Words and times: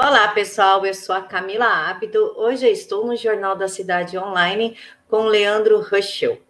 Olá, 0.00 0.28
pessoal. 0.28 0.86
Eu 0.86 0.94
sou 0.94 1.12
a 1.12 1.22
Camila 1.22 1.66
Ábido. 1.66 2.32
Hoje 2.36 2.64
eu 2.64 2.72
estou 2.72 3.04
no 3.04 3.16
Jornal 3.16 3.56
da 3.56 3.66
Cidade 3.66 4.16
Online 4.16 4.76
com 5.08 5.24
Leandro 5.24 5.80
Ruschel. 5.80 6.40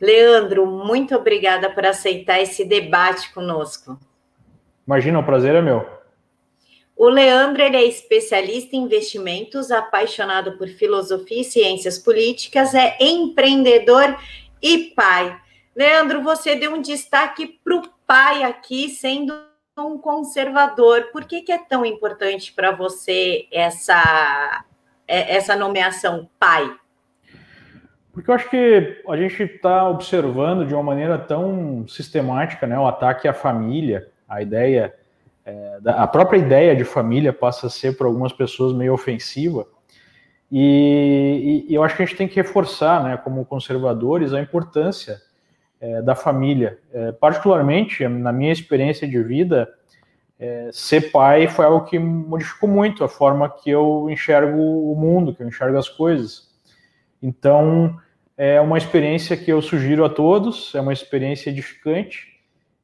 Leandro, 0.00 0.66
muito 0.66 1.14
obrigada 1.14 1.70
por 1.70 1.86
aceitar 1.86 2.40
esse 2.40 2.64
debate 2.64 3.32
conosco. 3.32 3.96
Imagina, 4.84 5.20
o 5.20 5.24
prazer 5.24 5.54
é 5.54 5.62
meu. 5.62 5.88
O 6.96 7.08
Leandro 7.08 7.62
ele 7.62 7.76
é 7.76 7.84
especialista 7.84 8.74
em 8.74 8.80
investimentos, 8.80 9.70
apaixonado 9.70 10.58
por 10.58 10.66
filosofia 10.66 11.42
e 11.42 11.44
ciências 11.44 12.00
políticas, 12.00 12.74
é 12.74 12.96
empreendedor 12.98 14.18
e 14.60 14.78
pai. 14.96 15.40
Leandro, 15.76 16.24
você 16.24 16.56
deu 16.56 16.74
um 16.74 16.82
destaque 16.82 17.60
para 17.62 17.76
o 17.76 17.88
pai 18.04 18.42
aqui, 18.42 18.88
sendo 18.88 19.46
um 19.84 19.98
conservador. 19.98 21.10
Por 21.12 21.24
que, 21.24 21.42
que 21.42 21.52
é 21.52 21.58
tão 21.58 21.84
importante 21.84 22.52
para 22.52 22.70
você 22.70 23.46
essa, 23.52 24.64
é, 25.06 25.36
essa 25.36 25.54
nomeação 25.54 26.28
pai? 26.38 26.74
Porque 28.12 28.30
eu 28.30 28.34
acho 28.34 28.48
que 28.48 29.02
a 29.06 29.16
gente 29.16 29.42
está 29.42 29.88
observando 29.88 30.66
de 30.66 30.72
uma 30.72 30.82
maneira 30.82 31.18
tão 31.18 31.86
sistemática 31.86 32.66
né, 32.66 32.78
o 32.78 32.86
ataque 32.86 33.28
à 33.28 33.34
família, 33.34 34.08
a 34.26 34.40
ideia, 34.40 34.94
é, 35.44 35.78
a 35.84 36.06
própria 36.06 36.38
ideia 36.38 36.74
de 36.74 36.82
família 36.82 37.32
passa 37.32 37.66
a 37.66 37.70
ser 37.70 37.96
para 37.96 38.06
algumas 38.06 38.32
pessoas 38.32 38.72
meio 38.72 38.94
ofensiva. 38.94 39.66
E, 40.50 41.66
e, 41.68 41.74
eu 41.74 41.82
acho 41.82 41.96
que 41.96 42.02
a 42.02 42.06
gente 42.06 42.16
tem 42.16 42.28
que 42.28 42.36
reforçar, 42.36 43.02
né, 43.04 43.16
como 43.18 43.44
conservadores, 43.44 44.32
a 44.32 44.40
importância 44.40 45.20
é, 45.80 46.02
da 46.02 46.14
família. 46.14 46.78
É, 46.92 47.12
particularmente, 47.12 48.06
na 48.08 48.32
minha 48.32 48.52
experiência 48.52 49.06
de 49.06 49.22
vida, 49.22 49.68
é, 50.38 50.68
ser 50.72 51.10
pai 51.10 51.48
foi 51.48 51.64
algo 51.64 51.86
que 51.86 51.98
modificou 51.98 52.68
muito 52.68 53.02
a 53.02 53.08
forma 53.08 53.48
que 53.48 53.70
eu 53.70 54.08
enxergo 54.10 54.60
o 54.60 54.94
mundo, 54.94 55.34
que 55.34 55.42
eu 55.42 55.48
enxergo 55.48 55.78
as 55.78 55.88
coisas. 55.88 56.54
Então, 57.22 57.96
é 58.36 58.60
uma 58.60 58.76
experiência 58.76 59.36
que 59.36 59.50
eu 59.50 59.62
sugiro 59.62 60.04
a 60.04 60.10
todos, 60.10 60.74
é 60.74 60.80
uma 60.80 60.92
experiência 60.92 61.48
edificante 61.48 62.36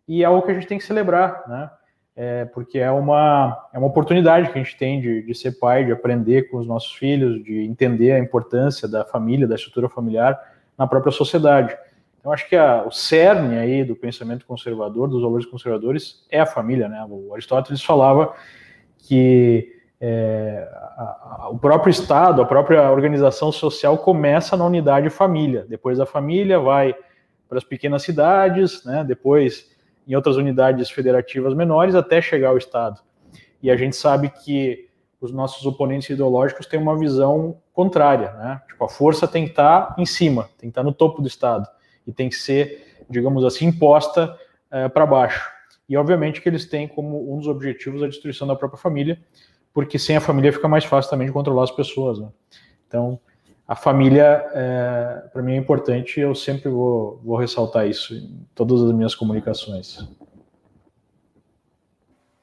e 0.09 0.23
é 0.23 0.27
algo 0.27 0.43
que 0.43 0.51
a 0.51 0.55
gente 0.55 0.67
tem 0.67 0.79
que 0.79 0.85
celebrar, 0.85 1.45
né? 1.47 1.71
É, 2.15 2.45
porque 2.47 2.79
é 2.79 2.91
uma, 2.91 3.69
é 3.73 3.79
uma 3.79 3.87
oportunidade 3.87 4.51
que 4.51 4.59
a 4.59 4.63
gente 4.63 4.77
tem 4.77 5.01
de, 5.01 5.23
de 5.23 5.35
ser 5.35 5.53
pai, 5.53 5.85
de 5.85 5.93
aprender 5.93 6.51
com 6.51 6.59
os 6.59 6.67
nossos 6.67 6.93
filhos, 6.93 7.43
de 7.43 7.63
entender 7.63 8.13
a 8.13 8.19
importância 8.19 8.87
da 8.87 9.03
família, 9.03 9.47
da 9.47 9.55
estrutura 9.55 9.89
familiar 9.89 10.39
na 10.77 10.87
própria 10.87 11.11
sociedade. 11.11 11.75
Então, 12.23 12.33
acho 12.33 12.49
que 12.49 12.55
a, 12.55 12.85
o 12.87 12.93
cerne 12.93 13.59
aí 13.59 13.83
do 13.83 13.97
pensamento 13.97 14.47
conservador, 14.47 15.09
dos 15.09 15.23
valores 15.23 15.45
conservadores, 15.45 16.25
é 16.31 16.39
a 16.39 16.47
família, 16.47 16.89
né? 16.89 17.05
O 17.11 17.35
Aristóteles 17.35 17.83
falava 17.83 18.33
que 18.97 19.75
é, 20.01 20.69
a, 20.73 21.41
a, 21.41 21.49
o 21.51 21.59
próprio 21.59 21.91
Estado, 21.91 22.41
a 22.41 22.45
própria 22.47 22.93
organização 22.93 23.51
social 23.51 23.99
começa 23.99 24.57
na 24.57 24.65
unidade 24.65 25.11
família. 25.11 25.67
Depois 25.69 25.99
da 25.99 26.07
família 26.07 26.61
vai 26.61 26.95
para 27.49 27.59
as 27.59 27.65
pequenas 27.65 28.05
cidades, 28.05 28.85
né? 28.85 29.03
Depois 29.03 29.73
em 30.07 30.15
outras 30.15 30.37
unidades 30.37 30.91
federativas 30.91 31.55
menores, 31.55 31.97
até 31.97 32.23
chegar 32.23 32.51
ao 32.51 32.57
Estado. 32.57 33.01
E 33.61 33.69
a 33.69 33.77
gente 33.77 33.97
sabe 33.97 34.31
que 34.31 34.89
os 35.21 35.33
nossos 35.33 35.67
oponentes 35.67 36.09
ideológicos 36.11 36.67
têm 36.67 36.79
uma 36.79 36.97
visão 36.97 37.57
contrária, 37.73 38.33
né? 38.35 38.63
Tipo, 38.69 38.85
a 38.85 38.89
força 38.89 39.27
tem 39.27 39.43
que 39.43 39.51
estar 39.51 39.97
em 39.99 40.07
cima, 40.07 40.45
tem 40.57 40.69
que 40.69 40.69
estar 40.69 40.85
no 40.85 40.93
topo 40.93 41.21
do 41.21 41.27
Estado 41.27 41.69
e 42.07 42.13
tem 42.13 42.29
que 42.29 42.35
ser, 42.35 43.05
digamos 43.09 43.45
assim, 43.45 43.67
imposta 43.67 44.37
é, 44.71 44.89
para 44.89 45.07
baixo. 45.07 45.51
E 45.89 45.97
obviamente 45.97 46.41
que 46.41 46.49
eles 46.49 46.65
têm 46.65 46.89
como 46.89 47.33
um 47.33 47.39
dos 47.39 47.47
objetivos 47.47 48.03
a 48.03 48.09
destruição 48.09 48.47
da 48.47 48.57
própria 48.57 48.81
família, 48.81 49.21
porque 49.73 49.99
sem 49.99 50.17
a 50.17 50.21
família 50.21 50.53
fica 50.53 50.69
mais 50.69 50.85
fácil 50.85 51.11
também 51.11 51.27
de 51.27 51.33
controlar 51.33 51.65
as 51.65 51.71
pessoas. 51.71 52.19
Né? 52.19 52.29
Então, 52.87 53.21
a 53.67 53.75
família, 53.75 54.45
é, 54.53 55.29
para 55.33 55.43
mim, 55.43 55.55
é 55.55 55.57
importante 55.57 56.19
e 56.19 56.23
eu 56.23 56.35
sempre 56.35 56.69
vou, 56.69 57.21
vou 57.25 57.37
ressaltar 57.37 57.89
isso 57.89 58.15
em 58.15 58.47
todas 58.55 58.83
as 58.83 58.93
minhas 58.93 59.15
comunicações. 59.15 59.99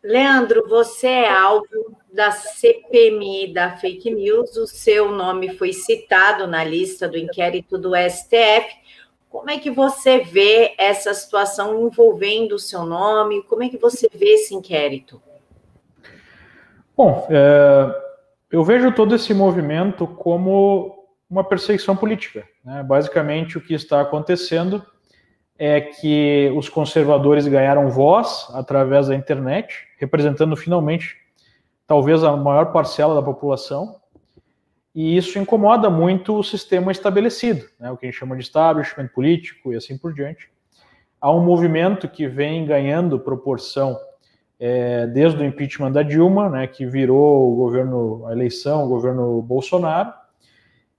Leandro, 0.03 0.67
você 0.67 1.07
é 1.07 1.31
alvo 1.31 1.97
da 2.12 2.31
CPMI 2.31 3.53
da 3.53 3.78
fake 3.78 4.09
news, 4.09 4.56
o 4.57 4.66
seu 4.66 5.12
nome 5.12 5.56
foi 5.56 5.73
citado 5.73 6.47
na 6.47 6.63
lista 6.63 7.07
do 7.07 7.17
inquérito 7.17 7.78
do 7.78 7.91
STF. 7.95 8.78
Como 9.29 9.50
é 9.50 9.59
que 9.59 9.69
você 9.69 10.19
vê 10.19 10.73
essa 10.78 11.13
situação 11.13 11.85
envolvendo 11.85 12.53
o 12.53 12.59
seu 12.59 12.84
nome? 12.84 13.44
Como 13.44 13.63
é 13.63 13.69
que 13.69 13.78
você 13.78 14.09
vê 14.12 14.34
esse 14.34 14.56
inquérito? 14.56 15.22
Bom, 16.97 17.28
é, 17.29 17.95
eu 18.51 18.63
vejo 18.63 18.91
todo 18.91 19.16
esse 19.16 19.34
movimento 19.34 20.07
como 20.07 21.06
uma 21.29 21.44
perseguição 21.44 21.95
política. 21.95 22.44
Né? 22.66 22.81
Basicamente, 22.81 23.57
o 23.57 23.62
que 23.62 23.73
está 23.73 24.01
acontecendo 24.01 24.84
é 25.57 25.79
que 25.79 26.51
os 26.56 26.68
conservadores 26.68 27.47
ganharam 27.47 27.89
voz 27.89 28.47
através 28.53 29.07
da 29.07 29.16
internet, 29.16 29.88
representando 30.00 30.56
finalmente 30.57 31.18
talvez 31.85 32.23
a 32.23 32.35
maior 32.35 32.72
parcela 32.72 33.13
da 33.13 33.22
população, 33.22 33.95
e 34.99 35.15
isso 35.15 35.39
incomoda 35.39 35.89
muito 35.89 36.37
o 36.37 36.43
sistema 36.43 36.91
estabelecido, 36.91 37.65
né, 37.79 37.89
o 37.89 37.95
que 37.95 38.05
a 38.05 38.09
gente 38.11 38.19
chama 38.19 38.35
de 38.35 38.43
establishment 38.43 39.07
político 39.07 39.71
e 39.71 39.77
assim 39.77 39.97
por 39.97 40.13
diante. 40.13 40.49
Há 41.21 41.31
um 41.31 41.39
movimento 41.41 42.05
que 42.09 42.27
vem 42.27 42.65
ganhando 42.65 43.17
proporção 43.17 43.97
é, 44.59 45.07
desde 45.07 45.41
o 45.41 45.45
impeachment 45.45 45.93
da 45.93 46.03
Dilma, 46.03 46.49
né, 46.49 46.67
que 46.67 46.85
virou 46.85 47.49
o 47.49 47.55
governo, 47.55 48.27
a 48.27 48.33
eleição, 48.33 48.83
o 48.83 48.89
governo 48.89 49.41
Bolsonaro, 49.41 50.11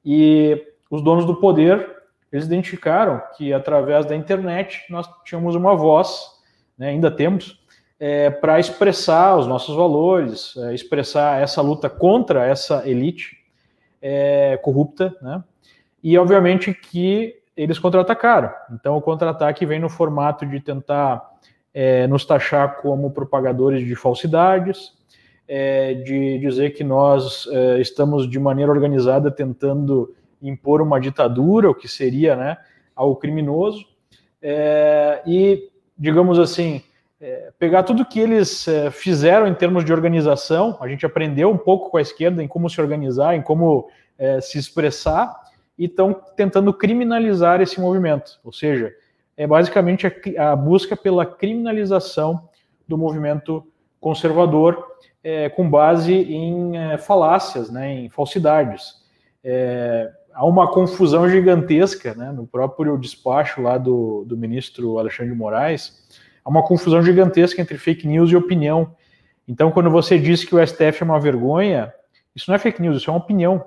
e 0.02 0.66
os 0.90 1.02
donos 1.02 1.26
do 1.26 1.34
poder 1.34 1.86
eles 2.32 2.46
identificaram 2.46 3.20
que 3.36 3.52
através 3.52 4.06
da 4.06 4.16
internet 4.16 4.80
nós 4.88 5.06
tínhamos 5.26 5.54
uma 5.54 5.76
voz, 5.76 6.26
né, 6.78 6.88
ainda 6.88 7.10
temos, 7.10 7.62
é, 7.98 8.30
para 8.30 8.58
expressar 8.58 9.36
os 9.36 9.46
nossos 9.46 9.76
valores, 9.76 10.56
é, 10.56 10.72
expressar 10.72 11.42
essa 11.42 11.60
luta 11.60 11.90
contra 11.90 12.46
essa 12.46 12.88
elite 12.88 13.39
é, 14.00 14.58
corrupta, 14.62 15.14
né? 15.20 15.42
E 16.02 16.16
obviamente 16.16 16.72
que 16.72 17.36
eles 17.56 17.78
contra-atacaram. 17.78 18.50
Então 18.72 18.96
o 18.96 19.02
contra-ataque 19.02 19.66
vem 19.66 19.78
no 19.78 19.88
formato 19.88 20.46
de 20.46 20.60
tentar 20.60 21.22
é, 21.74 22.06
nos 22.06 22.24
taxar 22.24 22.76
como 22.80 23.10
propagadores 23.10 23.86
de 23.86 23.94
falsidades, 23.94 24.92
é, 25.46 25.94
de 25.94 26.38
dizer 26.38 26.70
que 26.70 26.82
nós 26.82 27.46
é, 27.50 27.80
estamos 27.80 28.28
de 28.28 28.38
maneira 28.38 28.70
organizada 28.70 29.30
tentando 29.30 30.14
impor 30.40 30.80
uma 30.80 31.00
ditadura, 31.00 31.68
o 31.68 31.74
que 31.74 31.88
seria, 31.88 32.34
né, 32.34 32.56
algo 32.96 33.16
criminoso, 33.16 33.84
é, 34.40 35.22
e 35.26 35.68
digamos 35.98 36.38
assim 36.38 36.82
pegar 37.58 37.82
tudo 37.82 38.04
que 38.04 38.18
eles 38.18 38.66
é, 38.66 38.90
fizeram 38.90 39.46
em 39.46 39.54
termos 39.54 39.84
de 39.84 39.92
organização, 39.92 40.78
a 40.80 40.88
gente 40.88 41.04
aprendeu 41.04 41.50
um 41.50 41.58
pouco 41.58 41.90
com 41.90 41.96
a 41.98 42.02
esquerda 42.02 42.42
em 42.42 42.48
como 42.48 42.68
se 42.70 42.80
organizar, 42.80 43.34
em 43.34 43.42
como 43.42 43.88
é, 44.18 44.40
se 44.40 44.58
expressar, 44.58 45.34
e 45.78 45.84
estão 45.84 46.14
tentando 46.36 46.72
criminalizar 46.72 47.60
esse 47.60 47.80
movimento. 47.80 48.38
Ou 48.44 48.52
seja, 48.52 48.92
é 49.36 49.46
basicamente 49.46 50.06
a, 50.06 50.52
a 50.52 50.56
busca 50.56 50.96
pela 50.96 51.24
criminalização 51.24 52.48
do 52.86 52.98
movimento 52.98 53.66
conservador 54.00 54.86
é, 55.22 55.48
com 55.50 55.68
base 55.68 56.14
em 56.14 56.76
é, 56.76 56.98
falácias, 56.98 57.70
né, 57.70 57.92
em 57.92 58.08
falsidades. 58.08 58.94
É, 59.44 60.10
há 60.32 60.44
uma 60.46 60.70
confusão 60.70 61.28
gigantesca 61.28 62.14
né, 62.14 62.32
no 62.32 62.46
próprio 62.46 62.96
despacho 62.98 63.60
lá 63.62 63.76
do, 63.76 64.24
do 64.26 64.36
ministro 64.36 64.98
Alexandre 64.98 65.32
de 65.32 65.38
Moraes, 65.38 66.00
uma 66.50 66.62
confusão 66.62 67.02
gigantesca 67.02 67.62
entre 67.62 67.78
fake 67.78 68.06
news 68.06 68.30
e 68.30 68.36
opinião. 68.36 68.94
Então, 69.46 69.70
quando 69.70 69.88
você 69.88 70.18
diz 70.18 70.44
que 70.44 70.54
o 70.54 70.66
STF 70.66 71.02
é 71.02 71.04
uma 71.04 71.20
vergonha, 71.20 71.92
isso 72.34 72.50
não 72.50 72.56
é 72.56 72.58
fake 72.58 72.82
news, 72.82 72.96
isso 72.96 73.08
é 73.08 73.12
uma 73.12 73.20
opinião. 73.20 73.64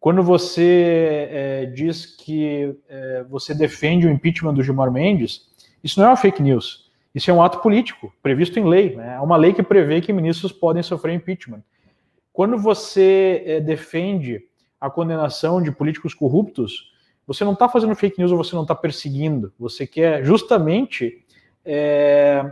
Quando 0.00 0.22
você 0.22 1.28
é, 1.30 1.66
diz 1.66 2.06
que 2.06 2.74
é, 2.88 3.24
você 3.28 3.54
defende 3.54 4.06
o 4.06 4.10
impeachment 4.10 4.54
do 4.54 4.62
Gilmar 4.62 4.90
Mendes, 4.90 5.42
isso 5.82 5.98
não 5.98 6.06
é 6.06 6.10
uma 6.10 6.16
fake 6.16 6.42
news. 6.42 6.88
Isso 7.14 7.30
é 7.30 7.34
um 7.34 7.42
ato 7.42 7.60
político, 7.60 8.12
previsto 8.22 8.58
em 8.58 8.68
lei. 8.68 8.94
Né? 8.96 9.14
É 9.14 9.20
uma 9.20 9.36
lei 9.36 9.52
que 9.52 9.62
prevê 9.62 10.00
que 10.00 10.12
ministros 10.12 10.52
podem 10.52 10.82
sofrer 10.82 11.14
impeachment. 11.14 11.62
Quando 12.32 12.58
você 12.58 13.42
é, 13.46 13.60
defende 13.60 14.42
a 14.80 14.88
condenação 14.90 15.60
de 15.60 15.72
políticos 15.72 16.14
corruptos, 16.14 16.92
você 17.26 17.44
não 17.44 17.52
está 17.52 17.68
fazendo 17.68 17.94
fake 17.94 18.18
news 18.18 18.30
ou 18.32 18.38
você 18.38 18.54
não 18.54 18.62
está 18.62 18.74
perseguindo. 18.74 19.52
Você 19.58 19.86
quer 19.86 20.24
justamente 20.24 21.24
é, 21.70 22.50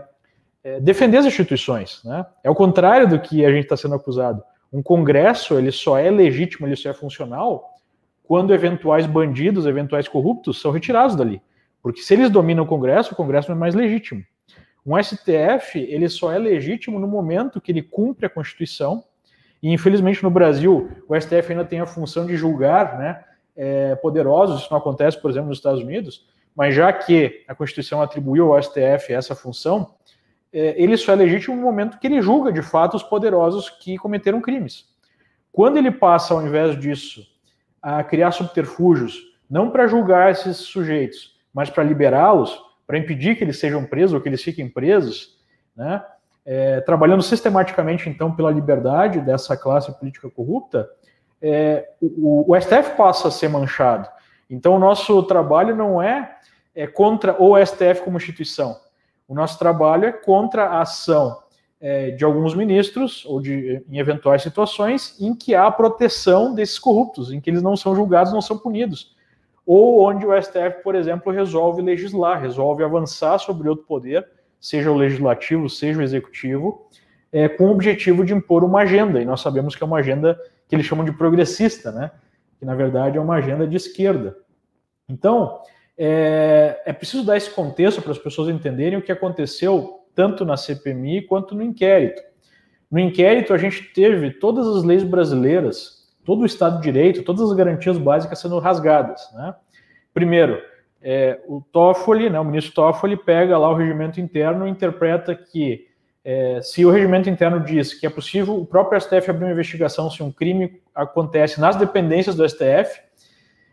é, 0.63 0.81
defender 0.81 1.17
as 1.17 1.27
instituições. 1.27 2.03
Né? 2.05 2.25
É 2.45 2.51
o 2.51 2.55
contrário 2.55 3.09
do 3.09 3.19
que 3.19 3.45
a 3.45 3.51
gente 3.51 3.65
está 3.65 3.77
sendo 3.77 3.95
acusado. 3.95 4.43
Um 4.71 4.83
Congresso 4.83 5.55
ele 5.55 5.73
só 5.73 5.97
é 5.97 6.11
legítimo, 6.11 6.67
ele 6.67 6.77
só 6.77 6.91
é 6.91 6.93
funcional 6.93 7.73
quando 8.23 8.53
eventuais 8.53 9.07
bandidos, 9.07 9.65
eventuais 9.65 10.07
corruptos 10.07 10.61
são 10.61 10.71
retirados 10.71 11.17
dali. 11.17 11.41
Porque 11.81 12.03
se 12.03 12.13
eles 12.13 12.29
dominam 12.29 12.65
o 12.65 12.67
Congresso, 12.67 13.15
o 13.15 13.17
Congresso 13.17 13.49
não 13.49 13.57
é 13.57 13.61
mais 13.61 13.75
legítimo. 13.75 14.23
Um 14.85 15.01
STF 15.03 15.79
ele 15.79 16.09
só 16.09 16.33
é 16.33 16.39
legítimo 16.39 16.99
no 16.99 17.09
momento 17.09 17.61
que 17.61 17.73
ele 17.73 17.83
cumpre 17.83 18.27
a 18.27 18.31
Constituição 18.31 19.03
E 19.63 19.73
infelizmente 19.73 20.23
no 20.23 20.31
Brasil 20.31 20.91
o 21.09 21.19
STF 21.19 21.53
ainda 21.53 21.65
tem 21.65 21.81
a 21.81 21.87
função 21.87 22.27
de 22.27 22.37
julgar, 22.37 22.99
né, 22.99 23.25
é, 23.57 23.95
poderosos. 23.97 24.61
Isso 24.61 24.69
não 24.71 24.79
acontece, 24.79 25.21
por 25.21 25.31
exemplo, 25.31 25.49
nos 25.49 25.59
Estados 25.59 25.81
Unidos. 25.81 26.27
Mas 26.57 26.75
já 26.75 26.93
que 26.93 27.45
a 27.47 27.55
Constituição 27.55 28.01
atribuiu 28.01 28.53
ao 28.53 28.63
STF 28.63 29.13
essa 29.13 29.35
função, 29.35 29.95
é, 30.53 30.75
ele 30.83 30.97
só 30.97 31.13
é 31.13 31.17
legítimo 31.17 31.55
no 31.55 31.63
momento 31.63 31.99
que 31.99 32.07
ele 32.07 32.23
julga 32.23 32.51
de 32.51 32.63
fato 32.63 32.97
os 32.97 33.03
poderosos 33.03 33.69
que 33.69 33.99
cometeram 33.99 34.41
crimes. 34.41 34.87
Quando 35.53 35.77
ele 35.77 35.91
passa, 35.91 36.35
ao 36.35 36.45
invés 36.45 36.79
disso, 36.79 37.23
a 37.83 38.03
criar 38.03 38.31
subterfúgios, 38.31 39.21
não 39.49 39.71
para 39.71 39.87
julgar 39.87 40.33
esses 40.33 40.57
sujeitos, 40.57 41.37
mas 41.53 41.71
para 41.71 41.85
liberá-los, 41.85 42.59
para 42.87 42.99
impedir 42.99 43.37
que 43.37 43.45
eles 43.45 43.59
sejam 43.59 43.85
presos 43.85 44.15
ou 44.15 44.21
que 44.21 44.29
eles 44.29 44.43
fiquem 44.43 44.69
presos, 44.69 45.39
né? 45.77 46.03
É, 46.45 46.81
trabalhando 46.83 47.23
sistematicamente, 47.23 48.09
então, 48.09 48.35
pela 48.35 48.53
liberdade 48.53 49.21
dessa 49.21 49.57
classe 49.57 49.93
política 49.99 50.31
corrupta, 50.31 50.89
é, 51.43 51.89
o, 52.01 52.53
o, 52.53 52.61
STF 52.61 52.97
passa 52.97 53.29
a 53.29 53.31
ser 53.33 53.49
manchado. 53.49 54.09
Então, 54.49 54.77
o 54.77 54.79
nosso 54.79 55.23
trabalho 55.25 55.75
não 55.75 56.01
é, 56.01 56.36
é 56.77 56.87
contra 56.87 57.43
o 57.43 57.57
STF 57.65 58.03
como 58.05 58.19
instituição. 58.19 58.79
O 59.27 59.35
nosso 59.35 59.59
trabalho 59.59 60.05
é 60.05 60.13
contra 60.13 60.67
a 60.67 60.83
ação 60.83 61.43
é, 61.81 62.13
de 62.13 62.25
alguns 62.25 62.55
ministros 62.55 63.25
ou 63.27 63.41
de 63.41 63.83
em 63.91 63.99
eventuais 63.99 64.43
situações 64.43 65.17
em 65.21 65.35
que 65.35 65.55
há 65.55 65.69
proteção 65.71 66.55
desses 66.55 66.79
corruptos, 66.79 67.33
em 67.33 67.41
que 67.41 67.51
eles 67.51 67.63
não 67.63 67.77
são 67.77 67.97
julgados, 67.97 68.33
não 68.33 68.41
são 68.41 68.57
punidos, 68.57 69.17
ou 69.67 70.07
onde 70.07 70.25
o 70.25 70.41
STF, 70.41 70.83
por 70.85 70.95
exemplo, 70.95 71.33
resolve 71.33 71.83
legislar, 71.83 72.41
resolve 72.41 72.85
avançar 72.85 73.39
sobre 73.39 73.69
outro 73.69 73.85
poder 73.85 74.25
seja 74.61 74.91
o 74.91 74.97
legislativo, 74.97 75.69
seja 75.69 76.01
o 76.01 76.03
executivo, 76.03 76.89
é, 77.33 77.49
com 77.49 77.67
o 77.67 77.71
objetivo 77.71 78.25
de 78.25 78.35
impor 78.35 78.65
uma 78.65 78.81
agenda. 78.81 79.21
E 79.21 79.25
nós 79.25 79.41
sabemos 79.41 79.77
que 79.77 79.83
é 79.83 79.87
uma 79.87 79.99
agenda 79.99 80.39
que 80.69 80.75
eles 80.75 80.87
chamam 80.87 81.05
de 81.05 81.13
progressista, 81.13 81.93
né? 81.93 82.11
que 82.59 82.65
na 82.65 82.75
verdade 82.75 83.19
é 83.19 83.21
uma 83.21 83.37
agenda 83.37 83.67
de 83.67 83.77
esquerda. 83.77 84.37
Então, 85.09 85.61
é, 85.99 86.83
é 86.85 86.93
preciso 86.93 87.25
dar 87.25 87.37
esse 87.37 87.51
contexto 87.51 88.03
para 88.03 88.13
as 88.13 88.19
pessoas 88.19 88.49
entenderem 88.49 88.99
o 88.99 89.03
que 89.03 89.13
aconteceu 89.13 90.01
tanto 90.15 90.45
na 90.45 90.57
CPMI 90.57 91.23
quanto 91.23 91.55
no 91.55 91.63
inquérito. 91.63 92.23
No 92.91 92.99
inquérito, 92.99 93.53
a 93.53 93.59
gente 93.59 93.83
teve 93.93 94.31
todas 94.31 94.67
as 94.67 94.85
leis 94.85 95.03
brasileiras, 95.03 96.07
todo 96.25 96.43
o 96.43 96.47
Estado 96.47 96.77
de 96.77 96.83
Direito, 96.83 97.23
todas 97.23 97.43
as 97.43 97.57
garantias 97.57 97.99
básicas 97.99 98.39
sendo 98.39 98.59
rasgadas. 98.59 99.21
Né? 99.35 99.55
Primeiro, 100.15 100.63
é, 101.03 101.41
o 101.47 101.61
Toffoli, 101.61 102.31
né, 102.31 102.39
o 102.39 102.45
ministro 102.45 102.75
Toffoli, 102.75 103.17
pega 103.17 103.59
lá 103.59 103.71
o 103.71 103.75
regimento 103.75 104.21
interno 104.21 104.67
e 104.67 104.71
interpreta 104.71 105.35
que 105.35 105.87
é, 106.25 106.61
se 106.61 106.85
o 106.85 106.91
regimento 106.91 107.31
interno 107.31 107.61
diz 107.61 107.95
que 107.95 108.05
é 108.05 108.11
possível 108.11 108.57
o 108.57 108.67
próprio 108.67 109.01
STF 109.01 109.31
abrir 109.31 109.45
uma 109.45 109.53
investigação 109.53 110.11
se 110.11 110.23
um 110.25 110.33
crime 110.33 110.83
acontece 110.93 111.61
nas 111.61 111.77
dependências 111.77 112.35
do 112.35 112.49
STF, 112.49 113.01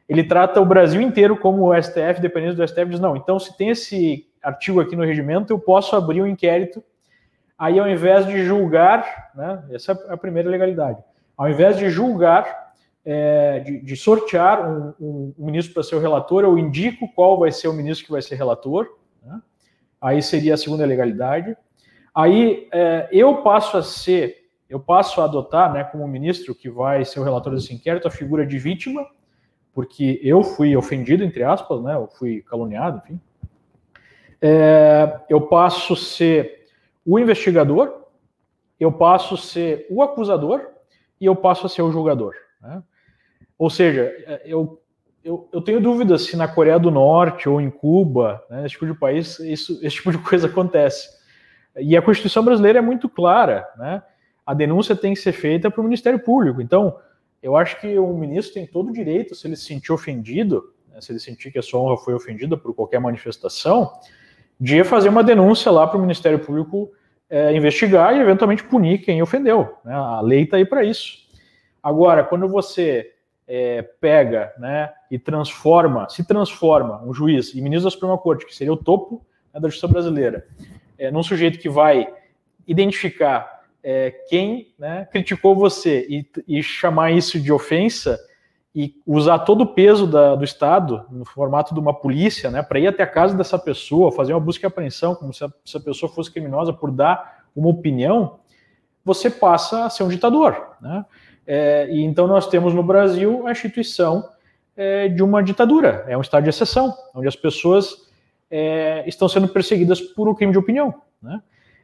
ele 0.07 0.23
trata 0.23 0.59
o 0.59 0.65
Brasil 0.65 1.01
inteiro 1.01 1.37
como 1.37 1.69
o 1.69 1.81
STF, 1.81 2.21
dependência 2.21 2.55
do 2.55 2.67
STF, 2.67 2.85
diz 2.85 2.99
não, 2.99 3.15
então 3.15 3.39
se 3.39 3.55
tem 3.57 3.69
esse 3.69 4.27
artigo 4.41 4.79
aqui 4.81 4.95
no 4.95 5.05
regimento, 5.05 5.53
eu 5.53 5.59
posso 5.59 5.95
abrir 5.95 6.21
um 6.21 6.27
inquérito, 6.27 6.83
aí 7.57 7.79
ao 7.79 7.87
invés 7.87 8.25
de 8.25 8.43
julgar, 8.43 9.31
né, 9.33 9.63
essa 9.71 9.93
é 9.93 10.13
a 10.13 10.17
primeira 10.17 10.49
legalidade, 10.49 11.01
ao 11.37 11.49
invés 11.49 11.77
de 11.77 11.89
julgar, 11.89 12.63
é, 13.05 13.59
de, 13.59 13.81
de, 13.81 13.95
sortear 13.97 14.65
um, 14.65 14.93
um, 14.99 15.33
um 15.37 15.45
ministro 15.45 15.73
para 15.73 15.83
ser 15.83 15.95
o 15.95 15.99
relator, 15.99 16.43
eu 16.43 16.57
indico 16.57 17.07
qual 17.13 17.37
vai 17.37 17.51
ser 17.51 17.67
o 17.67 17.73
ministro 17.73 18.05
que 18.05 18.11
vai 18.11 18.21
ser 18.21 18.35
relator, 18.35 18.87
né? 19.21 19.41
aí 20.01 20.21
seria 20.21 20.53
a 20.53 20.57
segunda 20.57 20.85
legalidade. 20.85 21.55
Aí 22.15 22.67
é, 22.71 23.09
eu 23.11 23.41
passo 23.41 23.75
a 23.75 23.83
ser, 23.83 24.49
eu 24.69 24.79
passo 24.79 25.19
a 25.19 25.25
adotar, 25.25 25.73
né, 25.73 25.83
como 25.83 26.07
ministro 26.07 26.55
que 26.55 26.69
vai 26.69 27.03
ser 27.03 27.19
o 27.19 27.23
relator 27.23 27.53
desse 27.53 27.73
inquérito, 27.73 28.07
a 28.07 28.11
figura 28.11 28.45
de 28.45 28.57
vítima, 28.57 29.05
porque 29.73 30.19
eu 30.23 30.43
fui 30.43 30.75
ofendido, 30.75 31.23
entre 31.23 31.43
aspas, 31.43 31.81
né, 31.81 31.95
eu 31.95 32.07
fui 32.07 32.41
caluniado, 32.41 33.01
enfim. 33.03 33.19
É, 34.41 35.21
eu 35.29 35.41
passo 35.41 35.93
a 35.93 35.97
ser 35.97 36.67
o 37.05 37.17
investigador, 37.17 38.03
eu 38.79 38.91
passo 38.91 39.35
a 39.35 39.37
ser 39.37 39.87
o 39.89 40.03
acusador 40.03 40.67
e 41.19 41.25
eu 41.25 41.35
passo 41.35 41.65
a 41.65 41.69
ser 41.69 41.81
o 41.81 41.91
julgador. 41.91 42.33
Né? 42.61 42.83
Ou 43.57 43.69
seja, 43.69 44.01
é, 44.27 44.41
eu, 44.45 44.81
eu, 45.23 45.49
eu, 45.51 45.61
tenho 45.61 45.81
dúvidas 45.81 46.23
se 46.23 46.35
na 46.35 46.47
Coreia 46.47 46.77
do 46.77 46.91
Norte 46.91 47.47
ou 47.49 47.59
em 47.59 47.69
Cuba, 47.69 48.43
né, 48.49 48.65
esse 48.65 48.73
tipo 48.73 48.85
de 48.85 48.93
país, 48.93 49.39
isso, 49.39 49.79
esse 49.81 49.95
tipo 49.95 50.11
de 50.11 50.17
coisa 50.19 50.47
acontece. 50.47 51.09
E 51.77 51.97
a 51.97 52.01
Constituição 52.01 52.43
brasileira 52.43 52.79
é 52.79 52.81
muito 52.81 53.09
clara, 53.09 53.67
né? 53.77 54.03
A 54.45 54.53
denúncia 54.53 54.95
tem 54.95 55.13
que 55.13 55.19
ser 55.19 55.31
feita 55.31 55.71
para 55.71 55.81
o 55.81 55.83
Ministério 55.83 56.19
Público. 56.19 56.61
Então, 56.61 56.99
eu 57.43 57.57
acho 57.57 57.79
que 57.81 57.99
o 57.99 58.07
ministro 58.13 58.53
tem 58.53 58.65
todo 58.65 58.89
o 58.89 58.93
direito, 58.93 59.35
se 59.35 59.45
ele 59.45 59.57
se 59.57 59.65
sentir 59.65 59.91
ofendido, 59.91 60.73
né, 60.89 61.01
se 61.01 61.11
ele 61.11 61.19
sentir 61.19 61.51
que 61.51 61.59
a 61.59 61.61
sua 61.61 61.81
honra 61.81 61.97
foi 61.97 62.13
ofendida 62.13 62.55
por 62.55 62.73
qualquer 62.73 63.01
manifestação, 63.01 63.91
de 64.57 64.81
fazer 64.85 65.09
uma 65.09 65.21
denúncia 65.21 65.69
lá 65.69 65.85
para 65.85 65.97
o 65.97 66.01
Ministério 66.01 66.39
Público 66.39 66.89
é, 67.29 67.53
investigar 67.53 68.15
e 68.15 68.21
eventualmente 68.21 68.63
punir 68.63 68.99
quem 68.99 69.21
ofendeu. 69.21 69.75
Né? 69.83 69.93
A 69.93 70.21
lei 70.21 70.43
está 70.43 70.55
aí 70.55 70.65
para 70.65 70.85
isso. 70.85 71.27
Agora, 71.81 72.23
quando 72.23 72.47
você 72.47 73.11
é, 73.45 73.81
pega 73.81 74.53
né, 74.57 74.89
e 75.11 75.19
transforma, 75.19 76.07
se 76.09 76.25
transforma 76.25 77.03
um 77.03 77.13
juiz 77.13 77.53
e 77.53 77.61
ministro 77.61 77.85
da 77.85 77.91
Suprema 77.91 78.17
Corte, 78.17 78.45
que 78.45 78.55
seria 78.55 78.71
o 78.71 78.77
topo 78.77 79.25
né, 79.53 79.59
da 79.59 79.67
justiça 79.67 79.87
brasileira, 79.89 80.47
é, 80.97 81.11
num 81.11 81.21
sujeito 81.23 81.59
que 81.59 81.67
vai 81.67 82.07
identificar 82.65 83.52
é, 83.83 84.11
quem 84.29 84.73
né, 84.79 85.07
criticou 85.11 85.55
você 85.55 86.05
e, 86.09 86.25
e, 86.47 86.63
chamar 86.63 87.11
isso 87.11 87.39
de 87.39 87.51
ofensa 87.51 88.17
e 88.73 88.95
usar 89.05 89.39
todo 89.39 89.61
o 89.61 89.67
peso 89.67 90.07
da, 90.07 90.35
do 90.35 90.43
Estado 90.43 91.05
no 91.11 91.25
formato 91.25 91.73
de 91.73 91.79
uma 91.79 91.93
polícia, 91.93 92.49
né, 92.49 92.63
para 92.63 92.79
ir 92.79 92.87
até 92.87 93.03
a 93.03 93.07
casa 93.07 93.35
dessa 93.35 93.59
pessoa, 93.59 94.11
fazer 94.11 94.33
uma 94.33 94.39
busca 94.39 94.65
e 94.65 94.67
apreensão, 94.67 95.13
como 95.13 95.33
se 95.33 95.43
a, 95.43 95.51
se 95.65 95.77
a 95.77 95.79
pessoa 95.79 96.11
fosse 96.11 96.31
criminosa 96.31 96.71
por 96.71 96.91
dar 96.91 97.43
uma 97.55 97.69
opinião, 97.69 98.39
você 99.03 99.29
passa 99.29 99.85
a 99.85 99.89
ser 99.89 100.03
um 100.03 100.07
ditador, 100.07 100.77
né? 100.81 101.05
É, 101.45 101.89
e 101.91 102.01
então 102.03 102.25
nós 102.25 102.47
temos 102.47 102.73
no 102.73 102.81
Brasil 102.81 103.45
a 103.45 103.51
instituição 103.51 104.29
é, 104.77 105.09
de 105.09 105.21
uma 105.21 105.43
ditadura, 105.43 106.05
é 106.07 106.17
um 106.17 106.21
estado 106.21 106.43
de 106.43 106.49
exceção, 106.49 106.95
onde 107.13 107.27
as 107.27 107.35
pessoas 107.35 108.09
é, 108.49 109.03
estão 109.05 109.27
sendo 109.27 109.49
perseguidas 109.49 109.99
por 109.99 110.29
um 110.29 110.33
crime 110.33 110.53
de 110.53 110.57
opinião. 110.57 110.95
Né? 111.21 111.41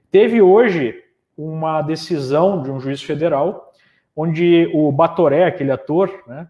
Teve 0.10 0.42
hoje 0.42 0.96
uma 1.42 1.82
decisão 1.82 2.62
de 2.62 2.70
um 2.70 2.82
juiz 2.82 3.02
federal, 3.02 3.72
onde 4.14 4.70
o 4.74 4.92
Batoré, 4.92 5.46
aquele 5.46 5.72
ator, 5.72 6.12
né, 6.28 6.48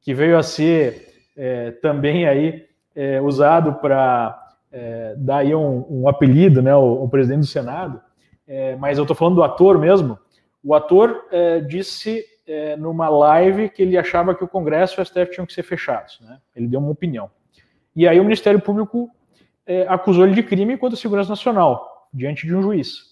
que 0.00 0.12
veio 0.12 0.36
a 0.36 0.42
ser 0.42 1.12
é, 1.36 1.70
também 1.70 2.26
aí 2.26 2.66
é, 2.96 3.20
usado 3.20 3.74
para 3.74 4.36
é, 4.72 5.14
dar 5.16 5.38
aí 5.38 5.54
um, 5.54 5.86
um 5.88 6.08
apelido, 6.08 6.60
né, 6.60 6.74
o, 6.74 7.04
o, 7.04 7.08
presidente 7.08 7.40
do 7.40 7.46
Senado, 7.46 8.00
mas 8.78 8.98
eu 8.98 9.04
estou 9.04 9.16
falando 9.16 9.36
do 9.36 9.42
ator 9.42 9.78
mesmo. 9.78 10.18
O 10.62 10.74
ator 10.74 11.24
disse 11.68 12.22
é, 12.46 12.76
numa 12.76 13.08
live 13.08 13.70
que 13.70 13.80
ele 13.80 13.96
achava 13.96 14.34
que 14.34 14.44
o 14.44 14.48
Congresso 14.48 15.00
e 15.00 15.02
o 15.02 15.06
STF 15.06 15.30
tinham 15.30 15.46
que 15.46 15.54
ser 15.54 15.62
fechados. 15.62 16.20
Né? 16.20 16.38
Ele 16.54 16.66
deu 16.66 16.80
uma 16.80 16.90
opinião. 16.90 17.30
E 17.96 18.06
aí 18.06 18.20
o 18.20 18.24
Ministério 18.24 18.60
Público 18.60 19.08
é, 19.64 19.86
acusou 19.88 20.26
ele 20.26 20.34
de 20.34 20.42
crime 20.42 20.78
a 20.80 20.96
segurança 20.96 21.30
nacional, 21.30 22.08
diante 22.12 22.46
de 22.46 22.54
um 22.54 22.60
juiz. 22.60 23.11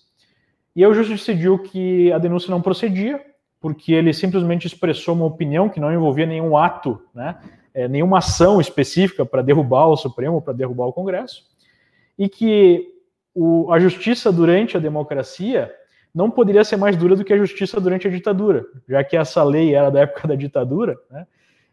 E 0.75 0.85
aí 0.85 0.91
o 0.91 0.95
juiz 0.95 1.09
decidiu 1.09 1.59
que 1.59 2.13
a 2.13 2.19
denúncia 2.19 2.51
não 2.51 2.63
procedia, 2.63 3.21
porque 3.61 3.93
ele 3.93 4.13
simplesmente 4.13 4.67
expressou 4.67 5.15
uma 5.15 5.27
opinião 5.27 5.69
que 5.69 5.81
não 5.81 5.93
envolvia 5.93 6.27
nenhum 6.27 6.57
ato, 6.57 7.01
né, 7.15 7.37
é, 7.75 7.87
nenhuma 7.87 8.19
ação 8.19 8.61
específica 8.61 9.25
para 9.25 9.43
derrubar 9.43 9.89
o 9.89 9.97
Supremo, 9.97 10.41
para 10.41 10.55
derrubar 10.55 10.87
o 10.87 10.93
Congresso, 10.93 11.45
e 12.19 12.29
que 12.29 12.89
o, 13.35 13.73
a 13.73 13.79
justiça 13.79 14.33
durante 14.33 14.77
a 14.77 14.81
democracia 14.81 15.73
não 16.15 16.31
poderia 16.31 16.65
ser 16.65 16.77
mais 16.77 16.97
dura 16.97 17.15
do 17.15 17.25
que 17.25 17.33
a 17.33 17.39
justiça 17.39 17.81
durante 17.81 18.09
a 18.09 18.11
ditadura, 18.11 18.65
já 18.89 19.05
que 19.05 19.17
essa 19.17 19.43
lei 19.45 19.75
era 19.75 19.91
da 19.91 20.01
época 20.01 20.27
da 20.27 20.35
ditadura, 20.35 20.99
né? 21.11 21.27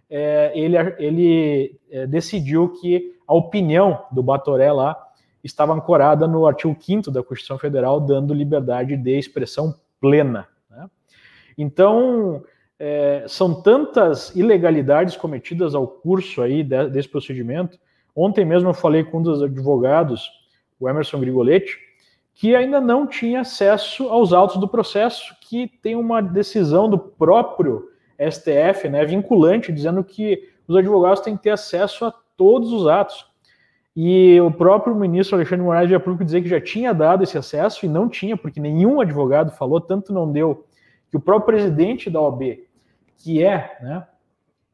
É, 0.09 0.53
ele, 0.55 0.77
ele 0.99 1.79
é, 1.91 2.07
decidiu 2.07 2.69
que 2.79 3.13
a 3.27 3.33
opinião 3.33 4.05
do 4.09 4.23
Batoré 4.23 4.71
lá 4.71 4.95
estava 5.43 5.73
ancorada 5.73 6.27
no 6.27 6.45
artigo 6.45 6.75
5 6.79 7.11
da 7.11 7.23
Constituição 7.23 7.57
Federal, 7.57 7.99
dando 7.99 8.33
liberdade 8.33 8.95
de 8.97 9.17
expressão 9.17 9.75
plena. 9.99 10.47
Né? 10.69 10.89
Então, 11.57 12.43
é, 12.79 13.25
são 13.27 13.61
tantas 13.61 14.35
ilegalidades 14.35 15.15
cometidas 15.15 15.73
ao 15.73 15.87
curso 15.87 16.41
aí 16.41 16.63
de, 16.63 16.89
desse 16.89 17.09
procedimento. 17.09 17.79
Ontem 18.15 18.45
mesmo 18.45 18.69
eu 18.69 18.73
falei 18.73 19.03
com 19.03 19.19
um 19.19 19.23
dos 19.23 19.41
advogados, 19.41 20.29
o 20.79 20.87
Emerson 20.87 21.19
Grigoletti, 21.19 21.77
que 22.33 22.55
ainda 22.55 22.79
não 22.79 23.07
tinha 23.07 23.41
acesso 23.41 24.09
aos 24.09 24.31
autos 24.31 24.57
do 24.57 24.67
processo, 24.67 25.35
que 25.41 25.67
tem 25.81 25.95
uma 25.95 26.21
decisão 26.21 26.87
do 26.87 26.99
próprio 26.99 27.89
STF, 28.19 28.89
né, 28.89 29.05
vinculante, 29.05 29.71
dizendo 29.71 30.03
que 30.03 30.47
os 30.67 30.75
advogados 30.75 31.21
têm 31.21 31.35
que 31.35 31.43
ter 31.43 31.49
acesso 31.51 32.05
a 32.05 32.13
todos 32.35 32.71
os 32.71 32.87
atos. 32.87 33.25
E 33.99 34.39
o 34.41 34.51
próprio 34.51 34.93
ministro 34.93 35.35
Alexandre 35.35 35.65
Moraes 35.65 35.89
já 35.89 35.99
público 35.99 36.23
dizer 36.23 36.43
que 36.43 36.47
já 36.47 36.61
tinha 36.61 36.93
dado 36.93 37.23
esse 37.23 37.35
acesso 37.35 37.83
e 37.83 37.89
não 37.89 38.07
tinha, 38.07 38.37
porque 38.37 38.59
nenhum 38.59 39.01
advogado 39.01 39.49
falou, 39.49 39.81
tanto 39.81 40.13
não 40.13 40.31
deu 40.31 40.67
que 41.09 41.17
o 41.17 41.19
próprio 41.19 41.55
presidente 41.55 42.07
da 42.07 42.21
OAB, 42.21 42.59
que 43.17 43.43
é, 43.43 43.75
né, 43.81 44.07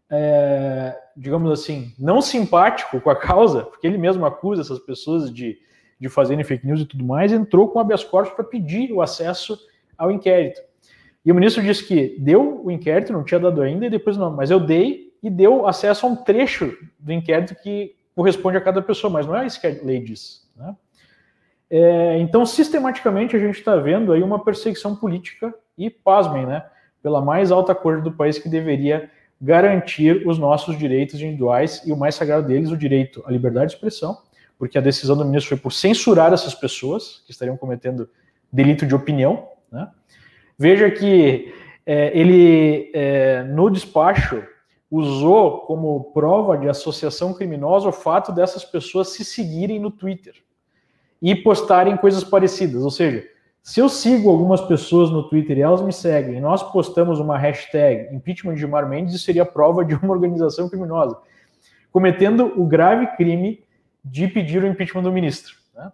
é, 0.10 0.98
digamos 1.16 1.50
assim, 1.52 1.94
não 1.98 2.22
simpático 2.22 3.00
com 3.00 3.10
a 3.10 3.16
causa, 3.16 3.64
porque 3.64 3.88
ele 3.88 3.98
mesmo 3.98 4.26
acusa 4.26 4.62
essas 4.62 4.80
pessoas 4.80 5.34
de, 5.34 5.58
de 5.98 6.10
fazerem 6.10 6.44
fake 6.44 6.68
news 6.68 6.82
e 6.82 6.86
tudo 6.86 7.06
mais, 7.06 7.32
entrou 7.32 7.70
com 7.70 7.80
habeas 7.80 8.04
corpus 8.04 8.34
para 8.34 8.44
pedir 8.44 8.92
o 8.92 9.02
acesso 9.02 9.58
ao 9.98 10.12
inquérito. 10.12 10.60
E 11.24 11.32
o 11.32 11.36
ministro 11.36 11.64
disse 11.64 11.88
que 11.88 12.18
deu 12.20 12.62
o 12.62 12.70
inquérito, 12.70 13.14
não 13.14 13.24
tinha 13.24 13.40
dado 13.40 13.62
ainda, 13.62 13.86
e 13.86 13.90
depois 13.90 14.18
não, 14.18 14.36
mas 14.36 14.52
eu 14.52 14.60
dei 14.60 15.14
e 15.24 15.30
deu 15.30 15.66
acesso 15.66 16.06
a 16.06 16.10
um 16.10 16.16
trecho 16.18 16.78
do 17.00 17.14
inquérito 17.14 17.56
que 17.64 17.96
corresponde 18.16 18.58
a 18.58 18.62
cada 18.62 18.82
pessoa, 18.82 19.12
mas 19.12 19.26
não 19.26 19.36
é 19.36 19.46
isso 19.46 19.60
que 19.60 19.68
a 19.68 19.76
lei 19.84 20.00
diz. 20.00 20.48
Né? 20.56 20.76
É, 21.70 22.20
então, 22.20 22.46
sistematicamente, 22.46 23.36
a 23.36 23.40
gente 23.40 23.58
está 23.58 23.76
vendo 23.76 24.14
aí 24.14 24.22
uma 24.22 24.44
perseguição 24.44 24.96
política 24.96 25.54
e, 25.78 25.90
pasmem, 25.90 26.46
né, 26.46 26.66
pela 27.02 27.22
mais 27.22 27.52
alta 27.52 27.74
corte 27.74 28.04
do 28.04 28.12
país 28.12 28.38
que 28.38 28.48
deveria 28.48 29.10
garantir 29.42 30.26
os 30.28 30.38
nossos 30.38 30.78
direitos 30.78 31.16
individuais 31.20 31.82
e 31.86 31.92
o 31.92 31.98
mais 31.98 32.16
sagrado 32.16 32.48
deles, 32.48 32.72
o 32.72 32.78
direito 32.78 33.24
à 33.26 33.32
liberdade 33.32 33.72
de 33.72 33.76
expressão, 33.76 34.18
porque 34.58 34.78
a 34.78 34.82
decisão 34.82 35.18
do 35.18 35.26
ministro 35.26 35.50
foi 35.50 35.58
por 35.58 35.74
censurar 35.74 36.32
essas 36.32 36.56
pessoas 36.56 37.24
que 37.26 37.32
estariam 37.32 37.58
cometendo 37.58 38.10
delito 38.52 38.86
de 38.86 38.96
opinião. 38.96 39.50
Né? 39.72 39.90
Veja 40.58 40.90
que 40.90 41.54
é, 41.86 42.18
ele, 42.18 42.92
é, 42.94 43.44
no 43.44 43.70
despacho, 43.70 44.44
usou 44.96 45.62
como 45.62 46.12
prova 46.14 46.56
de 46.56 46.70
associação 46.70 47.34
criminosa 47.34 47.90
o 47.90 47.92
fato 47.92 48.32
dessas 48.32 48.64
pessoas 48.64 49.08
se 49.08 49.26
seguirem 49.26 49.80
no 49.80 49.90
Twitter 49.90 50.36
e 51.20 51.34
postarem 51.34 51.98
coisas 51.98 52.24
parecidas. 52.24 52.84
Ou 52.84 52.92
seja, 52.92 53.28
se 53.60 53.80
eu 53.80 53.90
sigo 53.90 54.30
algumas 54.30 54.62
pessoas 54.62 55.10
no 55.10 55.28
Twitter 55.28 55.58
e 55.58 55.62
elas 55.62 55.82
me 55.82 55.92
seguem, 55.92 56.36
e 56.36 56.40
nós 56.40 56.62
postamos 56.72 57.20
uma 57.20 57.40
hashtag 57.40 58.14
impeachment 58.16 58.54
de 58.54 58.60
Gilmar 58.60 58.88
Mendes, 58.88 59.16
isso 59.16 59.26
seria 59.26 59.44
prova 59.44 59.84
de 59.84 59.96
uma 59.96 60.14
organização 60.14 60.70
criminosa, 60.70 61.18
cometendo 61.92 62.54
o 62.56 62.68
grave 62.68 63.08
crime 63.18 63.64
de 64.06 64.28
pedir 64.28 64.64
o 64.64 64.68
impeachment 64.68 65.02
do 65.02 65.12
ministro. 65.12 65.56
Né? 65.74 65.92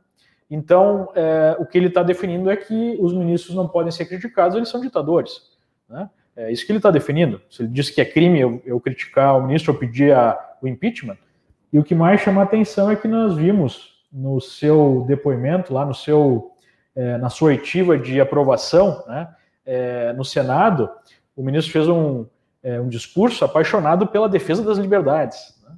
Então, 0.51 1.09
é, 1.15 1.55
o 1.57 1.65
que 1.65 1.77
ele 1.77 1.87
está 1.87 2.03
definindo 2.03 2.49
é 2.49 2.57
que 2.57 2.97
os 2.99 3.13
ministros 3.13 3.55
não 3.55 3.65
podem 3.65 3.93
ser 3.93 4.07
criticados, 4.07 4.57
eles 4.57 4.67
são 4.67 4.81
ditadores. 4.81 5.41
Né? 5.87 6.09
É 6.39 6.49
isso 6.53 6.65
que 6.65 6.71
ele 6.71 6.79
está 6.79 6.89
definindo. 6.89 7.41
Se 7.49 7.63
ele 7.63 7.69
diz 7.69 7.89
que 7.89 7.99
é 7.99 8.05
crime 8.05 8.39
eu, 8.39 8.61
eu 8.65 8.79
criticar 8.79 9.37
o 9.37 9.45
ministro 9.45 9.73
ou 9.73 9.77
pedir 9.77 10.13
a, 10.13 10.39
o 10.61 10.67
impeachment, 10.69 11.17
e 11.71 11.77
o 11.77 11.83
que 11.83 11.93
mais 11.93 12.21
chama 12.21 12.39
a 12.39 12.45
atenção 12.45 12.89
é 12.89 12.95
que 12.95 13.09
nós 13.09 13.35
vimos 13.35 13.99
no 14.11 14.39
seu 14.39 15.03
depoimento, 15.05 15.73
lá 15.73 15.85
no 15.85 15.93
seu, 15.93 16.53
é, 16.95 17.17
na 17.17 17.29
sua 17.29 17.49
oitiva 17.49 17.97
de 17.97 18.21
aprovação 18.21 19.03
né, 19.05 19.27
é, 19.65 20.13
no 20.13 20.23
Senado, 20.23 20.89
o 21.35 21.43
ministro 21.43 21.73
fez 21.73 21.89
um, 21.89 22.25
é, 22.63 22.79
um 22.79 22.87
discurso 22.87 23.43
apaixonado 23.43 24.07
pela 24.07 24.29
defesa 24.29 24.63
das 24.63 24.77
liberdades. 24.77 25.61
Né? 25.61 25.75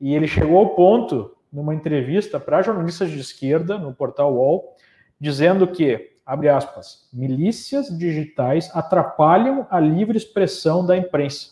E 0.00 0.14
ele 0.16 0.26
chegou 0.26 0.58
ao 0.58 0.70
ponto, 0.70 1.36
numa 1.52 1.72
entrevista 1.72 2.40
para 2.40 2.62
jornalistas 2.62 3.12
de 3.12 3.20
esquerda, 3.20 3.78
no 3.78 3.94
portal 3.94 4.34
UOL, 4.34 4.76
dizendo 5.20 5.68
que 5.68 6.13
abre 6.24 6.48
aspas, 6.48 7.08
milícias 7.12 7.96
digitais 7.96 8.70
atrapalham 8.74 9.66
a 9.70 9.78
livre 9.78 10.16
expressão 10.16 10.84
da 10.84 10.96
imprensa. 10.96 11.50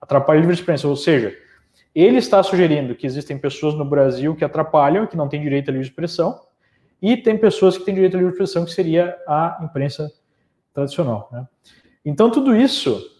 Atrapalham 0.00 0.38
a 0.38 0.42
livre 0.42 0.54
expressão, 0.54 0.90
ou 0.90 0.96
seja, 0.96 1.36
ele 1.94 2.18
está 2.18 2.42
sugerindo 2.42 2.94
que 2.94 3.06
existem 3.06 3.36
pessoas 3.36 3.74
no 3.74 3.84
Brasil 3.84 4.34
que 4.34 4.44
atrapalham, 4.44 5.06
que 5.06 5.16
não 5.16 5.28
têm 5.28 5.42
direito 5.42 5.68
à 5.68 5.72
livre 5.72 5.86
expressão, 5.86 6.40
e 7.00 7.16
tem 7.16 7.36
pessoas 7.36 7.76
que 7.76 7.84
têm 7.84 7.94
direito 7.94 8.16
à 8.16 8.18
livre 8.18 8.32
expressão, 8.32 8.64
que 8.64 8.72
seria 8.72 9.16
a 9.26 9.60
imprensa 9.62 10.10
tradicional. 10.72 11.28
Né? 11.32 11.46
Então, 12.04 12.30
tudo 12.30 12.54
isso 12.54 13.18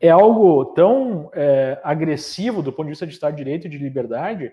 é 0.00 0.08
algo 0.08 0.66
tão 0.66 1.30
é, 1.34 1.78
agressivo 1.84 2.62
do 2.62 2.72
ponto 2.72 2.86
de 2.86 2.92
vista 2.92 3.06
de 3.06 3.12
Estado 3.12 3.32
de 3.32 3.44
Direito 3.44 3.66
e 3.66 3.70
de 3.70 3.78
liberdade 3.78 4.52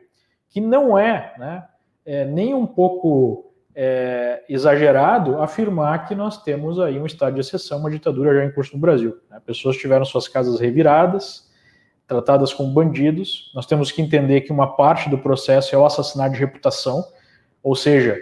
que 0.49 0.61
não 0.61 0.97
é, 0.97 1.33
né, 1.37 1.67
é 2.05 2.25
nem 2.25 2.53
um 2.53 2.65
pouco 2.65 3.46
é, 3.79 4.43
exagerado 4.49 5.39
afirmar 5.39 6.07
que 6.07 6.15
nós 6.15 6.41
temos 6.41 6.79
aí 6.79 6.99
um 6.99 7.05
estado 7.05 7.35
de 7.35 7.41
exceção, 7.41 7.77
uma 7.77 7.91
ditadura 7.91 8.33
já 8.33 8.43
em 8.43 8.51
curso 8.51 8.73
no 8.73 8.79
Brasil. 8.79 9.15
Né? 9.29 9.39
Pessoas 9.45 9.77
tiveram 9.77 10.03
suas 10.03 10.27
casas 10.27 10.59
reviradas, 10.59 11.47
tratadas 12.07 12.51
como 12.51 12.73
bandidos. 12.73 13.51
Nós 13.53 13.67
temos 13.67 13.91
que 13.91 14.01
entender 14.01 14.41
que 14.41 14.51
uma 14.51 14.75
parte 14.75 15.11
do 15.11 15.17
processo 15.19 15.75
é 15.75 15.77
o 15.77 15.85
assassinato 15.85 16.33
de 16.33 16.39
reputação, 16.39 17.05
ou 17.61 17.75
seja, 17.75 18.19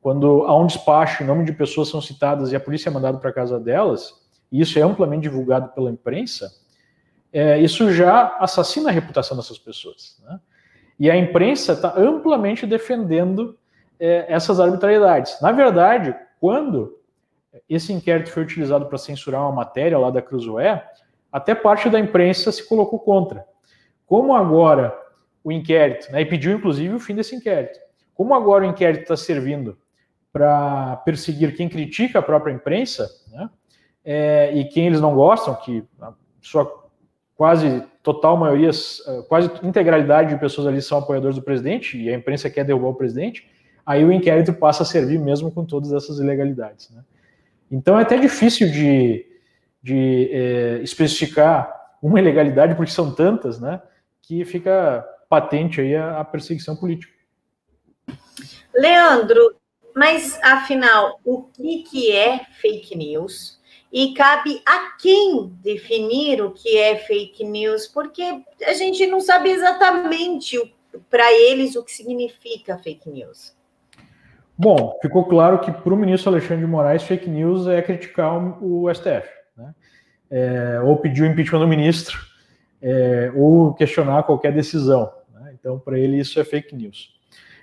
quando 0.00 0.42
há 0.42 0.58
um 0.58 0.66
despacho, 0.66 1.22
em 1.22 1.26
nome 1.26 1.44
de 1.44 1.52
pessoas 1.52 1.88
são 1.88 2.00
citadas 2.00 2.50
e 2.50 2.56
a 2.56 2.60
polícia 2.60 2.88
é 2.88 2.92
mandada 2.92 3.16
para 3.18 3.32
casa 3.32 3.60
delas, 3.60 4.12
e 4.50 4.60
isso 4.60 4.76
é 4.76 4.82
amplamente 4.82 5.22
divulgado 5.22 5.68
pela 5.68 5.88
imprensa, 5.88 6.50
é, 7.32 7.60
isso 7.60 7.92
já 7.92 8.36
assassina 8.40 8.88
a 8.88 8.92
reputação 8.92 9.36
dessas 9.36 9.58
pessoas. 9.58 10.20
Né? 10.24 10.40
E 10.98 11.08
a 11.08 11.16
imprensa 11.16 11.74
está 11.74 11.94
amplamente 11.96 12.66
defendendo 12.66 13.56
é, 13.98 14.26
essas 14.28 14.60
arbitrariedades. 14.60 15.40
Na 15.40 15.52
verdade, 15.52 16.14
quando 16.40 16.98
esse 17.68 17.92
inquérito 17.92 18.30
foi 18.30 18.42
utilizado 18.42 18.86
para 18.86 18.98
censurar 18.98 19.42
uma 19.42 19.52
matéria 19.52 19.98
lá 19.98 20.10
da 20.10 20.22
Cruzoé, 20.22 20.84
até 21.32 21.54
parte 21.54 21.88
da 21.88 21.98
imprensa 21.98 22.52
se 22.52 22.66
colocou 22.68 22.98
contra. 22.98 23.44
Como 24.06 24.34
agora 24.34 24.96
o 25.42 25.50
inquérito, 25.50 26.10
né, 26.10 26.22
e 26.22 26.26
pediu 26.26 26.56
inclusive 26.56 26.94
o 26.94 27.00
fim 27.00 27.14
desse 27.14 27.34
inquérito, 27.34 27.78
como 28.14 28.34
agora 28.34 28.64
o 28.64 28.68
inquérito 28.68 29.02
está 29.02 29.16
servindo 29.16 29.76
para 30.32 30.96
perseguir 31.04 31.54
quem 31.56 31.68
critica 31.68 32.18
a 32.18 32.22
própria 32.22 32.52
imprensa, 32.52 33.08
né, 33.30 33.48
é, 34.04 34.52
e 34.54 34.64
quem 34.66 34.86
eles 34.86 35.00
não 35.00 35.14
gostam, 35.14 35.54
que 35.54 35.84
a 36.00 36.12
sua 36.40 36.86
quase 37.36 37.82
total 38.02 38.36
maioria, 38.36 38.70
quase 39.28 39.50
integralidade 39.62 40.30
de 40.30 40.40
pessoas 40.40 40.66
ali 40.66 40.80
são 40.80 40.98
apoiadores 40.98 41.36
do 41.36 41.42
presidente, 41.42 42.00
e 42.00 42.08
a 42.08 42.16
imprensa 42.16 42.48
quer 42.48 42.64
derrubar 42.64 42.88
o 42.88 42.94
presidente, 42.94 43.48
aí 43.86 44.04
o 44.04 44.12
inquérito 44.12 44.52
passa 44.52 44.82
a 44.82 44.86
servir 44.86 45.18
mesmo 45.18 45.50
com 45.50 45.64
todas 45.64 45.92
essas 45.92 46.18
ilegalidades. 46.18 46.90
Né? 46.90 47.02
Então 47.70 47.98
é 47.98 48.02
até 48.02 48.18
difícil 48.18 48.68
de, 48.70 49.24
de 49.80 50.28
é, 50.32 50.80
especificar 50.82 51.72
uma 52.02 52.18
ilegalidade, 52.18 52.74
porque 52.74 52.90
são 52.90 53.14
tantas, 53.14 53.60
né, 53.60 53.80
que 54.22 54.44
fica 54.44 55.06
patente 55.28 55.80
aí 55.80 55.94
a, 55.94 56.20
a 56.20 56.24
perseguição 56.24 56.76
política. 56.76 57.12
Leandro, 58.74 59.56
mas 59.94 60.38
afinal, 60.42 61.18
o 61.24 61.44
que, 61.44 61.82
que 61.84 62.12
é 62.12 62.44
fake 62.60 62.96
news? 62.96 63.58
E 63.90 64.12
cabe 64.12 64.60
a 64.66 64.90
quem 64.98 65.48
definir 65.62 66.42
o 66.42 66.50
que 66.50 66.76
é 66.76 66.96
fake 66.96 67.42
news, 67.44 67.86
porque 67.86 68.42
a 68.66 68.74
gente 68.74 69.06
não 69.06 69.20
sabe 69.20 69.50
exatamente 69.50 70.74
para 71.08 71.32
eles 71.32 71.76
o 71.76 71.82
que 71.82 71.92
significa 71.92 72.76
fake 72.78 73.08
news. 73.08 73.55
Bom, 74.58 74.98
ficou 75.02 75.24
claro 75.26 75.58
que 75.58 75.70
para 75.70 75.92
o 75.92 75.96
ministro 75.96 76.30
Alexandre 76.30 76.64
de 76.64 76.70
Moraes, 76.70 77.02
fake 77.02 77.28
news 77.28 77.66
é 77.66 77.82
criticar 77.82 78.34
o, 78.62 78.92
STF, 78.92 79.28
né? 79.54 79.74
é, 80.30 80.80
ou 80.82 80.96
pedir 80.96 81.22
o 81.22 81.26
impeachment 81.26 81.60
do 81.60 81.68
ministro, 81.68 82.18
é, 82.80 83.30
ou 83.36 83.74
questionar 83.74 84.22
qualquer 84.22 84.52
decisão. 84.52 85.12
Né? 85.30 85.54
Então, 85.58 85.78
para 85.78 85.98
ele, 85.98 86.18
isso 86.18 86.40
é 86.40 86.44
fake 86.44 86.74
news. 86.74 87.14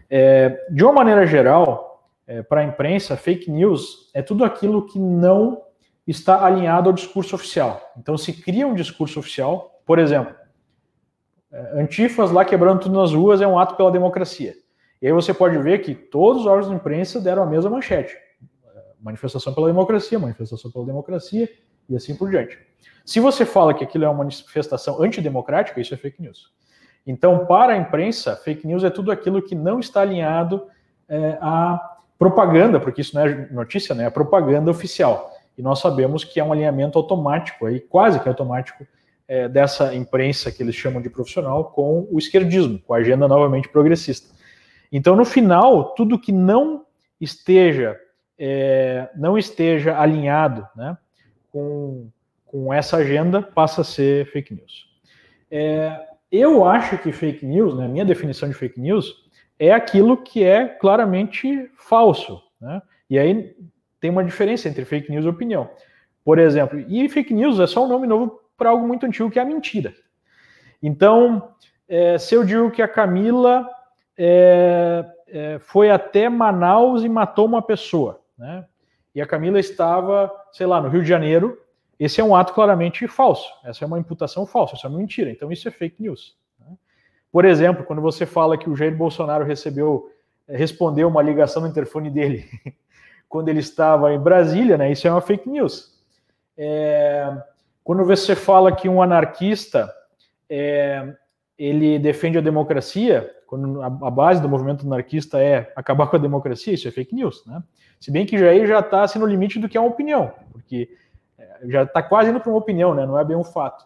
É, 0.07 0.67
de 0.69 0.83
uma 0.83 0.93
maneira 0.93 1.25
geral, 1.25 2.07
é, 2.27 2.43
para 2.43 2.61
a 2.61 2.63
imprensa, 2.63 3.17
fake 3.17 3.49
news 3.49 4.11
é 4.13 4.21
tudo 4.21 4.45
aquilo 4.45 4.85
que 4.85 4.99
não 4.99 5.63
está 6.05 6.45
alinhado 6.45 6.89
ao 6.89 6.93
discurso 6.93 7.35
oficial. 7.35 7.81
Então, 7.97 8.15
se 8.17 8.33
cria 8.33 8.67
um 8.67 8.75
discurso 8.75 9.19
oficial, 9.19 9.81
por 9.83 9.97
exemplo, 9.97 10.35
é, 11.51 11.81
antifas 11.81 12.29
lá 12.29 12.45
quebrando 12.45 12.81
tudo 12.81 12.99
nas 12.99 13.13
ruas 13.13 13.41
é 13.41 13.47
um 13.47 13.57
ato 13.57 13.75
pela 13.75 13.91
democracia. 13.91 14.53
E 15.03 15.07
aí 15.07 15.11
você 15.11 15.33
pode 15.33 15.57
ver 15.57 15.79
que 15.79 15.93
todos 15.93 16.43
os 16.43 16.47
órgãos 16.47 16.69
de 16.69 16.75
imprensa 16.75 17.19
deram 17.19 17.43
a 17.43 17.45
mesma 17.45 17.69
manchete. 17.69 18.15
Manifestação 19.01 19.53
pela 19.53 19.67
democracia, 19.67 20.17
manifestação 20.17 20.71
pela 20.71 20.85
democracia 20.85 21.49
e 21.89 21.95
assim 21.97 22.15
por 22.15 22.29
diante. 22.29 22.57
Se 23.03 23.19
você 23.19 23.45
fala 23.45 23.73
que 23.73 23.83
aquilo 23.83 24.05
é 24.05 24.07
uma 24.07 24.19
manifestação 24.19 25.03
antidemocrática, 25.03 25.81
isso 25.81 25.93
é 25.93 25.97
fake 25.97 26.21
news. 26.21 26.53
Então, 27.05 27.45
para 27.45 27.73
a 27.73 27.77
imprensa, 27.77 28.37
fake 28.37 28.65
news 28.65 28.81
é 28.85 28.89
tudo 28.89 29.11
aquilo 29.11 29.41
que 29.41 29.53
não 29.53 29.77
está 29.77 29.99
alinhado 29.99 30.67
é, 31.09 31.37
à 31.41 31.97
propaganda, 32.17 32.79
porque 32.79 33.01
isso 33.01 33.13
não 33.13 33.23
é 33.23 33.49
notícia, 33.51 33.93
né? 33.93 34.05
É 34.05 34.09
propaganda 34.09 34.71
oficial. 34.71 35.33
E 35.57 35.61
nós 35.61 35.79
sabemos 35.79 36.23
que 36.23 36.39
é 36.39 36.43
um 36.45 36.53
alinhamento 36.53 36.97
automático, 36.97 37.65
aí, 37.65 37.81
quase 37.81 38.21
que 38.21 38.29
automático, 38.29 38.87
é, 39.27 39.49
dessa 39.49 39.93
imprensa 39.93 40.49
que 40.49 40.63
eles 40.63 40.75
chamam 40.75 41.01
de 41.01 41.09
profissional 41.09 41.65
com 41.65 42.07
o 42.09 42.17
esquerdismo, 42.17 42.79
com 42.79 42.93
a 42.93 42.99
agenda 42.99 43.27
novamente 43.27 43.67
progressista. 43.67 44.32
Então, 44.93 45.15
no 45.15 45.25
final, 45.25 45.95
tudo 45.95 46.19
que 46.19 46.31
não 46.31 46.85
esteja 47.19 47.99
é, 48.37 49.09
não 49.15 49.37
esteja 49.37 49.99
alinhado 49.99 50.67
né, 50.75 50.97
com, 51.51 52.09
com 52.45 52.73
essa 52.73 52.97
agenda 52.97 53.41
passa 53.41 53.81
a 53.81 53.83
ser 53.83 54.25
fake 54.31 54.53
news. 54.53 54.87
É, 55.49 55.99
eu 56.31 56.65
acho 56.65 56.97
que 56.97 57.11
fake 57.11 57.45
news, 57.45 57.75
né, 57.75 57.87
minha 57.87 58.05
definição 58.05 58.47
de 58.47 58.55
fake 58.55 58.79
news, 58.79 59.23
é 59.59 59.71
aquilo 59.71 60.17
que 60.17 60.43
é 60.43 60.67
claramente 60.67 61.69
falso. 61.77 62.41
Né? 62.59 62.81
E 63.09 63.19
aí 63.19 63.55
tem 63.99 64.09
uma 64.09 64.23
diferença 64.23 64.67
entre 64.67 64.83
fake 64.83 65.11
news 65.11 65.25
e 65.25 65.29
opinião. 65.29 65.69
por 66.25 66.39
exemplo. 66.39 66.79
E 66.87 67.07
fake 67.09 67.33
news 67.33 67.59
é 67.59 67.67
só 67.67 67.85
um 67.85 67.87
nome 67.87 68.07
novo 68.07 68.39
para 68.57 68.69
algo 68.69 68.87
muito 68.87 69.05
antigo 69.05 69.29
que 69.29 69.39
é 69.39 69.41
a 69.41 69.45
mentira. 69.45 69.93
Então, 70.81 71.49
é, 71.87 72.17
se 72.17 72.35
eu 72.35 72.43
digo 72.43 72.71
que 72.71 72.81
a 72.81 72.87
Camila 72.87 73.67
é, 74.17 75.05
é, 75.27 75.59
foi 75.59 75.89
até 75.89 76.29
Manaus 76.29 77.03
e 77.03 77.09
matou 77.09 77.45
uma 77.45 77.61
pessoa, 77.61 78.21
né? 78.37 78.65
E 79.15 79.21
a 79.21 79.27
Camila 79.27 79.59
estava, 79.59 80.31
sei 80.51 80.65
lá, 80.65 80.81
no 80.81 80.89
Rio 80.89 81.03
de 81.03 81.07
Janeiro. 81.07 81.59
Esse 81.99 82.19
é 82.19 82.23
um 82.23 82.35
ato 82.35 82.53
claramente 82.53 83.07
falso. 83.07 83.47
Essa 83.63 83.85
é 83.85 83.87
uma 83.87 83.99
imputação 83.99 84.45
falsa, 84.45 84.75
isso 84.75 84.87
é 84.87 84.89
uma 84.89 84.97
mentira. 84.97 85.29
Então 85.29 85.51
isso 85.51 85.67
é 85.67 85.71
fake 85.71 86.01
news. 86.01 86.35
Né? 86.59 86.75
Por 87.31 87.45
exemplo, 87.45 87.83
quando 87.83 88.01
você 88.01 88.25
fala 88.25 88.57
que 88.57 88.69
o 88.69 88.75
Jair 88.75 88.95
Bolsonaro 88.95 89.45
recebeu, 89.45 90.11
é, 90.47 90.57
respondeu 90.57 91.07
uma 91.07 91.21
ligação 91.21 91.61
no 91.61 91.67
interfone 91.67 92.09
dele 92.09 92.45
quando 93.29 93.49
ele 93.49 93.59
estava 93.59 94.13
em 94.13 94.19
Brasília, 94.19 94.77
né? 94.77 94.91
Isso 94.91 95.07
é 95.07 95.11
uma 95.11 95.21
fake 95.21 95.47
news. 95.47 95.93
É, 96.57 97.35
quando 97.83 98.05
você 98.05 98.35
fala 98.35 98.71
que 98.75 98.87
um 98.87 99.01
anarquista 99.01 99.93
é, 100.49 101.15
ele 101.57 101.99
defende 101.99 102.37
a 102.37 102.41
democracia, 102.41 103.29
quando 103.47 103.81
a, 103.81 103.89
base 103.89 104.41
do 104.41 104.49
movimento 104.49 104.85
anarquista 104.85 105.39
é 105.39 105.71
acabar 105.75 106.07
com 106.07 106.15
a 106.15 106.19
democracia, 106.19 106.73
isso 106.73 106.87
é 106.87 106.91
fake 106.91 107.13
news, 107.13 107.45
né? 107.45 107.61
Se 107.99 108.11
bem 108.11 108.25
que 108.25 108.35
aí 108.35 108.65
já 108.65 108.79
está 108.79 109.03
assim, 109.03 109.19
no 109.19 109.25
limite 109.25 109.59
do 109.59 109.69
que 109.69 109.77
é 109.77 109.81
uma 109.81 109.89
opinião, 109.89 110.33
porque 110.51 110.89
é, 111.37 111.59
já 111.69 111.83
está 111.83 112.01
quase 112.01 112.31
indo 112.31 112.39
para 112.39 112.49
uma 112.49 112.57
opinião, 112.57 112.93
né? 112.95 113.05
Não 113.05 113.19
é 113.19 113.23
bem 113.23 113.37
um 113.37 113.43
fato. 113.43 113.85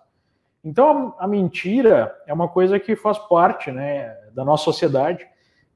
Então 0.63 1.15
a, 1.19 1.25
a, 1.25 1.27
mentira 1.27 2.15
é 2.25 2.33
uma 2.33 2.47
coisa 2.47 2.79
que 2.79 2.95
faz 2.95 3.17
parte, 3.17 3.71
né, 3.71 4.15
da 4.33 4.45
nossa 4.45 4.63
sociedade. 4.63 5.27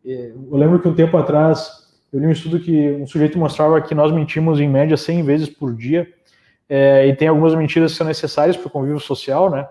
Eu 0.03 0.57
lembro 0.57 0.79
que 0.79 0.87
um 0.87 0.95
tempo 0.95 1.15
atrás 1.17 1.81
eu 2.11 2.19
li 2.19 2.27
um 2.27 2.31
estudo 2.31 2.59
que 2.59 2.91
um 2.91 3.07
sujeito 3.07 3.37
mostrava 3.37 3.81
que 3.81 3.95
nós 3.95 4.11
mentimos 4.11 4.59
em 4.59 4.67
média 4.67 4.97
100 4.97 5.23
vezes 5.23 5.49
por 5.49 5.73
dia, 5.75 6.07
é, 6.67 7.07
e 7.07 7.15
tem 7.15 7.27
algumas 7.27 7.53
mentiras 7.55 7.91
que 7.91 7.97
são 7.97 8.07
necessárias 8.07 8.55
para 8.55 8.67
o 8.67 8.71
convívio 8.71 8.99
social, 8.99 9.49
né? 9.49 9.67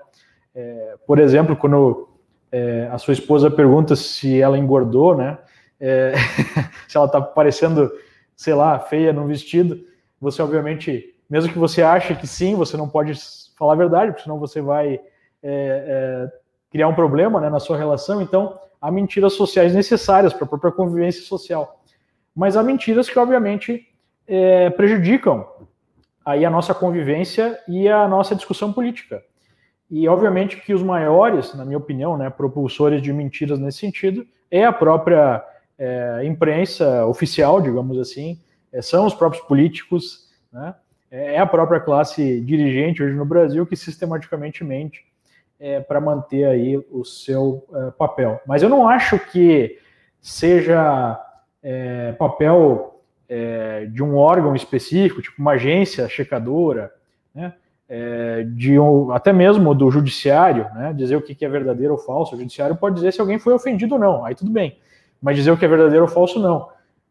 É, 0.54 0.96
por 1.06 1.18
exemplo, 1.18 1.56
quando 1.56 2.10
é, 2.52 2.88
a 2.90 2.99
sua 2.99 3.12
esposa 3.12 3.50
pergunta 3.50 3.95
se 3.95 4.40
ela 4.40 4.59
engordou, 4.59 5.16
né? 5.16 5.38
É, 5.78 6.14
se 6.88 6.97
ela 6.97 7.07
está 7.07 7.21
parecendo, 7.21 7.90
sei 8.37 8.54
lá, 8.54 8.78
feia 8.78 9.12
no 9.12 9.26
vestido, 9.26 9.80
você 10.21 10.42
obviamente, 10.42 11.14
mesmo 11.28 11.52
que 11.52 11.59
você 11.59 11.83
ache 11.83 12.14
que 12.14 12.26
sim, 12.26 12.54
você 12.54 12.76
não 12.76 12.88
pode 12.88 13.12
falar 13.59 13.75
a 13.75 13.76
verdade, 13.76 14.11
porque 14.12 14.23
senão 14.23 14.38
você 14.38 14.61
vai 14.61 14.95
é, 14.95 15.00
é, 15.42 16.33
criar 16.71 16.88
um 16.88 16.95
problema 16.95 17.40
né, 17.40 17.49
na 17.49 17.61
sua 17.61 17.76
relação. 17.76 18.21
Então, 18.21 18.59
há 18.80 18.90
mentiras 18.90 19.35
sociais 19.35 19.75
necessárias 19.75 20.33
para 20.33 20.45
a 20.45 20.49
própria 20.49 20.73
convivência 20.73 21.23
social. 21.23 21.83
Mas 22.35 22.57
há 22.57 22.62
mentiras 22.62 23.09
que, 23.09 23.19
obviamente, 23.19 23.87
é, 24.26 24.71
prejudicam 24.71 25.47
aí 26.25 26.45
a 26.45 26.50
nossa 26.50 26.75
convivência 26.75 27.59
e 27.66 27.88
a 27.88 28.07
nossa 28.07 28.35
discussão 28.35 28.73
política. 28.73 29.23
E 29.90 30.09
obviamente 30.09 30.61
que 30.61 30.73
os 30.73 30.82
maiores, 30.82 31.52
na 31.54 31.64
minha 31.64 31.78
opinião, 31.78 32.16
né, 32.16 32.30
propulsores 32.30 33.02
de 33.02 33.12
mentiras 33.12 33.59
nesse 33.59 33.78
sentido 33.78 34.26
é 34.50 34.64
a 34.64 34.73
própria 34.73 35.44
é, 35.76 36.20
imprensa 36.25 37.04
oficial, 37.06 37.61
digamos 37.61 37.99
assim, 37.99 38.38
é, 38.73 38.80
são 38.80 39.06
os 39.06 39.14
próprios 39.14 39.44
políticos, 39.44 40.28
né, 40.52 40.75
é 41.11 41.40
a 41.40 41.47
própria 41.47 41.80
classe 41.80 42.40
dirigente 42.40 43.02
hoje 43.02 43.16
no 43.16 43.25
Brasil 43.25 43.66
que 43.66 43.75
sistematicamente 43.75 44.62
mente 44.62 45.04
é, 45.59 45.80
para 45.80 46.00
manter 46.00 46.44
aí 46.44 46.76
o 46.90 47.04
seu 47.04 47.66
é, 47.75 47.90
papel. 47.90 48.40
Mas 48.47 48.62
eu 48.62 48.68
não 48.68 48.88
acho 48.88 49.18
que 49.18 49.76
seja 50.20 51.20
é, 51.62 52.12
papel 52.12 53.02
é, 53.28 53.87
de 53.87 54.02
um 54.02 54.16
órgão 54.16 54.54
específico, 54.54 55.20
tipo 55.20 55.40
uma 55.40 55.52
agência 55.52 56.09
checadora, 56.09 56.92
né? 57.35 57.54
É, 57.92 58.44
de 58.44 58.78
um, 58.78 59.11
até 59.11 59.32
mesmo 59.32 59.75
do 59.75 59.90
judiciário, 59.90 60.64
né, 60.73 60.92
dizer 60.92 61.16
o 61.16 61.20
que 61.20 61.44
é 61.44 61.48
verdadeiro 61.48 61.94
ou 61.94 61.98
falso. 61.98 62.37
O 62.37 62.38
judiciário 62.38 62.76
pode 62.76 62.94
dizer 62.94 63.12
se 63.12 63.20
alguém 63.20 63.37
foi 63.37 63.53
ofendido 63.53 63.94
ou 63.96 64.00
não, 64.00 64.24
aí 64.24 64.33
tudo 64.33 64.48
bem. 64.48 64.79
Mas 65.20 65.35
dizer 65.35 65.50
o 65.50 65.57
que 65.57 65.64
é 65.64 65.68
verdadeiro 65.68 66.05
ou 66.05 66.09
falso, 66.09 66.38
não. 66.38 66.68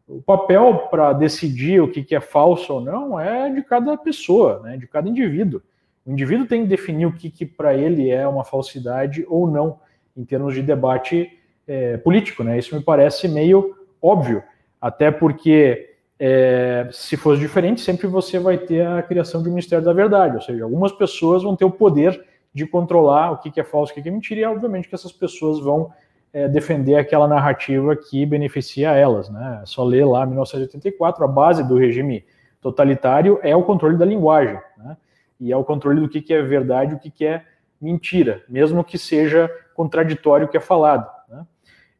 O 0.08 0.22
papel 0.22 0.88
para 0.90 1.12
decidir 1.12 1.82
o 1.82 1.88
que 1.88 2.14
é 2.14 2.20
falso 2.20 2.72
ou 2.72 2.80
não 2.80 3.20
é 3.20 3.50
de 3.50 3.62
cada 3.62 3.94
pessoa, 3.98 4.60
né, 4.64 4.78
de 4.78 4.86
cada 4.86 5.06
indivíduo. 5.06 5.60
O 6.06 6.10
indivíduo 6.10 6.46
tem 6.46 6.62
que 6.62 6.68
definir 6.68 7.04
o 7.04 7.12
que, 7.12 7.30
que 7.30 7.44
para 7.44 7.74
ele 7.74 8.08
é 8.08 8.26
uma 8.26 8.42
falsidade 8.42 9.26
ou 9.28 9.46
não, 9.46 9.78
em 10.16 10.24
termos 10.24 10.54
de 10.54 10.62
debate 10.62 11.30
é, 11.68 11.98
político. 11.98 12.42
Né? 12.42 12.58
Isso 12.58 12.74
me 12.74 12.82
parece 12.82 13.28
meio 13.28 13.76
óbvio, 14.00 14.42
até 14.80 15.10
porque 15.10 15.89
é, 16.22 16.86
se 16.92 17.16
fosse 17.16 17.40
diferente, 17.40 17.80
sempre 17.80 18.06
você 18.06 18.38
vai 18.38 18.58
ter 18.58 18.86
a 18.86 19.02
criação 19.02 19.42
de 19.42 19.48
um 19.48 19.52
Ministério 19.52 19.82
da 19.82 19.94
Verdade, 19.94 20.36
ou 20.36 20.42
seja, 20.42 20.62
algumas 20.62 20.92
pessoas 20.92 21.42
vão 21.42 21.56
ter 21.56 21.64
o 21.64 21.70
poder 21.70 22.22
de 22.52 22.66
controlar 22.66 23.30
o 23.30 23.38
que, 23.38 23.58
é 23.58 23.64
falso, 23.64 23.90
o 23.90 23.94
que, 23.94 24.06
é 24.06 24.12
mentira, 24.12 24.40
e 24.40 24.44
obviamente 24.44 24.86
que 24.86 24.94
essas 24.94 25.12
pessoas 25.12 25.60
vão 25.60 25.90
é, 26.30 26.46
defender 26.46 26.96
aquela 26.96 27.26
narrativa 27.26 27.96
que 27.96 28.26
beneficia 28.26 28.90
elas. 28.90 29.30
Né? 29.30 29.60
É 29.62 29.66
só 29.66 29.82
ler 29.82 30.04
lá 30.04 30.26
1984, 30.26 31.24
a 31.24 31.28
base 31.28 31.66
do 31.66 31.78
regime 31.78 32.22
totalitário 32.60 33.40
é 33.42 33.56
o 33.56 33.62
controle 33.62 33.96
da 33.96 34.04
linguagem, 34.04 34.60
né? 34.76 34.98
e 35.40 35.50
é 35.50 35.56
o 35.56 35.64
controle 35.64 36.02
do 36.02 36.08
que, 36.08 36.34
é 36.34 36.42
verdade 36.42 36.92
e 36.92 36.96
o 36.96 36.98
que, 36.98 37.10
que 37.10 37.24
é 37.24 37.44
mentira, 37.80 38.44
mesmo 38.46 38.84
que 38.84 38.98
seja 38.98 39.50
contraditório 39.74 40.46
o 40.46 40.50
que 40.50 40.58
é 40.58 40.60
falado. 40.60 41.10
Né? 41.30 41.46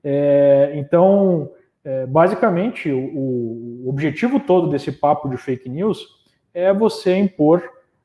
É, 0.05 0.73
então, 0.75 1.51
é, 1.85 2.07
basicamente, 2.07 2.90
o, 2.90 2.99
o, 3.85 3.88
objetivo 3.88 4.38
todo 4.38 4.69
desse 4.69 4.93
papo 4.93 5.29
de 5.29 5.37
fake 5.37 5.69
news 5.69 6.07
é 6.53 6.73
você 6.73 7.16
impor 7.16 7.62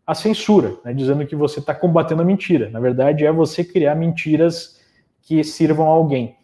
a 0.08 0.14
censura, 0.14 0.78
né, 0.84 0.94
dizendo 0.94 1.26
que 1.26 1.36
você 1.36 1.60
está 1.60 1.74
combatendo 1.74 2.22
a 2.22 2.26
mentira. 2.26 2.70
Na 2.70 2.80
verdade, 2.80 3.26
é 3.26 3.32
você 3.32 3.64
criar 3.64 3.96
mentiras 3.96 4.80
que 5.22 5.44
sirvam 5.44 5.88
a 5.88 5.94
alguém. 5.94 6.36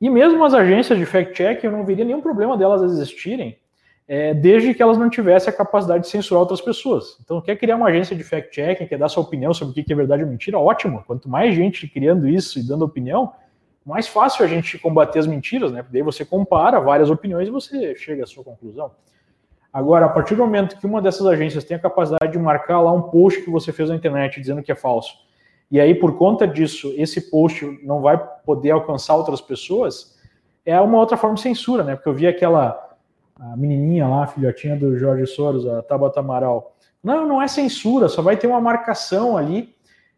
E 0.00 0.08
mesmo 0.08 0.42
as 0.44 0.54
agências 0.54 0.98
de 0.98 1.04
fact-check, 1.04 1.62
eu 1.62 1.72
não 1.72 1.84
veria 1.84 2.04
nenhum 2.04 2.20
problema 2.20 2.56
delas 2.56 2.82
existirem, 2.82 3.58
é, 4.06 4.32
desde 4.32 4.72
que 4.72 4.82
elas 4.82 4.96
não 4.96 5.10
tivessem 5.10 5.52
a 5.52 5.56
capacidade 5.56 6.04
de 6.04 6.08
censurar 6.08 6.40
outras 6.40 6.60
pessoas. 6.60 7.18
Então, 7.22 7.42
quer 7.42 7.56
criar 7.56 7.76
uma 7.76 7.88
agência 7.88 8.16
de 8.16 8.22
fact-checking, 8.22 8.86
quer 8.86 8.98
dar 8.98 9.08
sua 9.08 9.24
opinião 9.24 9.52
sobre 9.52 9.78
o 9.78 9.84
que 9.84 9.92
é 9.92 9.96
verdade 9.96 10.22
ou 10.22 10.30
mentira, 10.30 10.58
ótimo. 10.58 11.02
Quanto 11.06 11.28
mais 11.28 11.54
gente 11.54 11.86
criando 11.88 12.26
isso 12.28 12.58
e 12.58 12.66
dando 12.66 12.84
opinião, 12.84 13.32
mais 13.88 14.06
fácil 14.06 14.44
a 14.44 14.48
gente 14.48 14.78
combater 14.78 15.18
as 15.18 15.26
mentiras, 15.26 15.72
né? 15.72 15.82
Daí 15.90 16.02
você 16.02 16.22
compara 16.22 16.78
várias 16.78 17.08
opiniões 17.08 17.48
e 17.48 17.50
você 17.50 17.96
chega 17.96 18.22
à 18.22 18.26
sua 18.26 18.44
conclusão. 18.44 18.90
Agora, 19.72 20.04
a 20.04 20.08
partir 20.10 20.34
do 20.34 20.42
momento 20.42 20.78
que 20.78 20.86
uma 20.86 21.00
dessas 21.00 21.26
agências 21.26 21.64
tem 21.64 21.74
a 21.74 21.80
capacidade 21.80 22.30
de 22.30 22.38
marcar 22.38 22.82
lá 22.82 22.92
um 22.92 23.00
post 23.00 23.40
que 23.42 23.50
você 23.50 23.72
fez 23.72 23.88
na 23.88 23.94
internet 23.94 24.38
dizendo 24.38 24.62
que 24.62 24.70
é 24.70 24.74
falso, 24.74 25.14
e 25.70 25.80
aí 25.80 25.94
por 25.94 26.18
conta 26.18 26.46
disso 26.46 26.92
esse 26.98 27.30
post 27.30 27.64
não 27.82 28.02
vai 28.02 28.22
poder 28.44 28.72
alcançar 28.72 29.16
outras 29.16 29.40
pessoas, 29.40 30.18
é 30.66 30.78
uma 30.78 30.98
outra 30.98 31.16
forma 31.16 31.36
de 31.36 31.40
censura, 31.40 31.82
né? 31.82 31.96
Porque 31.96 32.10
eu 32.10 32.14
vi 32.14 32.26
aquela 32.26 32.94
menininha 33.56 34.06
lá, 34.06 34.26
filhotinha 34.26 34.76
do 34.76 34.98
Jorge 34.98 35.26
Soros, 35.26 35.66
a 35.66 35.80
Tabata 35.80 36.20
Amaral. 36.20 36.76
Não, 37.02 37.26
não 37.26 37.40
é 37.40 37.48
censura, 37.48 38.06
só 38.08 38.20
vai 38.20 38.36
ter 38.36 38.48
uma 38.48 38.60
marcação 38.60 39.34
ali 39.34 39.74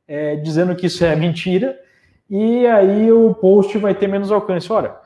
é, 0.09 0.35
dizendo 0.35 0.75
que 0.75 0.87
isso 0.87 1.05
é 1.05 1.15
mentira 1.15 1.79
e 2.31 2.65
aí 2.67 3.11
o 3.11 3.35
post 3.35 3.77
vai 3.79 3.93
ter 3.93 4.07
menos 4.07 4.31
alcance. 4.31 4.73
Ora, 4.73 5.01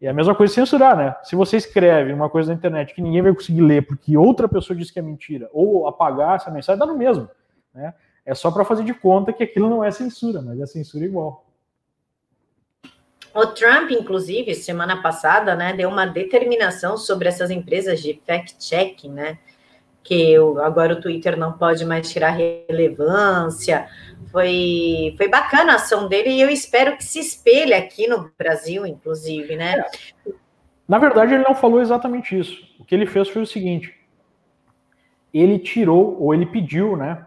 é 0.00 0.08
a 0.08 0.12
mesma 0.12 0.34
coisa 0.34 0.52
censurar, 0.52 0.94
né? 0.94 1.16
Se 1.24 1.34
você 1.34 1.56
escreve 1.56 2.12
uma 2.12 2.28
coisa 2.28 2.52
na 2.52 2.56
internet 2.56 2.94
que 2.94 3.00
ninguém 3.00 3.22
vai 3.22 3.34
conseguir 3.34 3.62
ler 3.62 3.86
porque 3.86 4.16
outra 4.16 4.46
pessoa 4.46 4.76
disse 4.76 4.92
que 4.92 4.98
é 4.98 5.02
mentira, 5.02 5.48
ou 5.52 5.88
apagar 5.88 6.36
essa 6.36 6.50
mensagem, 6.50 6.78
dá 6.78 6.84
no 6.84 6.96
mesmo. 6.96 7.28
Né? 7.74 7.94
É 8.26 8.34
só 8.34 8.50
para 8.50 8.64
fazer 8.64 8.84
de 8.84 8.92
conta 8.92 9.32
que 9.32 9.42
aquilo 9.42 9.70
não 9.70 9.82
é 9.82 9.90
censura, 9.90 10.42
mas 10.42 10.60
é 10.60 10.66
censura 10.66 11.04
igual. 11.04 11.46
O 13.34 13.46
Trump, 13.46 13.90
inclusive, 13.90 14.54
semana 14.54 15.02
passada, 15.02 15.54
né, 15.54 15.72
deu 15.72 15.88
uma 15.88 16.06
determinação 16.06 16.96
sobre 16.96 17.28
essas 17.28 17.50
empresas 17.50 18.00
de 18.00 18.20
fact-checking, 18.26 19.10
né? 19.10 19.38
Que 20.06 20.36
agora 20.62 20.94
o 20.94 21.00
Twitter 21.00 21.36
não 21.36 21.52
pode 21.52 21.84
mais 21.84 22.10
tirar 22.10 22.30
relevância, 22.30 23.88
foi, 24.30 25.14
foi 25.16 25.28
bacana 25.28 25.72
a 25.72 25.76
ação 25.76 26.08
dele 26.08 26.30
e 26.30 26.40
eu 26.40 26.48
espero 26.48 26.96
que 26.96 27.02
se 27.04 27.18
espelhe 27.18 27.74
aqui 27.74 28.06
no 28.06 28.30
Brasil, 28.38 28.86
inclusive, 28.86 29.56
né? 29.56 29.84
É. 30.26 30.30
Na 30.86 30.98
verdade, 30.98 31.34
ele 31.34 31.42
não 31.42 31.54
falou 31.54 31.80
exatamente 31.80 32.38
isso. 32.38 32.62
O 32.78 32.84
que 32.84 32.94
ele 32.94 33.06
fez 33.06 33.28
foi 33.28 33.42
o 33.42 33.46
seguinte: 33.46 33.92
ele 35.34 35.58
tirou, 35.58 36.22
ou 36.22 36.32
ele 36.32 36.46
pediu, 36.46 36.96
né, 36.96 37.26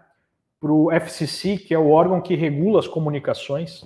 para 0.60 0.72
o 0.72 0.90
FCC, 0.90 1.56
que 1.56 1.74
é 1.74 1.78
o 1.78 1.90
órgão 1.90 2.20
que 2.20 2.34
regula 2.34 2.78
as 2.78 2.88
comunicações, 2.88 3.84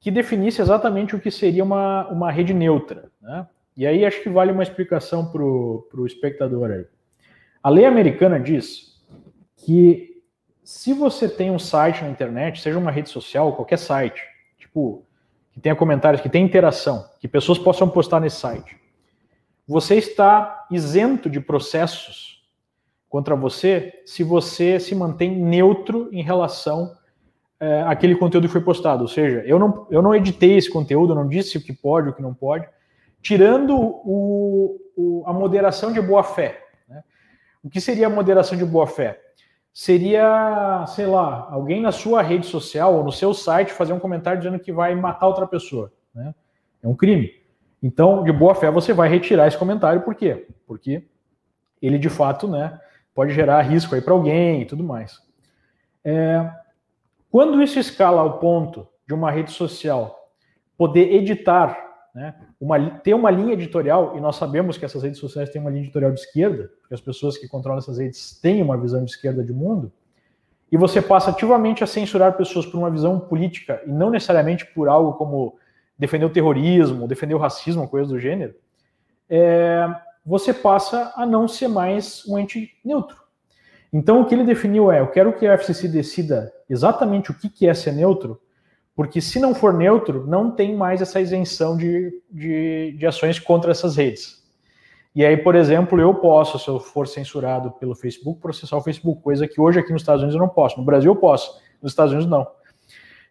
que 0.00 0.10
definisse 0.10 0.60
exatamente 0.60 1.16
o 1.16 1.20
que 1.20 1.30
seria 1.30 1.64
uma, 1.64 2.06
uma 2.08 2.30
rede 2.30 2.52
neutra. 2.52 3.10
Né? 3.20 3.46
E 3.76 3.86
aí 3.86 4.04
acho 4.04 4.22
que 4.22 4.28
vale 4.28 4.52
uma 4.52 4.62
explicação 4.62 5.30
para 5.30 5.42
o 5.42 6.06
espectador 6.06 6.70
aí. 6.70 6.86
A 7.68 7.70
lei 7.70 7.84
americana 7.84 8.40
diz 8.40 8.98
que 9.58 10.22
se 10.64 10.94
você 10.94 11.28
tem 11.28 11.50
um 11.50 11.58
site 11.58 12.02
na 12.02 12.08
internet, 12.08 12.62
seja 12.62 12.78
uma 12.78 12.90
rede 12.90 13.10
social, 13.10 13.54
qualquer 13.54 13.76
site, 13.76 14.22
tipo, 14.56 15.04
que 15.52 15.60
tenha 15.60 15.76
comentários, 15.76 16.22
que 16.22 16.30
tenha 16.30 16.46
interação, 16.46 17.04
que 17.20 17.28
pessoas 17.28 17.58
possam 17.58 17.86
postar 17.86 18.20
nesse 18.20 18.38
site, 18.38 18.74
você 19.66 19.96
está 19.96 20.66
isento 20.70 21.28
de 21.28 21.40
processos 21.40 22.42
contra 23.06 23.36
você 23.36 24.00
se 24.06 24.24
você 24.24 24.80
se 24.80 24.94
mantém 24.94 25.36
neutro 25.36 26.08
em 26.10 26.22
relação 26.22 26.96
é, 27.60 27.82
àquele 27.82 28.16
conteúdo 28.16 28.46
que 28.46 28.52
foi 28.54 28.62
postado. 28.62 29.02
Ou 29.02 29.08
seja, 29.08 29.42
eu 29.44 29.58
não, 29.58 29.86
eu 29.90 30.00
não 30.00 30.14
editei 30.14 30.56
esse 30.56 30.70
conteúdo, 30.70 31.14
não 31.14 31.28
disse 31.28 31.58
o 31.58 31.62
que 31.62 31.74
pode, 31.74 32.08
o 32.08 32.14
que 32.14 32.22
não 32.22 32.32
pode, 32.32 32.66
tirando 33.20 33.76
o, 33.76 34.80
o, 34.96 35.22
a 35.26 35.34
moderação 35.34 35.92
de 35.92 36.00
boa 36.00 36.22
fé. 36.22 36.64
O 37.62 37.70
que 37.70 37.80
seria 37.80 38.06
a 38.06 38.10
moderação 38.10 38.56
de 38.56 38.64
boa 38.64 38.86
fé? 38.86 39.20
Seria, 39.72 40.84
sei 40.88 41.06
lá, 41.06 41.48
alguém 41.50 41.80
na 41.80 41.92
sua 41.92 42.22
rede 42.22 42.46
social 42.46 42.94
ou 42.94 43.04
no 43.04 43.12
seu 43.12 43.32
site 43.32 43.72
fazer 43.72 43.92
um 43.92 43.98
comentário 43.98 44.40
dizendo 44.40 44.58
que 44.58 44.72
vai 44.72 44.94
matar 44.94 45.26
outra 45.26 45.46
pessoa. 45.46 45.92
Né? 46.14 46.34
É 46.82 46.88
um 46.88 46.94
crime. 46.94 47.32
Então, 47.82 48.24
de 48.24 48.32
boa 48.32 48.54
fé, 48.54 48.70
você 48.70 48.92
vai 48.92 49.08
retirar 49.08 49.46
esse 49.46 49.56
comentário, 49.56 50.02
por 50.02 50.14
quê? 50.14 50.48
Porque 50.66 51.06
ele 51.80 51.98
de 51.98 52.08
fato, 52.08 52.48
né, 52.48 52.80
pode 53.14 53.32
gerar 53.32 53.62
risco 53.62 53.94
aí 53.94 54.00
para 54.00 54.12
alguém 54.12 54.62
e 54.62 54.64
tudo 54.64 54.82
mais. 54.82 55.20
É, 56.04 56.50
quando 57.30 57.62
isso 57.62 57.78
escala 57.78 58.20
ao 58.20 58.38
ponto 58.38 58.86
de 59.06 59.14
uma 59.14 59.30
rede 59.30 59.52
social 59.52 60.32
poder 60.76 61.12
editar, 61.12 61.87
né, 62.18 62.34
uma, 62.60 62.90
ter 62.98 63.14
uma 63.14 63.30
linha 63.30 63.52
editorial, 63.52 64.16
e 64.16 64.20
nós 64.20 64.34
sabemos 64.34 64.76
que 64.76 64.84
essas 64.84 65.04
redes 65.04 65.20
sociais 65.20 65.50
têm 65.50 65.60
uma 65.60 65.70
linha 65.70 65.84
editorial 65.84 66.10
de 66.10 66.18
esquerda, 66.18 66.68
porque 66.80 66.92
as 66.92 67.00
pessoas 67.00 67.38
que 67.38 67.46
controlam 67.46 67.78
essas 67.78 67.98
redes 67.98 68.36
têm 68.40 68.60
uma 68.60 68.76
visão 68.76 69.04
de 69.04 69.12
esquerda 69.12 69.44
de 69.44 69.52
mundo, 69.52 69.92
e 70.70 70.76
você 70.76 71.00
passa 71.00 71.30
ativamente 71.30 71.84
a 71.84 71.86
censurar 71.86 72.36
pessoas 72.36 72.66
por 72.66 72.76
uma 72.76 72.90
visão 72.90 73.20
política 73.20 73.80
e 73.86 73.90
não 73.90 74.10
necessariamente 74.10 74.66
por 74.66 74.88
algo 74.88 75.12
como 75.12 75.56
defender 75.96 76.26
o 76.26 76.30
terrorismo, 76.30 77.06
defender 77.06 77.34
o 77.34 77.38
racismo, 77.38 77.88
coisas 77.88 78.10
do 78.10 78.18
gênero, 78.18 78.54
é, 79.30 79.88
você 80.26 80.52
passa 80.52 81.12
a 81.16 81.24
não 81.24 81.46
ser 81.46 81.68
mais 81.68 82.26
um 82.26 82.36
ente 82.36 82.76
neutro. 82.84 83.16
Então, 83.92 84.20
o 84.20 84.26
que 84.26 84.34
ele 84.34 84.44
definiu 84.44 84.90
é: 84.90 85.00
eu 85.00 85.06
quero 85.06 85.32
que 85.32 85.46
a 85.46 85.54
FCC 85.54 85.86
decida 85.86 86.52
exatamente 86.68 87.30
o 87.30 87.34
que 87.34 87.66
é 87.66 87.72
ser 87.72 87.92
neutro, 87.92 88.40
porque 88.98 89.20
se 89.20 89.38
não 89.38 89.54
for 89.54 89.72
neutro, 89.72 90.26
não 90.26 90.50
tem 90.50 90.74
mais 90.74 91.00
essa 91.00 91.20
isenção 91.20 91.76
de, 91.76 92.20
de, 92.28 92.96
de 92.98 93.06
ações 93.06 93.38
contra 93.38 93.70
essas 93.70 93.94
redes. 93.94 94.44
E 95.14 95.24
aí, 95.24 95.36
por 95.36 95.54
exemplo, 95.54 96.00
eu 96.00 96.12
posso, 96.16 96.58
se 96.58 96.66
eu 96.66 96.80
for 96.80 97.06
censurado 97.06 97.70
pelo 97.70 97.94
Facebook, 97.94 98.40
processar 98.40 98.76
o 98.76 98.82
Facebook, 98.82 99.22
coisa 99.22 99.46
que 99.46 99.60
hoje 99.60 99.78
aqui 99.78 99.92
nos 99.92 100.02
Estados 100.02 100.22
Unidos 100.22 100.34
eu 100.34 100.44
não 100.44 100.52
posso. 100.52 100.78
No 100.78 100.84
Brasil 100.84 101.12
eu 101.12 101.14
posso, 101.14 101.62
nos 101.80 101.92
Estados 101.92 102.12
Unidos 102.12 102.28
não. 102.28 102.44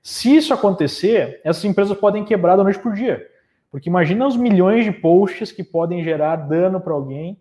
Se 0.02 0.34
isso 0.34 0.54
acontecer, 0.54 1.42
essas 1.44 1.66
empresas 1.66 1.98
podem 1.98 2.24
quebrar 2.24 2.56
da 2.56 2.64
noite 2.64 2.80
por 2.80 2.94
dia. 2.94 3.28
Porque 3.70 3.90
imagina 3.90 4.26
os 4.26 4.38
milhões 4.38 4.86
de 4.86 4.94
posts 4.94 5.52
que 5.52 5.66
podem 5.66 6.02
gerar 6.02 6.38
dano 6.38 6.80
para 6.80 6.94
alguém, 6.94 7.38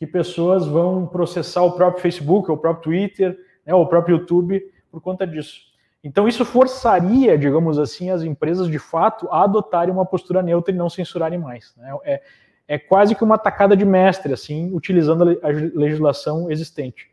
que 0.00 0.06
pessoas 0.08 0.66
vão 0.66 1.06
processar 1.06 1.62
o 1.62 1.70
próprio 1.70 2.02
Facebook, 2.02 2.50
o 2.50 2.56
próprio 2.56 2.82
Twitter, 2.82 3.38
né, 3.64 3.72
ou 3.72 3.82
o 3.82 3.86
próprio 3.86 4.16
YouTube 4.16 4.60
por 4.90 5.00
conta 5.00 5.24
disso. 5.24 5.67
Então 6.08 6.26
isso 6.26 6.42
forçaria, 6.42 7.36
digamos 7.36 7.78
assim, 7.78 8.08
as 8.08 8.22
empresas 8.22 8.66
de 8.66 8.78
fato 8.78 9.28
a 9.30 9.44
adotarem 9.44 9.92
uma 9.92 10.06
postura 10.06 10.40
neutra 10.42 10.72
e 10.72 10.76
não 10.76 10.88
censurarem 10.88 11.38
mais. 11.38 11.74
Né? 11.76 11.94
É, 12.02 12.22
é 12.66 12.78
quase 12.78 13.14
que 13.14 13.22
uma 13.22 13.36
tacada 13.36 13.76
de 13.76 13.84
mestre, 13.84 14.32
assim, 14.32 14.72
utilizando 14.72 15.38
a 15.42 15.48
legislação 15.78 16.50
existente. 16.50 17.10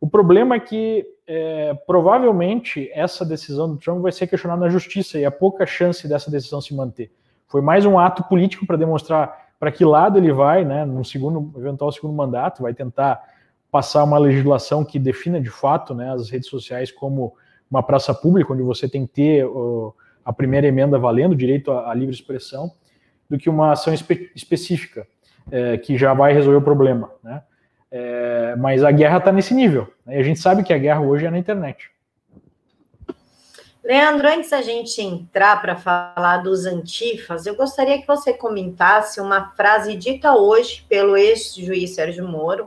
O 0.00 0.08
problema 0.08 0.56
é 0.56 0.60
que 0.60 1.06
é, 1.24 1.72
provavelmente 1.86 2.90
essa 2.92 3.24
decisão 3.24 3.70
do 3.70 3.76
Trump 3.76 4.02
vai 4.02 4.10
ser 4.10 4.26
questionada 4.26 4.60
na 4.60 4.68
justiça 4.68 5.20
e 5.20 5.24
há 5.24 5.30
pouca 5.30 5.64
chance 5.64 6.08
dessa 6.08 6.28
decisão 6.28 6.60
se 6.60 6.74
manter. 6.74 7.12
Foi 7.46 7.60
mais 7.60 7.86
um 7.86 7.96
ato 7.96 8.24
político 8.24 8.66
para 8.66 8.76
demonstrar 8.76 9.46
para 9.58 9.70
que 9.70 9.84
lado 9.84 10.18
ele 10.18 10.32
vai, 10.32 10.64
né, 10.64 10.84
no 10.84 11.04
segundo, 11.04 11.56
eventual 11.56 11.92
segundo 11.92 12.12
mandato, 12.12 12.62
vai 12.62 12.74
tentar 12.74 13.22
passar 13.70 14.02
uma 14.02 14.18
legislação 14.18 14.84
que 14.84 14.98
defina 14.98 15.40
de 15.40 15.48
fato 15.48 15.94
né, 15.94 16.12
as 16.12 16.28
redes 16.28 16.48
sociais 16.48 16.90
como 16.90 17.34
uma 17.70 17.82
praça 17.82 18.14
pública, 18.14 18.52
onde 18.52 18.62
você 18.62 18.88
tem 18.88 19.06
que 19.06 19.12
ter 19.12 19.46
uh, 19.46 19.94
a 20.24 20.32
primeira 20.32 20.66
emenda 20.66 20.98
valendo, 20.98 21.34
direito 21.34 21.70
à, 21.70 21.90
à 21.90 21.94
livre 21.94 22.14
expressão, 22.14 22.72
do 23.28 23.38
que 23.38 23.48
uma 23.48 23.72
ação 23.72 23.92
espe 23.92 24.30
específica, 24.34 25.06
é, 25.50 25.76
que 25.76 25.96
já 25.96 26.14
vai 26.14 26.32
resolver 26.32 26.58
o 26.58 26.62
problema. 26.62 27.10
Né? 27.22 27.42
É, 27.90 28.56
mas 28.56 28.82
a 28.84 28.90
guerra 28.90 29.18
está 29.18 29.32
nesse 29.32 29.54
nível. 29.54 29.92
Né? 30.04 30.16
E 30.16 30.20
a 30.20 30.22
gente 30.22 30.40
sabe 30.40 30.62
que 30.62 30.72
a 30.72 30.78
guerra 30.78 31.00
hoje 31.00 31.26
é 31.26 31.30
na 31.30 31.38
internet. 31.38 31.90
Leandro, 33.84 34.26
antes 34.26 34.50
da 34.50 34.60
gente 34.62 35.00
entrar 35.00 35.62
para 35.62 35.76
falar 35.76 36.38
dos 36.38 36.66
antifas, 36.66 37.46
eu 37.46 37.54
gostaria 37.54 38.00
que 38.00 38.06
você 38.06 38.32
comentasse 38.32 39.20
uma 39.20 39.50
frase 39.50 39.96
dita 39.96 40.34
hoje 40.34 40.84
pelo 40.88 41.16
ex-juiz 41.16 41.94
Sérgio 41.94 42.26
Moro, 42.26 42.64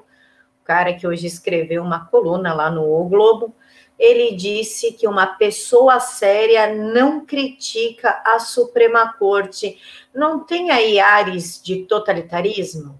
o 0.62 0.64
cara 0.64 0.94
que 0.94 1.06
hoje 1.06 1.28
escreveu 1.28 1.84
uma 1.84 2.06
coluna 2.06 2.54
lá 2.54 2.72
no 2.72 2.84
o 2.84 3.04
Globo. 3.10 3.54
Ele 4.00 4.36
disse 4.36 4.94
que 4.94 5.08
uma 5.08 5.28
pessoa 5.28 6.00
séria 6.00 6.74
não 6.74 7.26
critica 7.26 8.24
a 8.26 8.40
Suprema 8.40 9.14
Corte. 9.14 9.78
Não 10.16 10.46
tem 10.46 10.72
aí 10.72 11.00
ares 11.00 11.62
de 11.62 11.84
totalitarismo? 11.84 12.98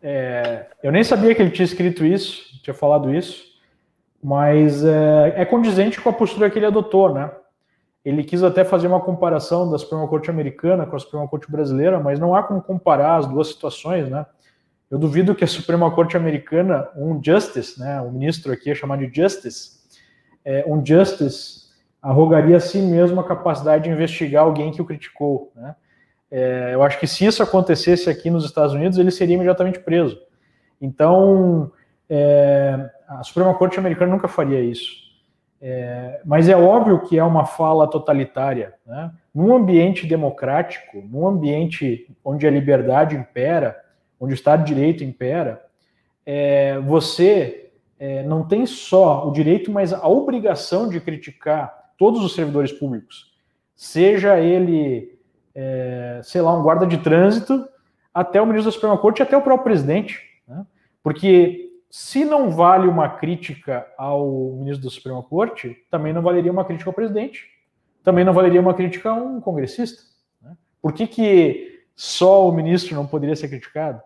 É, 0.00 0.68
eu 0.82 0.92
nem 0.92 1.02
sabia 1.02 1.34
que 1.34 1.42
ele 1.42 1.50
tinha 1.50 1.66
escrito 1.66 2.04
isso, 2.04 2.62
tinha 2.62 2.72
falado 2.72 3.12
isso 3.12 3.48
mas 4.22 4.84
é, 4.84 5.34
é, 5.36 5.44
condizente 5.44 6.00
com 6.00 6.08
a 6.08 6.12
postura 6.12 6.50
que 6.50 6.58
ele 6.58 6.66
adotou, 6.66 7.12
né? 7.12 7.30
Ele 8.04 8.24
quis 8.24 8.42
até 8.42 8.64
fazer 8.64 8.86
uma 8.86 9.00
comparação 9.00 9.70
da 9.70 9.78
Suprema 9.78 10.08
Corte 10.08 10.30
americana 10.30 10.86
com 10.86 10.96
a 10.96 10.98
Suprema 10.98 11.28
Corte 11.28 11.50
brasileira, 11.50 12.00
mas 12.00 12.18
não 12.18 12.34
há 12.34 12.42
como 12.42 12.62
comparar 12.62 13.16
as 13.16 13.26
duas 13.26 13.48
situações, 13.48 14.08
né? 14.08 14.24
Eu 14.90 14.98
duvido 14.98 15.34
que 15.34 15.44
a 15.44 15.46
Suprema 15.48 15.90
Corte 15.90 16.16
americana, 16.16 16.88
um 16.96 17.22
justice, 17.22 17.78
né, 17.78 18.00
o 18.00 18.10
ministro 18.10 18.52
aqui 18.52 18.70
é 18.70 18.74
chamado 18.74 19.06
de 19.06 19.22
justice, 19.22 19.78
é, 20.44 20.64
um 20.66 20.84
justice 20.84 21.68
arrogaria 22.00 22.56
a 22.56 22.60
si 22.60 22.78
mesmo 22.78 23.20
a 23.20 23.26
capacidade 23.26 23.84
de 23.84 23.90
investigar 23.90 24.44
alguém 24.44 24.72
que 24.72 24.80
o 24.80 24.84
criticou, 24.84 25.52
né? 25.54 25.74
É, 26.30 26.72
eu 26.74 26.82
acho 26.82 27.00
que 27.00 27.06
se 27.06 27.24
isso 27.24 27.42
acontecesse 27.42 28.08
aqui 28.10 28.30
nos 28.30 28.44
Estados 28.44 28.74
Unidos, 28.74 28.98
ele 28.98 29.10
seria 29.10 29.34
imediatamente 29.34 29.78
preso. 29.78 30.20
Então, 30.80 31.72
é, 32.08 32.90
a 33.08 33.22
Suprema 33.22 33.54
Corte 33.54 33.78
americana 33.78 34.12
nunca 34.12 34.28
faria 34.28 34.60
isso. 34.60 35.08
É, 35.60 36.20
mas 36.24 36.48
é 36.48 36.56
óbvio 36.56 37.00
que 37.00 37.18
é 37.18 37.24
uma 37.24 37.44
fala 37.44 37.88
totalitária. 37.88 38.74
Né? 38.86 39.10
Num 39.34 39.56
ambiente 39.56 40.06
democrático, 40.06 41.02
num 41.02 41.26
ambiente 41.26 42.06
onde 42.24 42.46
a 42.46 42.50
liberdade 42.50 43.16
impera, 43.16 43.76
onde 44.20 44.32
o 44.32 44.34
Estado 44.34 44.64
de 44.64 44.74
Direito 44.74 45.04
impera, 45.04 45.64
é, 46.24 46.78
você 46.80 47.70
é, 47.98 48.22
não 48.22 48.46
tem 48.46 48.66
só 48.66 49.26
o 49.28 49.32
direito, 49.32 49.70
mas 49.72 49.92
a 49.92 50.06
obrigação 50.06 50.88
de 50.88 51.00
criticar 51.00 51.92
todos 51.98 52.24
os 52.24 52.34
servidores 52.34 52.70
públicos, 52.70 53.32
seja 53.74 54.38
ele, 54.38 55.18
é, 55.54 56.20
sei 56.22 56.40
lá, 56.40 56.56
um 56.56 56.62
guarda 56.62 56.86
de 56.86 56.98
trânsito, 56.98 57.68
até 58.14 58.40
o 58.40 58.46
ministro 58.46 58.70
da 58.70 58.74
Suprema 58.74 58.98
Corte, 58.98 59.22
até 59.22 59.36
o 59.36 59.42
próprio 59.42 59.64
presidente. 59.64 60.20
Né? 60.46 60.64
Porque 61.02 61.72
se 61.90 62.24
não 62.24 62.50
vale 62.50 62.86
uma 62.86 63.08
crítica 63.08 63.86
ao 63.96 64.52
ministro 64.58 64.84
da 64.84 64.90
Suprema 64.90 65.22
Corte, 65.22 65.76
também 65.90 66.12
não 66.12 66.22
valeria 66.22 66.52
uma 66.52 66.64
crítica 66.64 66.90
ao 66.90 66.94
presidente, 66.94 67.46
também 68.02 68.24
não 68.24 68.32
valeria 68.32 68.60
uma 68.60 68.74
crítica 68.74 69.10
a 69.10 69.14
um 69.14 69.40
congressista. 69.40 70.02
Né? 70.42 70.56
Por 70.80 70.92
que, 70.92 71.06
que 71.06 71.84
só 71.96 72.48
o 72.48 72.52
ministro 72.52 72.94
não 72.94 73.06
poderia 73.06 73.34
ser 73.34 73.48
criticado? 73.48 74.00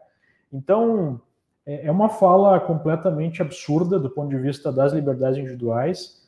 Então, 0.53 1.21
é, 1.65 1.87
é 1.87 1.91
uma 1.91 2.09
fala 2.09 2.61
completamente 2.61 3.41
absurda 3.41 3.99
do 3.99 4.11
ponto 4.11 4.29
de 4.29 4.39
vista 4.39 4.71
das 4.71 4.93
liberdades 4.93 5.39
individuais, 5.39 6.21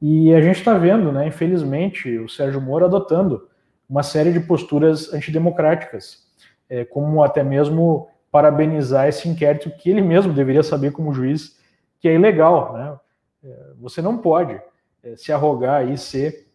e 0.00 0.34
a 0.34 0.40
gente 0.40 0.58
está 0.58 0.76
vendo, 0.76 1.12
né, 1.12 1.26
infelizmente, 1.26 2.18
o 2.18 2.28
Sérgio 2.28 2.60
Moro 2.60 2.84
adotando 2.84 3.48
uma 3.88 4.02
série 4.02 4.32
de 4.32 4.40
posturas 4.40 5.12
antidemocráticas, 5.12 6.26
é, 6.68 6.84
como 6.84 7.22
até 7.22 7.42
mesmo 7.42 8.08
parabenizar 8.30 9.06
esse 9.06 9.28
inquérito 9.28 9.70
que 9.70 9.90
ele 9.90 10.00
mesmo 10.00 10.32
deveria 10.32 10.62
saber 10.62 10.90
como 10.92 11.12
juiz 11.12 11.60
que 12.00 12.08
é 12.08 12.14
ilegal, 12.14 12.72
né? 12.72 12.98
É, 13.44 13.72
você 13.78 14.00
não 14.00 14.18
pode 14.18 14.60
é, 15.02 15.16
se 15.16 15.32
arrogar 15.32 15.88
e 15.88 15.98
ser 15.98 16.48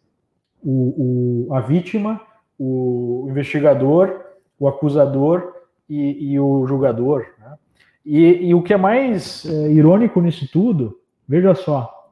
o, 0.63 1.48
o, 1.48 1.54
a 1.54 1.62
vítima, 1.62 2.20
o 2.60 3.28
investigador, 3.30 4.26
o 4.60 4.68
acusador 4.68 5.54
e, 5.89 6.34
e 6.34 6.39
o 6.39 6.65
julgador. 6.65 7.26
Né? 7.39 7.58
E, 8.06 8.50
e, 8.50 8.54
o 8.54 8.63
que 8.63 8.73
é 8.73 8.78
mais 8.78 9.45
é, 9.45 9.71
irônico 9.71 10.21
nisso 10.21 10.50
tudo, 10.52 11.00
veja 11.28 11.54
só, 11.56 12.12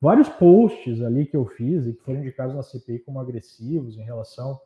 vários 0.00 0.28
posts 0.28 1.02
ali 1.02 1.26
que 1.26 1.36
eu 1.36 1.46
fiz 1.46 1.86
e 1.86 1.92
que 1.92 2.02
foram 2.02 2.20
indicados 2.20 2.54
na 2.54 2.62
CPI 2.62 3.00
como 3.00 3.20
agressivos 3.20 3.98
em 3.98 4.02
relação 4.02 4.58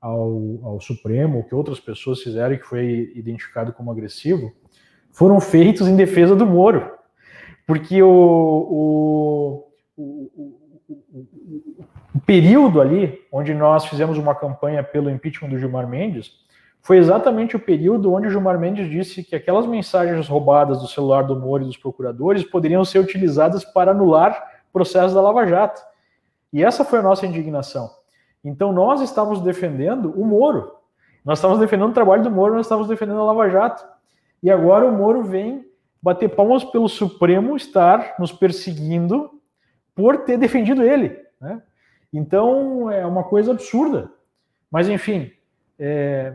ao, 0.00 0.58
ao 0.62 0.80
Supremo, 0.80 1.44
que 1.44 1.54
outras 1.54 1.80
pessoas 1.80 2.22
fizeram 2.22 2.54
e 2.54 2.58
que 2.58 2.66
foi 2.66 3.12
identificado 3.14 3.72
como 3.72 3.90
agressivo, 3.90 4.52
foram 5.10 5.40
feitos 5.40 5.88
em 5.88 5.96
defesa 5.96 6.36
do 6.36 6.46
Moro. 6.46 6.92
Porque 7.66 8.02
o, 8.02 8.08
o, 8.08 9.68
o, 9.96 10.48
o 12.14 12.20
período 12.24 12.80
ali, 12.80 13.20
onde 13.30 13.52
nós 13.52 13.86
fizemos 13.86 14.16
uma 14.16 14.34
campanha 14.34 14.82
pelo 14.82 15.10
impeachment 15.10 15.50
do 15.50 15.58
Gilmar 15.58 15.88
Mendes, 15.88 16.32
foi 16.88 16.96
exatamente 16.96 17.54
o 17.54 17.60
período 17.60 18.14
onde 18.14 18.28
o 18.28 18.30
Gilmar 18.30 18.58
Mendes 18.58 18.88
disse 18.88 19.22
que 19.22 19.36
aquelas 19.36 19.66
mensagens 19.66 20.26
roubadas 20.26 20.80
do 20.80 20.88
celular 20.88 21.20
do 21.20 21.38
Moro 21.38 21.62
e 21.62 21.66
dos 21.66 21.76
procuradores 21.76 22.44
poderiam 22.44 22.82
ser 22.82 22.98
utilizadas 22.98 23.62
para 23.62 23.90
anular 23.90 24.62
processos 24.72 25.12
da 25.12 25.20
Lava 25.20 25.46
Jato. 25.46 25.82
E 26.50 26.64
essa 26.64 26.86
foi 26.86 27.00
a 27.00 27.02
nossa 27.02 27.26
indignação. 27.26 27.90
Então 28.42 28.72
nós 28.72 29.02
estávamos 29.02 29.42
defendendo 29.42 30.18
o 30.18 30.24
Moro. 30.24 30.76
Nós 31.22 31.40
estávamos 31.40 31.60
defendendo 31.60 31.90
o 31.90 31.92
trabalho 31.92 32.22
do 32.22 32.30
Moro, 32.30 32.54
nós 32.54 32.64
estávamos 32.64 32.88
defendendo 32.88 33.20
a 33.20 33.24
Lava 33.24 33.50
Jato. 33.50 33.86
E 34.42 34.50
agora 34.50 34.86
o 34.86 34.90
Moro 34.90 35.22
vem 35.22 35.66
bater 36.02 36.30
palmas 36.30 36.64
pelo 36.64 36.88
Supremo 36.88 37.54
estar 37.54 38.14
nos 38.18 38.32
perseguindo 38.32 39.30
por 39.94 40.24
ter 40.24 40.38
defendido 40.38 40.82
ele. 40.82 41.20
Né? 41.38 41.60
Então 42.10 42.90
é 42.90 43.04
uma 43.04 43.24
coisa 43.24 43.50
absurda. 43.50 44.10
Mas 44.70 44.88
enfim, 44.88 45.30
é, 45.78 46.32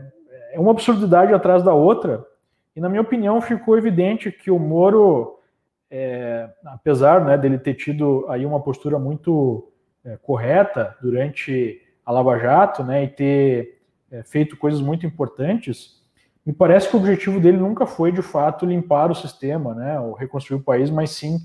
é 0.54 0.60
uma 0.60 0.70
absurdidade 0.70 1.34
atrás 1.34 1.62
da 1.62 1.74
outra. 1.74 2.24
E 2.76 2.80
na 2.80 2.88
minha 2.88 3.02
opinião 3.02 3.40
ficou 3.40 3.76
evidente 3.76 4.30
que 4.30 4.50
o 4.50 4.58
Moro, 4.58 5.38
é, 5.90 6.48
apesar 6.64 7.24
né, 7.24 7.36
dele 7.36 7.58
ter 7.58 7.74
tido 7.74 8.24
aí 8.28 8.46
uma 8.46 8.60
postura 8.60 8.98
muito 8.98 9.70
é, 10.04 10.16
correta 10.16 10.96
durante 11.02 11.80
a 12.06 12.12
Lava 12.12 12.38
Jato, 12.38 12.82
né, 12.82 13.04
e 13.04 13.08
ter 13.08 13.80
é, 14.10 14.22
feito 14.22 14.56
coisas 14.56 14.80
muito 14.80 15.04
importantes, 15.04 16.02
me 16.44 16.52
parece 16.52 16.88
que 16.88 16.96
o 16.96 16.98
objetivo 16.98 17.40
dele 17.40 17.56
nunca 17.56 17.86
foi 17.86 18.12
de 18.12 18.22
fato 18.22 18.66
limpar 18.66 19.10
o 19.10 19.14
sistema, 19.14 19.74
né, 19.74 19.98
ou 19.98 20.12
reconstruir 20.12 20.58
o 20.58 20.62
país, 20.62 20.90
mas 20.90 21.10
sim 21.10 21.38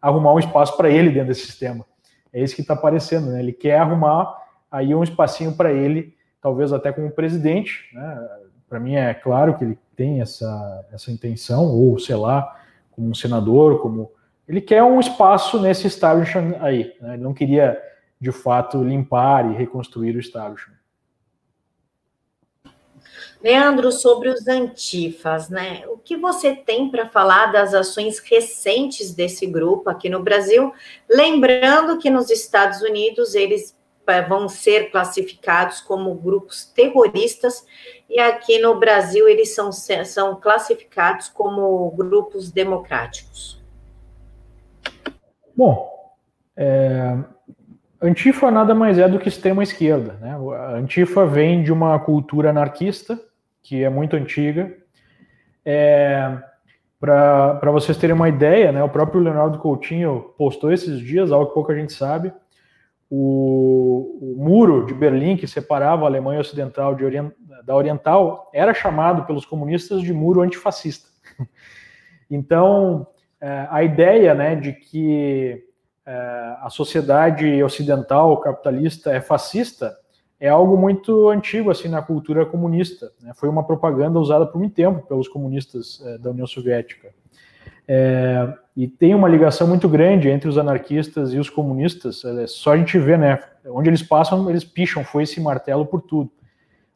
arrumar 0.00 0.34
um 0.34 0.38
espaço 0.38 0.76
para 0.76 0.90
ele 0.90 1.10
dentro 1.10 1.28
desse 1.28 1.46
sistema. 1.46 1.86
É 2.32 2.42
isso 2.42 2.54
que 2.54 2.62
está 2.62 2.74
aparecendo, 2.74 3.30
né? 3.30 3.40
Ele 3.40 3.52
quer 3.52 3.78
arrumar 3.78 4.34
aí 4.70 4.94
um 4.94 5.02
espacinho 5.02 5.54
para 5.54 5.70
ele, 5.70 6.16
talvez 6.40 6.72
até 6.72 6.90
como 6.90 7.10
presidente, 7.10 7.88
né? 7.94 8.28
Para 8.72 8.80
mim 8.80 8.94
é 8.94 9.12
claro 9.12 9.58
que 9.58 9.64
ele 9.64 9.78
tem 9.94 10.22
essa, 10.22 10.86
essa 10.90 11.12
intenção, 11.12 11.66
ou 11.66 11.98
sei 11.98 12.16
lá, 12.16 12.58
como 12.90 13.10
um 13.10 13.14
senador, 13.14 13.82
como 13.82 14.10
ele 14.48 14.62
quer 14.62 14.82
um 14.82 14.98
espaço 14.98 15.60
nesse 15.60 15.86
establishment 15.86 16.56
aí. 16.58 16.96
Né? 16.98 17.12
Ele 17.12 17.22
não 17.22 17.34
queria 17.34 17.78
de 18.18 18.32
fato 18.32 18.82
limpar 18.82 19.44
e 19.50 19.54
reconstruir 19.54 20.16
o 20.16 20.18
establishment. 20.18 20.78
Leandro, 23.42 23.92
sobre 23.92 24.30
os 24.30 24.48
antifas, 24.48 25.50
né? 25.50 25.84
O 25.88 25.98
que 25.98 26.16
você 26.16 26.56
tem 26.56 26.90
para 26.90 27.10
falar 27.10 27.52
das 27.52 27.74
ações 27.74 28.20
recentes 28.20 29.12
desse 29.12 29.44
grupo 29.46 29.90
aqui 29.90 30.08
no 30.08 30.22
Brasil? 30.22 30.72
Lembrando 31.10 31.98
que 31.98 32.08
nos 32.08 32.30
Estados 32.30 32.80
Unidos 32.80 33.34
eles 33.34 33.76
vão 34.28 34.48
ser 34.48 34.90
classificados 34.90 35.80
como 35.80 36.14
grupos 36.14 36.64
terroristas 36.64 37.66
e 38.08 38.18
aqui 38.18 38.58
no 38.58 38.78
Brasil 38.78 39.28
eles 39.28 39.54
são, 39.54 39.70
são 39.72 40.40
classificados 40.40 41.28
como 41.28 41.90
grupos 41.92 42.50
democráticos. 42.50 43.62
Bom, 45.56 45.90
é, 46.56 47.16
Antifa 48.00 48.50
nada 48.50 48.74
mais 48.74 48.98
é 48.98 49.08
do 49.08 49.18
que 49.18 49.28
extrema 49.28 49.62
esquerda. 49.62 50.14
Né? 50.20 50.32
A 50.32 50.72
Antifa 50.72 51.24
vem 51.24 51.62
de 51.62 51.72
uma 51.72 51.98
cultura 51.98 52.50
anarquista 52.50 53.18
que 53.62 53.84
é 53.84 53.88
muito 53.88 54.16
antiga. 54.16 54.76
É, 55.64 56.38
Para 56.98 57.70
vocês 57.70 57.96
terem 57.96 58.14
uma 58.14 58.28
ideia, 58.28 58.72
né, 58.72 58.82
o 58.82 58.88
próprio 58.88 59.20
Leonardo 59.20 59.58
Coutinho 59.58 60.34
postou 60.36 60.72
esses 60.72 60.98
dias, 60.98 61.30
algo 61.30 61.46
que 61.46 61.54
pouca 61.54 61.74
gente 61.74 61.92
sabe, 61.92 62.32
o, 63.14 64.18
o 64.22 64.42
muro 64.42 64.86
de 64.86 64.94
Berlim 64.94 65.36
que 65.36 65.46
separava 65.46 66.04
a 66.04 66.06
Alemanha 66.06 66.40
Ocidental 66.40 66.94
orient, 66.94 67.30
da 67.62 67.76
Oriental 67.76 68.50
era 68.54 68.72
chamado 68.72 69.26
pelos 69.26 69.44
comunistas 69.44 70.00
de 70.00 70.14
muro 70.14 70.40
antifascista. 70.40 71.08
Então, 72.34 73.06
é, 73.38 73.66
a 73.68 73.82
ideia 73.82 74.34
né, 74.34 74.56
de 74.56 74.72
que 74.72 75.62
é, 76.06 76.12
a 76.62 76.70
sociedade 76.70 77.62
ocidental 77.62 78.40
capitalista 78.40 79.12
é 79.12 79.20
fascista 79.20 79.94
é 80.40 80.48
algo 80.48 80.74
muito 80.78 81.28
antigo 81.28 81.70
assim 81.70 81.88
na 81.88 82.00
cultura 82.00 82.46
comunista. 82.46 83.12
Né? 83.20 83.32
Foi 83.34 83.50
uma 83.50 83.66
propaganda 83.66 84.18
usada 84.18 84.46
por 84.46 84.58
muito 84.58 84.74
tempo 84.74 85.06
pelos 85.06 85.28
comunistas 85.28 86.00
é, 86.06 86.16
da 86.16 86.30
União 86.30 86.46
Soviética. 86.46 87.12
É, 87.94 88.54
e 88.74 88.88
tem 88.88 89.14
uma 89.14 89.28
ligação 89.28 89.68
muito 89.68 89.86
grande 89.86 90.30
entre 90.30 90.48
os 90.48 90.56
anarquistas 90.56 91.34
e 91.34 91.38
os 91.38 91.50
comunistas. 91.50 92.24
É 92.24 92.46
só 92.46 92.72
a 92.72 92.76
gente 92.78 92.98
ver, 92.98 93.18
né? 93.18 93.38
Onde 93.66 93.90
eles 93.90 94.02
passam, 94.02 94.48
eles 94.48 94.64
picham 94.64 95.04
foi 95.04 95.24
esse 95.24 95.38
martelo 95.38 95.84
por 95.84 96.00
tudo. 96.00 96.30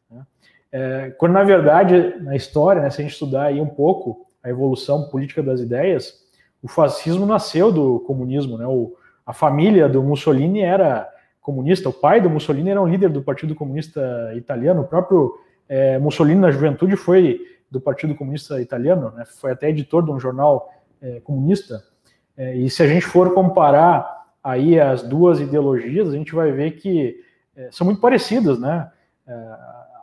Né? 0.09 0.25
É, 0.71 1.09
quando 1.19 1.33
na 1.33 1.43
verdade 1.43 2.15
na 2.19 2.35
história, 2.35 2.81
né, 2.81 2.89
se 2.89 2.99
a 2.99 3.03
gente 3.03 3.13
estudar 3.13 3.43
aí 3.43 3.61
um 3.61 3.67
pouco 3.67 4.25
a 4.43 4.49
evolução 4.49 5.03
política 5.03 5.43
das 5.43 5.59
ideias, 5.59 6.15
o 6.63 6.67
fascismo 6.67 7.27
nasceu 7.27 7.71
do 7.71 7.99
comunismo, 7.99 8.57
né? 8.57 8.65
O, 8.65 8.95
a 9.23 9.33
família 9.33 9.87
do 9.87 10.01
Mussolini 10.01 10.61
era 10.61 11.07
comunista. 11.39 11.89
O 11.89 11.93
pai 11.93 12.19
do 12.19 12.29
Mussolini 12.29 12.71
era 12.71 12.81
um 12.81 12.87
líder 12.87 13.09
do 13.09 13.21
Partido 13.21 13.53
Comunista 13.53 14.33
Italiano. 14.35 14.81
O 14.81 14.87
próprio 14.87 15.31
é, 15.69 15.99
Mussolini, 15.99 16.41
na 16.41 16.49
juventude, 16.49 16.95
foi 16.95 17.39
do 17.69 17.79
Partido 17.79 18.15
Comunista 18.15 18.59
Italiano, 18.59 19.11
né? 19.15 19.25
foi 19.25 19.51
até 19.51 19.69
editor 19.69 20.03
de 20.03 20.09
um 20.09 20.19
jornal 20.19 20.71
é, 21.01 21.19
comunista. 21.21 21.83
É, 22.35 22.55
e 22.55 22.69
se 22.69 22.83
a 22.83 22.87
gente 22.87 23.05
for 23.05 23.33
comparar 23.33 24.25
aí 24.43 24.79
as 24.79 25.03
duas 25.03 25.39
ideologias, 25.39 26.09
a 26.09 26.13
gente 26.13 26.33
vai 26.33 26.51
ver 26.51 26.71
que 26.71 27.19
é, 27.55 27.69
são 27.71 27.85
muito 27.85 27.99
parecidas, 27.99 28.59
né? 28.59 28.89
É, 29.27 29.55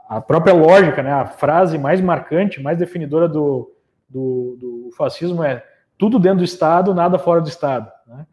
a 0.08 0.20
própria 0.20 0.52
lógica, 0.52 1.02
né? 1.02 1.12
A 1.12 1.26
frase 1.26 1.78
mais 1.78 2.00
marcante, 2.00 2.62
mais 2.62 2.76
definidora 2.78 3.28
do, 3.28 3.72
do, 4.08 4.56
do 4.60 4.90
fascismo 4.96 5.42
é 5.42 5.64
tudo 5.96 6.18
dentro 6.18 6.38
do 6.38 6.44
Estado, 6.44 6.94
nada 6.94 7.18
fora 7.18 7.40
do 7.40 7.48
Estado. 7.48 7.90
Né? 8.06 8.26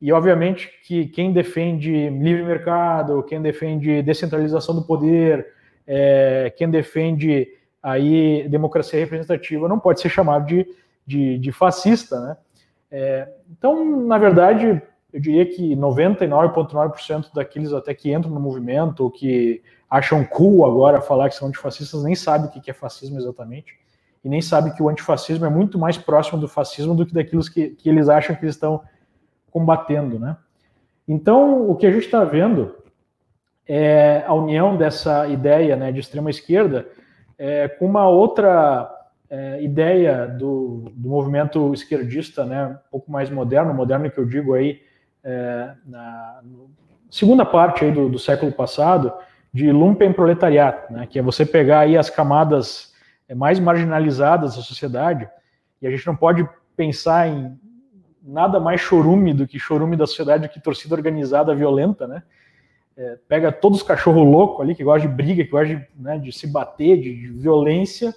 E, 0.00 0.12
obviamente, 0.12 0.70
que 0.86 1.06
quem 1.06 1.32
defende 1.32 2.08
livre 2.08 2.42
mercado, 2.42 3.22
quem 3.24 3.42
defende 3.42 4.02
descentralização 4.02 4.74
do 4.74 4.82
poder, 4.82 5.46
é, 5.86 6.52
quem 6.56 6.70
defende 6.70 7.48
aí 7.82 8.48
democracia 8.48 9.00
representativa 9.00 9.68
não 9.68 9.78
pode 9.78 10.00
ser 10.00 10.08
chamado 10.08 10.46
de, 10.46 10.66
de, 11.10 11.38
de 11.38 11.50
fascista, 11.50 12.20
né? 12.20 12.36
É, 12.90 13.28
então, 13.50 14.06
na 14.06 14.16
verdade, 14.16 14.80
eu 15.12 15.20
diria 15.20 15.44
que 15.44 15.74
99,9% 15.74 17.32
daqueles 17.34 17.72
até 17.72 17.92
que 17.92 18.12
entram 18.12 18.32
no 18.32 18.40
movimento 18.40 19.00
ou 19.00 19.10
que 19.10 19.62
acham 19.88 20.24
cool 20.24 20.64
agora 20.64 21.00
falar 21.00 21.28
que 21.28 21.34
são 21.34 21.48
antifascistas 21.48 22.04
nem 22.04 22.14
sabem 22.14 22.46
o 22.46 22.50
que 22.50 22.70
é 22.70 22.74
fascismo 22.74 23.18
exatamente 23.18 23.74
e 24.24 24.28
nem 24.28 24.40
sabem 24.40 24.72
que 24.72 24.82
o 24.82 24.88
antifascismo 24.88 25.44
é 25.44 25.50
muito 25.50 25.78
mais 25.78 25.98
próximo 25.98 26.40
do 26.40 26.46
fascismo 26.46 26.94
do 26.94 27.04
que 27.04 27.12
daquilo 27.12 27.42
que, 27.44 27.70
que 27.70 27.88
eles 27.88 28.08
acham 28.08 28.36
que 28.36 28.44
eles 28.44 28.54
estão 28.54 28.82
combatendo, 29.50 30.18
né? 30.18 30.36
Então, 31.08 31.68
o 31.68 31.74
que 31.74 31.86
a 31.86 31.90
gente 31.90 32.04
está 32.04 32.22
vendo 32.22 32.76
é 33.66 34.22
a 34.26 34.32
união 34.32 34.76
dessa 34.76 35.26
ideia 35.26 35.74
né, 35.74 35.90
de 35.90 35.98
extrema 35.98 36.30
esquerda 36.30 36.86
é, 37.36 37.66
com 37.66 37.86
uma 37.86 38.06
outra 38.08 38.99
é, 39.30 39.62
ideia 39.62 40.26
do, 40.26 40.90
do, 40.92 41.08
movimento 41.08 41.72
esquerdista, 41.72 42.44
né, 42.44 42.66
um 42.66 42.90
pouco 42.90 43.10
mais 43.10 43.30
moderno, 43.30 43.72
moderno 43.72 44.10
que 44.10 44.18
eu 44.18 44.26
digo 44.26 44.54
aí, 44.54 44.82
é, 45.22 45.70
na 45.86 46.40
segunda 47.08 47.46
parte 47.46 47.84
aí 47.84 47.92
do, 47.92 48.08
do, 48.08 48.18
século 48.18 48.50
passado, 48.50 49.12
de 49.52 49.70
lumpen 49.70 50.12
proletariat, 50.12 50.92
né, 50.92 51.06
que 51.06 51.18
é 51.18 51.22
você 51.22 51.46
pegar 51.46 51.80
aí 51.80 51.96
as 51.96 52.10
camadas 52.10 52.92
é, 53.28 53.34
mais 53.34 53.60
marginalizadas 53.60 54.56
da 54.56 54.62
sociedade, 54.62 55.28
e 55.80 55.86
a 55.86 55.90
gente 55.90 56.06
não 56.06 56.16
pode 56.16 56.46
pensar 56.76 57.28
em 57.28 57.56
nada 58.22 58.60
mais 58.60 58.80
chorume 58.80 59.32
do 59.32 59.46
que 59.46 59.58
chorume 59.58 59.96
da 59.96 60.06
sociedade 60.06 60.48
que 60.48 60.60
torcida 60.60 60.94
organizada 60.94 61.54
violenta, 61.54 62.06
né? 62.06 62.22
É, 62.96 63.18
pega 63.28 63.50
todos 63.50 63.78
os 63.78 63.86
cachorros 63.86 64.26
loucos 64.26 64.60
ali, 64.60 64.74
que 64.74 64.84
gostam 64.84 65.08
de 65.08 65.16
briga, 65.16 65.42
que 65.42 65.50
gostam 65.50 65.78
de, 65.78 65.86
né, 65.96 66.18
de 66.18 66.32
se 66.32 66.46
bater, 66.46 67.00
de, 67.00 67.14
de, 67.14 67.28
violência, 67.28 68.14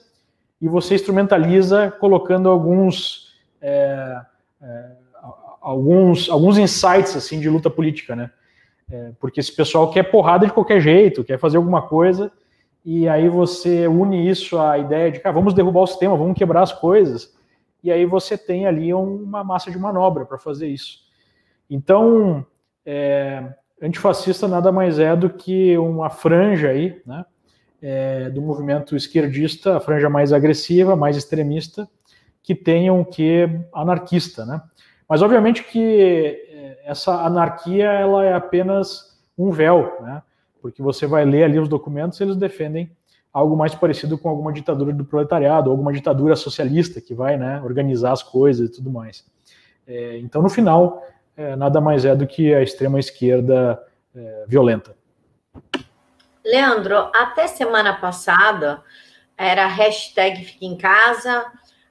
e 0.63 0.67
você 0.69 0.95
instrumentaliza 0.95 1.91
colocando 1.91 2.47
alguns, 2.47 3.35
é, 3.61 4.21
é, 4.61 4.91
alguns, 5.59 6.29
alguns 6.29 6.57
insights 6.57 7.17
assim 7.17 7.37
de 7.37 7.49
luta 7.49 7.69
política, 7.69 8.15
né? 8.15 8.31
É, 8.89 9.11
porque 9.19 9.41
esse 9.41 9.53
pessoal 9.53 9.91
quer 9.91 10.03
porrada 10.03 10.45
de 10.45 10.53
qualquer 10.53 10.79
jeito, 10.79 11.21
quer 11.21 11.37
fazer 11.37 11.57
alguma 11.57 11.81
coisa, 11.81 12.31
e 12.85 13.09
aí 13.09 13.27
você 13.27 13.87
une 13.89 14.29
isso 14.29 14.57
à 14.57 14.77
ideia 14.77 15.11
de 15.11 15.19
que 15.19 15.27
ah, 15.27 15.33
vamos 15.33 15.53
derrubar 15.53 15.81
o 15.81 15.87
sistema, 15.87 16.15
vamos 16.15 16.37
quebrar 16.37 16.63
as 16.63 16.71
coisas 16.71 17.35
e 17.83 17.91
aí 17.91 18.05
você 18.05 18.37
tem 18.37 18.65
ali 18.65 18.93
uma 18.93 19.43
massa 19.43 19.69
de 19.69 19.77
manobra 19.77 20.25
para 20.25 20.37
fazer 20.37 20.69
isso. 20.69 20.99
Então, 21.69 22.45
é, 22.85 23.53
antifascista 23.81 24.47
nada 24.47 24.71
mais 24.71 24.97
é 24.97 25.13
do 25.13 25.29
que 25.29 25.77
uma 25.77 26.09
franja 26.09 26.69
aí, 26.69 27.01
né, 27.05 27.25
é, 27.83 28.29
do 28.29 28.41
movimento 28.41 28.95
esquerdista, 28.95 29.75
a 29.75 29.79
franja 29.81 30.09
mais 30.09 30.31
agressiva, 30.31 30.95
mais 30.95 31.17
extremista, 31.17 31.85
que 32.41 32.55
tenha 32.55 32.93
um 32.93 33.03
que 33.03 33.49
anarquista, 33.73 34.45
né? 34.45 34.61
Mas 35.07 35.21
obviamente 35.21 35.63
que 35.65 36.39
é, 36.49 36.79
essa 36.85 37.25
anarquia 37.25 37.85
ela 37.91 38.23
é 38.23 38.33
apenas 38.33 39.19
um 39.37 39.51
véu, 39.51 39.97
né? 40.01 40.21
Porque 40.61 40.81
você 40.81 41.05
vai 41.05 41.25
ler 41.25 41.43
ali 41.43 41.59
os 41.59 41.67
documentos, 41.67 42.21
eles 42.21 42.37
defendem 42.37 42.89
algo 43.33 43.57
mais 43.57 43.75
parecido 43.75 44.17
com 44.17 44.29
alguma 44.29 44.53
ditadura 44.53 44.93
do 44.93 45.03
proletariado, 45.03 45.69
alguma 45.69 45.91
ditadura 45.91 46.37
socialista 46.37 47.01
que 47.01 47.13
vai 47.13 47.35
né, 47.35 47.61
organizar 47.63 48.13
as 48.13 48.23
coisas 48.23 48.69
e 48.69 48.71
tudo 48.71 48.89
mais. 48.89 49.25
É, 49.85 50.19
então, 50.19 50.41
no 50.41 50.49
final, 50.49 51.03
é, 51.35 51.55
nada 51.55 51.81
mais 51.81 52.05
é 52.05 52.15
do 52.15 52.25
que 52.25 52.53
a 52.53 52.61
extrema 52.61 52.99
esquerda 52.99 53.81
é, 54.15 54.45
violenta. 54.47 54.95
Leandro, 56.43 57.09
até 57.15 57.47
semana 57.47 57.93
passada 57.93 58.83
era 59.37 59.65
hashtag 59.65 60.43
Fique 60.43 60.65
em 60.65 60.77
Casa, 60.77 61.45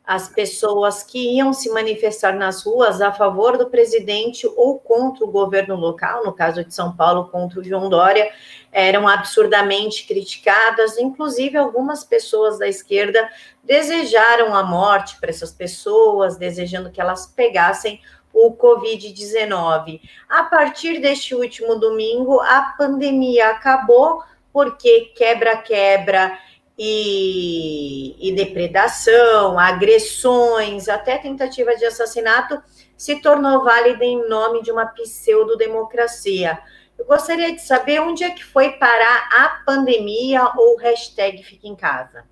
as 0.05 0.29
pessoas 0.29 1.03
que 1.03 1.37
iam 1.37 1.53
se 1.53 1.71
manifestar 1.71 2.35
nas 2.35 2.65
ruas 2.65 3.01
a 3.01 3.13
favor 3.13 3.57
do 3.57 3.71
presidente 3.71 4.47
ou 4.57 4.79
contra 4.79 5.25
o 5.25 5.31
governo 5.31 5.77
local, 5.77 6.25
no 6.25 6.33
caso 6.33 6.65
de 6.65 6.75
São 6.75 6.95
Paulo, 6.95 7.29
contra 7.29 7.61
o 7.61 7.65
João 7.65 7.89
Dória, 7.89 8.31
eram 8.73 9.07
absurdamente 9.07 10.07
criticadas. 10.07 10.99
Inclusive, 10.99 11.57
algumas 11.57 12.05
pessoas 12.05 12.59
da 12.59 12.67
esquerda 12.67 13.29
desejaram 13.63 14.55
a 14.55 14.63
morte 14.65 15.19
para 15.21 15.31
essas 15.31 15.53
pessoas, 15.53 16.37
desejando 16.37 16.91
que 16.91 17.01
elas 17.01 17.27
pegassem 17.27 18.01
o 18.33 18.57
Covid-19. 18.57 20.01
A 20.29 20.43
partir 20.45 21.01
deste 21.01 21.35
último 21.35 21.77
domingo, 21.77 22.41
a 22.41 22.75
pandemia 22.77 23.51
acabou, 23.51 24.23
porque 24.53 25.13
quebra-quebra 25.17 26.39
e, 26.79 28.17
e 28.29 28.35
depredação, 28.35 29.59
agressões, 29.59 30.89
até 30.89 31.19
tentativa 31.19 31.75
de 31.77 31.85
assassinato, 31.85 32.61
se 32.97 33.21
tornou 33.21 33.65
válida 33.65 34.05
em 34.05 34.29
nome 34.29 34.63
de 34.63 34.71
uma 34.71 34.87
pseudo-democracia. 34.87 36.59
Eu 36.99 37.05
gostaria 37.05 37.53
de 37.53 37.61
saber 37.61 38.01
onde 38.01 38.23
é 38.23 38.31
que 38.31 38.45
foi 38.45 38.73
parar 38.73 39.29
a 39.33 39.63
pandemia 39.65 40.53
ou 40.57 40.77
hashtag 40.77 41.43
Fique 41.43 41.69
em 41.69 41.75
Casa. 41.75 42.25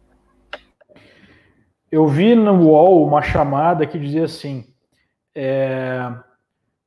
Eu 1.90 2.06
vi 2.06 2.36
no 2.36 2.68
UOL 2.68 3.04
uma 3.04 3.20
chamada 3.20 3.84
que 3.84 3.98
dizia 3.98 4.24
assim: 4.24 4.64
é, 5.34 6.08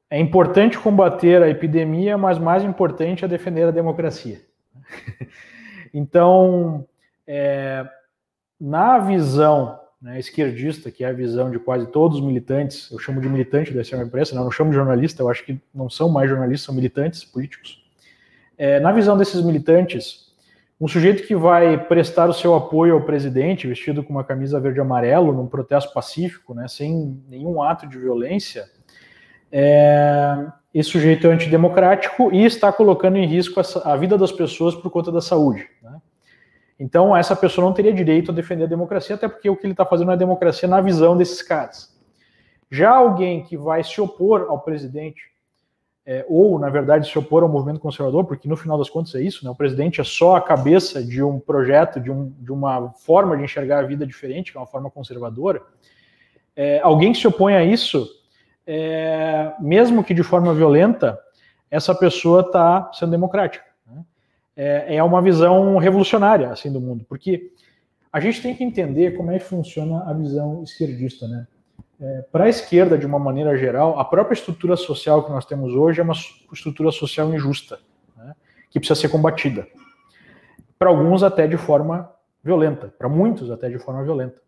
é 0.10 0.20
importante 0.20 0.80
combater 0.80 1.42
a 1.44 1.50
epidemia, 1.50 2.18
mas 2.18 2.40
mais 2.40 2.64
importante 2.64 3.26
é 3.26 3.28
defender 3.28 3.68
a 3.68 3.72
democracia. 3.72 4.42
então, 5.94 6.86
é, 7.28 7.86
na 8.60 9.00
visão 9.00 9.80
né, 10.02 10.20
esquerdista, 10.20 10.92
que 10.92 11.04
é 11.04 11.08
a 11.08 11.14
visão 11.14 11.50
de 11.50 11.58
quase 11.58 11.88
todos 11.88 12.20
os 12.20 12.26
militantes, 12.26 12.92
eu 12.92 13.00
chamo 13.00 13.22
de 13.22 13.30
militante 13.30 13.74
da 13.74 13.82
extrema 13.82 14.04
imprensa, 14.04 14.36
não, 14.36 14.44
não 14.44 14.52
chamo 14.52 14.70
de 14.70 14.76
jornalista, 14.76 15.24
eu 15.24 15.30
acho 15.30 15.46
que 15.46 15.60
não 15.74 15.90
são 15.90 16.10
mais 16.10 16.30
jornalistas, 16.30 16.66
são 16.66 16.76
militantes 16.76 17.24
políticos. 17.24 17.82
É, 18.58 18.80
na 18.80 18.92
visão 18.92 19.18
desses 19.18 19.42
militantes, 19.42 20.34
um 20.80 20.88
sujeito 20.88 21.26
que 21.26 21.36
vai 21.36 21.82
prestar 21.86 22.28
o 22.28 22.34
seu 22.34 22.54
apoio 22.54 22.96
ao 22.96 23.02
presidente, 23.02 23.66
vestido 23.68 24.04
com 24.04 24.12
uma 24.12 24.24
camisa 24.24 24.60
verde 24.60 24.80
e 24.80 24.82
amarelo, 24.82 25.32
num 25.32 25.48
protesto 25.48 25.94
pacífico, 25.94 26.54
né, 26.54 26.68
sem 26.68 27.24
nenhum 27.30 27.62
ato 27.62 27.88
de 27.88 27.98
violência, 27.98 28.70
é, 29.50 30.46
esse 30.74 30.90
sujeito 30.90 31.28
é 31.28 31.32
antidemocrático 31.32 32.34
e 32.34 32.44
está 32.44 32.72
colocando 32.74 33.18
em 33.18 33.26
risco 33.26 33.60
a, 33.60 33.94
a 33.94 33.96
vida 33.96 34.18
das 34.18 34.32
pessoas 34.32 34.74
por 34.74 34.90
conta 34.90 35.12
da 35.12 35.22
saúde. 35.22 35.68
Né? 35.82 36.02
Então, 36.80 37.16
essa 37.16 37.36
pessoa 37.36 37.66
não 37.66 37.74
teria 37.74 37.94
direito 37.94 38.32
a 38.32 38.34
defender 38.34 38.64
a 38.64 38.68
democracia, 38.68 39.16
até 39.16 39.28
porque 39.28 39.50
o 39.50 39.56
que 39.56 39.66
ele 39.66 39.74
está 39.74 39.86
fazendo 39.86 40.12
é 40.12 40.18
democracia 40.18 40.68
na 40.68 40.82
visão 40.82 41.16
desses 41.16 41.42
caras. 41.42 41.96
Já 42.72 42.90
alguém 42.90 43.44
que 43.44 43.56
vai 43.56 43.84
se 43.84 44.02
opor 44.02 44.48
ao 44.50 44.60
presidente, 44.60 45.32
é, 46.06 46.26
ou, 46.28 46.58
na 46.58 46.70
verdade, 46.70 47.08
se 47.08 47.18
opor 47.20 47.44
ao 47.44 47.50
movimento 47.50 47.80
conservador, 47.80 48.26
porque 48.26 48.50
no 48.50 48.58
final 48.58 48.78
das 48.78 48.90
contas 48.90 49.14
é 49.14 49.22
isso, 49.22 49.46
né? 49.46 49.52
o 49.52 49.56
presidente 49.56 50.02
é 50.02 50.04
só 50.04 50.36
a 50.36 50.42
cabeça 50.42 51.04
de 51.04 51.22
um 51.22 51.40
projeto, 51.40 52.00
de, 52.00 52.12
um, 52.12 52.34
de 52.40 52.52
uma 52.52 52.92
forma 52.94 53.38
de 53.38 53.44
enxergar 53.44 53.80
a 53.80 53.84
vida 53.84 54.08
diferente, 54.08 54.52
que 54.52 54.58
é 54.58 54.62
uma 54.62 54.68
forma 54.68 54.90
conservadora, 54.90 55.62
é, 56.56 56.80
alguém 56.82 57.14
que 57.14 57.20
se 57.20 57.28
opõe 57.28 57.54
a 57.56 57.64
isso, 57.64 58.10
é, 58.66 59.54
mesmo 59.60 60.04
que 60.04 60.14
de 60.14 60.24
forma 60.24 60.54
violenta, 60.54 61.20
essa 61.70 61.94
pessoa 61.94 62.42
está 62.42 62.92
sendo 62.94 63.12
democrática 63.12 63.74
é, 64.56 64.98
é 64.98 65.04
uma 65.04 65.22
visão 65.22 65.78
revolucionária 65.78 66.52
assim 66.52 66.72
do 66.72 66.80
mundo, 66.80 67.06
porque 67.08 67.52
a 68.12 68.20
gente 68.20 68.42
tem 68.42 68.56
que 68.56 68.64
entender 68.64 69.18
como 69.18 69.32
é 69.32 69.40
que 69.40 69.46
funciona 69.46 70.04
a 70.04 70.14
visão 70.14 70.64
esquerdista, 70.64 71.28
né? 71.28 71.48
É, 72.00 72.26
Para 72.32 72.46
a 72.46 72.50
esquerda, 72.50 72.98
de 72.98 73.06
uma 73.06 73.18
maneira 73.18 73.56
geral, 73.58 74.00
a 74.00 74.06
própria 74.06 74.34
estrutura 74.34 74.76
social 74.76 75.24
que 75.24 75.32
nós 75.32 75.46
temos 75.46 75.74
hoje 75.74 76.00
é 76.00 76.04
uma 76.04 76.14
estrutura 76.52 76.92
social 76.92 77.34
injusta, 77.34 77.80
né? 78.18 78.36
que 78.70 78.80
precisa 78.80 79.00
ser 79.00 79.10
combatida. 79.10 79.68
Para 80.78 80.90
alguns, 80.90 81.24
até 81.24 81.48
de 81.48 81.56
forma 81.56 82.12
violenta, 82.44 82.94
para 82.98 83.08
muitos, 83.08 83.50
até 83.50 83.70
de 83.70 83.80
forma 83.80 84.04
violenta. 84.04 84.42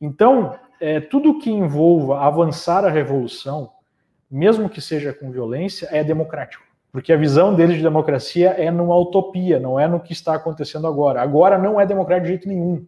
Então, 0.00 0.58
é, 0.82 0.98
tudo 0.98 1.38
que 1.38 1.48
envolva 1.48 2.18
avançar 2.18 2.84
a 2.84 2.90
revolução, 2.90 3.70
mesmo 4.28 4.68
que 4.68 4.80
seja 4.80 5.12
com 5.12 5.30
violência, 5.30 5.88
é 5.92 6.02
democrático. 6.02 6.64
Porque 6.90 7.12
a 7.12 7.16
visão 7.16 7.54
deles 7.54 7.76
de 7.76 7.82
democracia 7.82 8.50
é 8.50 8.68
numa 8.68 8.96
utopia, 8.96 9.60
não 9.60 9.78
é 9.78 9.86
no 9.86 10.00
que 10.00 10.12
está 10.12 10.34
acontecendo 10.34 10.88
agora. 10.88 11.22
Agora 11.22 11.56
não 11.56 11.80
é 11.80 11.86
democrático 11.86 12.24
de 12.24 12.32
jeito 12.32 12.48
nenhum. 12.48 12.84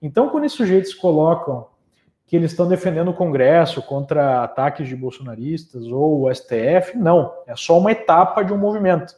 Então, 0.00 0.30
quando 0.30 0.44
esses 0.44 0.56
sujeitos 0.56 0.94
colocam 0.94 1.66
que 2.26 2.36
eles 2.36 2.52
estão 2.52 2.66
defendendo 2.66 3.08
o 3.08 3.14
Congresso 3.14 3.82
contra 3.82 4.42
ataques 4.42 4.88
de 4.88 4.96
bolsonaristas 4.96 5.86
ou 5.88 6.22
o 6.22 6.34
STF, 6.34 6.96
não. 6.96 7.34
É 7.46 7.54
só 7.54 7.78
uma 7.78 7.92
etapa 7.92 8.42
de 8.42 8.52
um 8.52 8.56
movimento. 8.56 9.14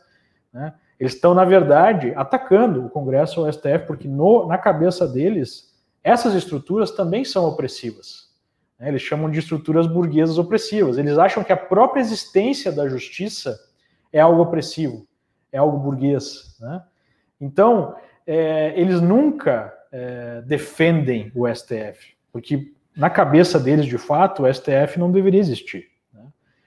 Né? 0.53 0.75
Eles 0.99 1.15
estão, 1.15 1.35
na 1.35 1.45
verdade, 1.45 2.13
atacando 2.17 2.85
o 2.85 2.91
Congresso 2.91 3.41
ou 3.41 3.47
o 3.47 3.53
STF, 3.53 3.87
porque 3.87 4.09
no, 4.09 4.49
na 4.49 4.59
cabeça 4.59 5.07
deles, 5.07 5.72
essas 6.03 6.35
estruturas 6.35 6.91
também 6.91 7.25
são 7.25 7.45
opressivas. 7.45 8.31
Né? 8.79 8.89
Eles 8.89 9.03
chamam 9.03 9.31
de 9.31 9.39
estruturas 9.39 9.87
burguesas 9.87 10.39
opressivas. 10.39 10.99
Eles 10.99 11.17
acham 11.19 11.45
que 11.45 11.53
a 11.53 11.57
própria 11.57 12.01
existência 12.01 12.73
da 12.73 12.89
justiça 12.89 13.59
é 14.13 14.21
algo 14.21 14.43
opressivo, 14.43 15.07
é 15.51 15.59
algo 15.59 15.79
burguês. 15.79 16.57
Né? 16.61 16.83
Então, 17.41 17.95
é, 18.27 18.73
eles 18.79 19.01
nunca 19.01 19.73
é, 19.91 20.43
defendem 20.43 21.31
o 21.35 21.47
STF, 21.53 22.15
porque 22.33 22.73
na 22.97 23.09
cabeça 23.09 23.59
deles, 23.59 23.87
de 23.87 23.99
fato, 23.99 24.43
o 24.43 24.53
STF 24.53 24.99
não 24.99 25.11
deveria 25.11 25.41
existir. 25.41 25.89
Né? 26.13 26.23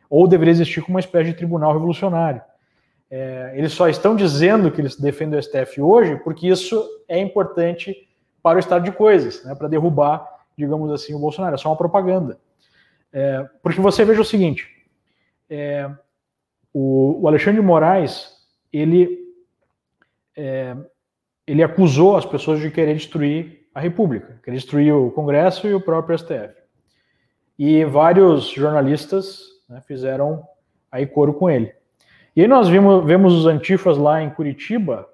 Ou 0.10 0.28
deveria 0.28 0.52
existir 0.52 0.82
como 0.82 0.96
uma 0.96 1.00
espécie 1.00 1.32
de 1.32 1.38
tribunal 1.38 1.74
revolucionário. 1.74 2.42
É, 3.10 3.54
eles 3.56 3.72
só 3.74 3.88
estão 3.88 4.16
dizendo 4.16 4.72
que 4.72 4.82
eles 4.82 5.00
defendem 5.00 5.38
o 5.40 5.44
STF 5.44 5.80
hoje 5.80 6.18
porque 6.18 6.48
isso 6.48 6.84
é 7.08 7.20
importante 7.20 7.96
para 8.46 8.58
o 8.58 8.60
estado 8.60 8.84
de 8.84 8.92
coisas, 8.92 9.44
né, 9.44 9.56
para 9.56 9.68
derrubar, 9.68 10.24
digamos 10.56 10.92
assim, 10.92 11.16
o 11.16 11.20
Bolsonaro. 11.20 11.56
É 11.56 11.58
só 11.58 11.68
uma 11.68 11.76
propaganda. 11.76 12.38
É, 13.12 13.44
porque 13.64 13.82
você 13.82 14.06
veja 14.06 14.22
o 14.22 14.26
seguinte: 14.26 14.70
é, 15.50 15.90
o, 16.72 17.24
o 17.24 17.28
Alexandre 17.28 17.60
de 17.60 17.66
Moraes, 17.66 18.38
ele, 18.72 19.18
é, 20.38 20.78
ele 21.48 21.64
acusou 21.64 22.16
as 22.16 22.24
pessoas 22.24 22.60
de 22.60 22.70
querer 22.70 22.94
destruir 22.94 23.68
a 23.74 23.80
República, 23.80 24.40
querer 24.44 24.58
destruir 24.58 24.94
o 24.94 25.10
Congresso 25.10 25.68
e 25.68 25.74
o 25.74 25.82
próprio 25.82 26.16
STF. 26.16 26.54
E 27.58 27.84
vários 27.84 28.50
jornalistas 28.50 29.40
né, 29.68 29.82
fizeram 29.88 30.48
aí 30.92 31.08
coro 31.08 31.34
com 31.34 31.50
ele. 31.50 31.74
E 32.36 32.42
aí 32.42 32.48
nós 32.48 32.70
vimos, 32.70 33.04
vemos 33.04 33.34
os 33.34 33.48
antifas 33.48 33.98
lá 33.98 34.22
em 34.22 34.30
Curitiba 34.30 35.10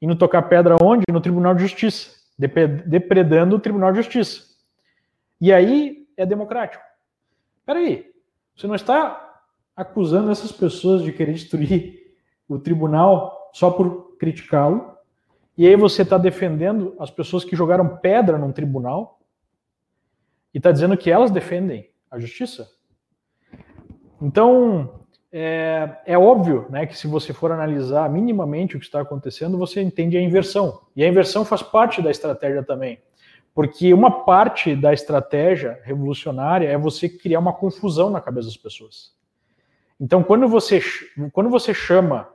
indo 0.00 0.16
tocar 0.16 0.40
pedra 0.40 0.76
onde? 0.82 1.04
No 1.12 1.20
Tribunal 1.20 1.54
de 1.54 1.60
Justiça, 1.60 2.21
depredando 2.48 3.56
o 3.56 3.60
Tribunal 3.60 3.92
de 3.92 3.98
Justiça. 3.98 4.42
E 5.40 5.52
aí 5.52 6.06
é 6.16 6.24
democrático. 6.24 6.82
Peraí, 7.64 8.12
você 8.54 8.66
não 8.66 8.74
está 8.74 9.42
acusando 9.74 10.30
essas 10.30 10.52
pessoas 10.52 11.02
de 11.02 11.12
querer 11.12 11.32
destruir 11.32 12.14
o 12.48 12.58
tribunal 12.58 13.50
só 13.52 13.70
por 13.70 14.16
criticá-lo. 14.18 14.96
E 15.56 15.66
aí 15.66 15.76
você 15.76 16.02
está 16.02 16.16
defendendo 16.18 16.94
as 16.98 17.10
pessoas 17.10 17.44
que 17.44 17.56
jogaram 17.56 17.96
pedra 17.96 18.38
num 18.38 18.52
tribunal 18.52 19.20
e 20.52 20.58
está 20.58 20.70
dizendo 20.70 20.96
que 20.96 21.10
elas 21.10 21.30
defendem 21.30 21.90
a 22.10 22.18
justiça. 22.18 22.68
Então, 24.20 25.01
é, 25.32 25.88
é, 26.04 26.18
óbvio 26.18 26.66
né, 26.68 26.84
que 26.84 26.96
se 26.96 27.06
você 27.06 27.32
for 27.32 27.50
analisar 27.50 28.08
minimamente 28.10 28.76
o 28.76 28.78
que 28.78 28.84
está 28.84 29.00
acontecendo, 29.00 29.56
você 29.56 29.80
entende 29.80 30.16
a 30.16 30.20
inversão. 30.20 30.80
E 30.94 31.02
a 31.02 31.08
inversão 31.08 31.42
faz 31.42 31.62
parte 31.62 32.02
da 32.02 32.10
estratégia 32.10 32.62
também. 32.62 33.00
Porque 33.54 33.94
uma 33.94 34.24
parte 34.24 34.76
da 34.76 34.92
estratégia 34.92 35.80
revolucionária 35.84 36.68
é 36.68 36.76
você 36.76 37.08
criar 37.08 37.38
uma 37.38 37.52
confusão 37.52 38.10
na 38.10 38.20
cabeça 38.20 38.48
das 38.48 38.56
pessoas. 38.58 39.12
Então, 39.98 40.22
quando 40.22 40.46
você, 40.48 40.82
quando 41.32 41.48
você 41.48 41.72
chama 41.72 42.28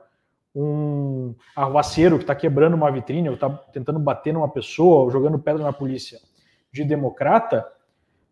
um 0.54 1.34
arruaceiro 1.54 2.16
que 2.16 2.24
está 2.24 2.34
quebrando 2.34 2.74
uma 2.74 2.90
vitrine, 2.90 3.28
ou 3.28 3.34
está 3.34 3.48
tentando 3.48 4.00
bater 4.00 4.32
numa 4.32 4.48
pessoa, 4.48 5.04
ou 5.04 5.10
jogando 5.10 5.38
pedra 5.38 5.62
na 5.62 5.72
polícia, 5.72 6.18
de 6.72 6.84
democrata, 6.84 7.66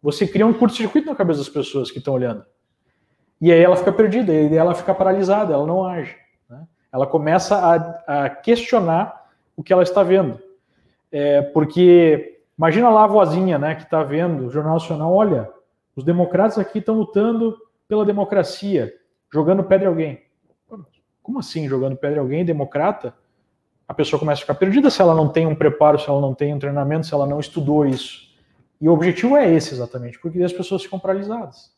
você 0.03 0.27
cria 0.27 0.47
um 0.47 0.53
curto-circuito 0.53 1.07
na 1.07 1.15
cabeça 1.15 1.41
das 1.41 1.49
pessoas 1.49 1.91
que 1.91 1.99
estão 1.99 2.15
olhando. 2.15 2.45
E 3.41 3.53
aí 3.53 3.61
ela 3.61 3.77
fica 3.77 3.93
perdida, 3.93 4.33
e 4.33 4.57
ela 4.57 4.75
fica 4.75 4.95
paralisada, 4.95 5.53
ela 5.53 5.67
não 5.67 5.85
age. 5.85 6.17
Né? 6.49 6.67
Ela 6.93 7.07
começa 7.07 7.57
a, 7.57 8.25
a, 8.25 8.31
questionar 8.31 9.31
o 9.57 9.63
que 9.63 9.73
ela 9.73 9.83
está 9.83 10.03
vendo. 10.03 10.41
É, 11.13 11.43
porque 11.43 12.41
imagina 12.59 12.89
lá 12.89 13.05
a 13.05 13.09
vozinha, 13.09 13.59
né, 13.59 13.75
que 13.75 13.83
está 13.83 14.03
vendo 14.03 14.47
o 14.47 14.51
Jornal 14.51 14.75
Nacional, 14.75 15.13
olha, 15.13 15.51
os 15.95 16.05
democratas 16.05 16.59
aqui 16.59 16.79
estão 16.79 16.95
lutando 16.95 17.57
pela 17.87 18.05
democracia, 18.05 18.93
jogando 19.33 19.65
pedra 19.65 19.87
em 19.87 19.89
alguém. 19.89 20.23
Como 21.23 21.39
assim 21.39 21.69
jogando 21.69 21.97
pedra 21.97 22.19
em 22.19 22.21
alguém, 22.21 22.45
democrata? 22.45 23.15
A 23.89 23.95
pessoa 23.95 24.19
começa 24.19 24.41
a 24.41 24.43
ficar 24.43 24.55
perdida 24.55 24.91
se 24.91 25.01
ela 25.01 25.15
não 25.15 25.29
tem 25.29 25.47
um 25.47 25.55
preparo, 25.55 25.99
se 25.99 26.09
ela 26.09 26.21
não 26.21 26.35
tem 26.35 26.55
um 26.55 26.59
treinamento, 26.59 27.07
se 27.07 27.15
ela 27.15 27.27
não 27.27 27.39
estudou 27.39 27.87
isso. 27.87 28.27
E 28.81 28.89
o 28.89 28.93
objetivo 28.93 29.37
é 29.37 29.53
esse 29.53 29.75
exatamente, 29.75 30.19
porque 30.19 30.43
as 30.43 30.53
pessoas 30.53 30.83
ficam 30.83 30.99
paralisadas. 30.99 31.76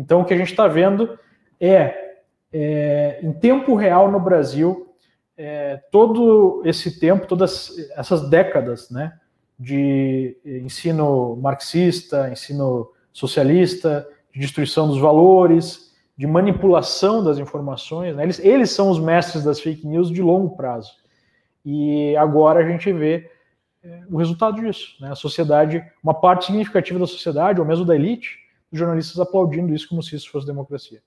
Então 0.00 0.22
o 0.22 0.24
que 0.24 0.32
a 0.32 0.36
gente 0.36 0.50
está 0.50 0.66
vendo 0.66 1.18
é, 1.60 2.14
é, 2.50 3.20
em 3.22 3.32
tempo 3.32 3.74
real 3.74 4.10
no 4.10 4.18
Brasil, 4.18 4.94
é, 5.36 5.76
todo 5.92 6.62
esse 6.64 6.98
tempo, 6.98 7.26
todas 7.26 7.70
essas 7.94 8.28
décadas, 8.30 8.90
né, 8.90 9.12
de 9.58 10.38
ensino 10.64 11.36
marxista, 11.36 12.30
ensino 12.30 12.90
socialista, 13.12 14.08
de 14.32 14.40
destruição 14.40 14.88
dos 14.88 14.98
valores, 14.98 15.94
de 16.16 16.26
manipulação 16.26 17.22
das 17.22 17.38
informações. 17.38 18.16
Né? 18.16 18.22
Eles, 18.22 18.38
eles 18.38 18.70
são 18.70 18.88
os 18.88 18.98
mestres 18.98 19.44
das 19.44 19.60
fake 19.60 19.86
news 19.86 20.10
de 20.10 20.22
longo 20.22 20.56
prazo. 20.56 20.92
E 21.64 22.16
agora 22.16 22.60
a 22.60 22.68
gente 22.68 22.90
vê 22.90 23.30
é, 23.82 24.00
o 24.10 24.16
resultado 24.16 24.62
disso. 24.62 24.96
Né? 24.98 25.10
A 25.10 25.14
sociedade, 25.14 25.84
uma 26.02 26.14
parte 26.14 26.46
significativa 26.46 26.98
da 26.98 27.06
sociedade, 27.06 27.60
ou 27.60 27.66
mesmo 27.66 27.84
da 27.84 27.94
elite, 27.94 28.38
jornalistas 28.72 29.18
aplaudindo 29.18 29.74
isso 29.74 29.88
como 29.88 30.02
se 30.02 30.16
isso 30.16 30.30
fosse 30.30 30.46
democracia. 30.46 31.02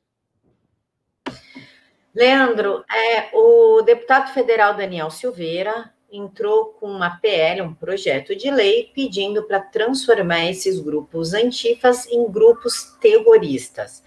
Leandro, 2.13 2.83
é, 2.91 3.29
o 3.33 3.81
deputado 3.81 4.31
federal 4.33 4.75
Daniel 4.75 5.09
Silveira 5.09 5.91
entrou 6.11 6.65
com 6.79 6.85
uma 6.85 7.17
PL, 7.19 7.61
um 7.63 7.73
projeto 7.73 8.35
de 8.35 8.51
lei, 8.51 8.91
pedindo 8.93 9.43
para 9.43 9.59
transformar 9.59 10.45
esses 10.45 10.79
grupos 10.79 11.33
antifas 11.33 12.05
em 12.05 12.29
grupos 12.31 12.95
terroristas. 13.01 14.03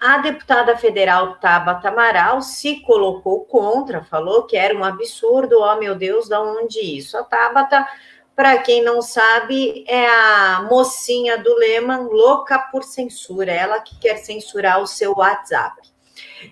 A 0.00 0.18
deputada 0.18 0.76
federal 0.76 1.38
Tabata 1.38 1.90
Amaral 1.90 2.40
se 2.40 2.80
colocou 2.80 3.44
contra, 3.44 4.02
falou 4.02 4.44
que 4.44 4.56
era 4.56 4.76
um 4.76 4.82
absurdo, 4.82 5.60
oh 5.60 5.76
meu 5.76 5.94
Deus, 5.94 6.28
da 6.28 6.40
onde 6.40 6.80
isso? 6.80 7.16
A 7.18 7.22
Tabata, 7.22 7.86
para 8.34 8.58
quem 8.58 8.82
não 8.82 9.02
sabe, 9.02 9.84
é 9.86 10.06
a 10.06 10.66
mocinha 10.70 11.38
do 11.38 11.54
Lehman, 11.54 12.08
louca 12.08 12.58
por 12.58 12.82
censura, 12.82 13.52
ela 13.52 13.80
que 13.80 13.98
quer 13.98 14.16
censurar 14.16 14.80
o 14.80 14.86
seu 14.86 15.12
WhatsApp. 15.12 15.92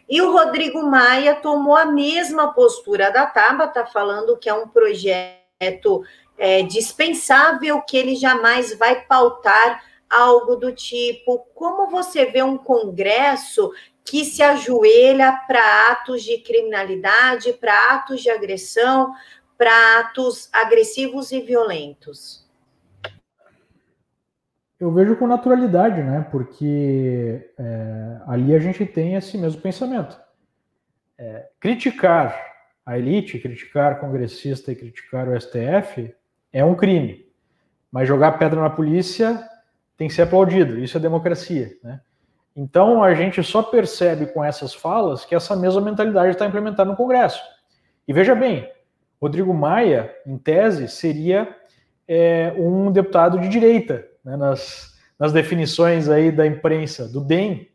E 0.09 0.21
o 0.21 0.33
Rodrigo 0.33 0.83
Maia 0.83 1.35
tomou 1.35 1.77
a 1.77 1.87
mesma 1.87 2.53
postura 2.53 3.11
da 3.11 3.27
Tabata, 3.27 3.87
falando 3.87 4.37
que 4.37 4.49
é 4.49 4.55
um 4.55 4.69
projeto 4.69 6.05
é, 6.39 6.63
dispensável, 6.63 7.81
que 7.83 7.97
ele 7.97 8.15
jamais 8.15 8.77
vai 8.77 9.03
pautar 9.03 9.83
algo 10.09 10.57
do 10.57 10.73
tipo. 10.73 11.39
Como 11.55 11.89
você 11.89 12.27
vê 12.27 12.43
um 12.43 12.59
Congresso 12.59 13.71
que 14.05 14.25
se 14.25 14.43
ajoelha 14.43 15.33
para 15.47 15.91
atos 15.93 16.23
de 16.23 16.39
criminalidade, 16.39 17.53
para 17.53 17.95
atos 17.95 18.21
de 18.21 18.31
agressão, 18.31 19.13
para 19.61 20.01
atos 20.01 20.49
agressivos 20.55 21.31
e 21.33 21.43
violentos? 21.43 22.49
Eu 24.81 24.91
vejo 24.91 25.17
com 25.17 25.27
naturalidade, 25.27 26.03
né? 26.03 26.27
Porque 26.31 27.53
é, 27.59 28.21
ali 28.27 28.55
a 28.55 28.59
gente 28.59 28.87
tem 28.87 29.17
esse 29.17 29.37
mesmo 29.37 29.61
pensamento. 29.61 30.19
É, 31.19 31.51
criticar 31.61 32.35
a 32.87 32.99
elite, 32.99 33.39
criticar 33.39 34.01
congressista 34.01 34.73
e 34.73 34.75
criticar 34.75 35.29
o 35.29 35.39
STF 35.39 36.11
é 36.51 36.65
um 36.65 36.75
crime. 36.75 37.27
Mas 37.93 38.09
jogar 38.09 38.39
pedra 38.39 38.63
na 38.63 38.71
polícia 38.71 39.47
tem 39.95 40.09
que 40.09 40.15
ser 40.15 40.23
aplaudido. 40.23 40.79
Isso 40.79 40.97
é 40.97 41.01
democracia, 41.01 41.77
né? 41.85 42.01
Então 42.57 43.05
a 43.05 43.13
gente 43.13 43.43
só 43.43 43.63
percebe 43.63 44.25
com 44.29 44.43
essas 44.43 44.73
falas 44.73 45.23
que 45.27 45.35
essa 45.35 45.55
mesma 45.55 45.83
mentalidade 45.83 46.31
está 46.31 46.47
implementada 46.47 46.91
no 46.91 46.97
Congresso. 46.97 47.43
E 48.09 48.15
veja 48.15 48.35
bem, 48.35 48.67
Rodrigo 49.21 49.53
Maia, 49.53 50.15
em 50.27 50.39
tese, 50.39 50.89
seria 50.89 51.55
é, 52.09 52.53
um 52.57 52.91
deputado 52.91 53.39
de 53.39 53.49
direita, 53.49 54.07
né, 54.25 54.37
nas, 54.37 54.99
nas 55.19 55.33
definições 55.33 56.09
aí 56.09 56.33
da 56.33 56.47
imprensa, 56.47 57.07
do 57.07 57.21
DEM. 57.21 57.69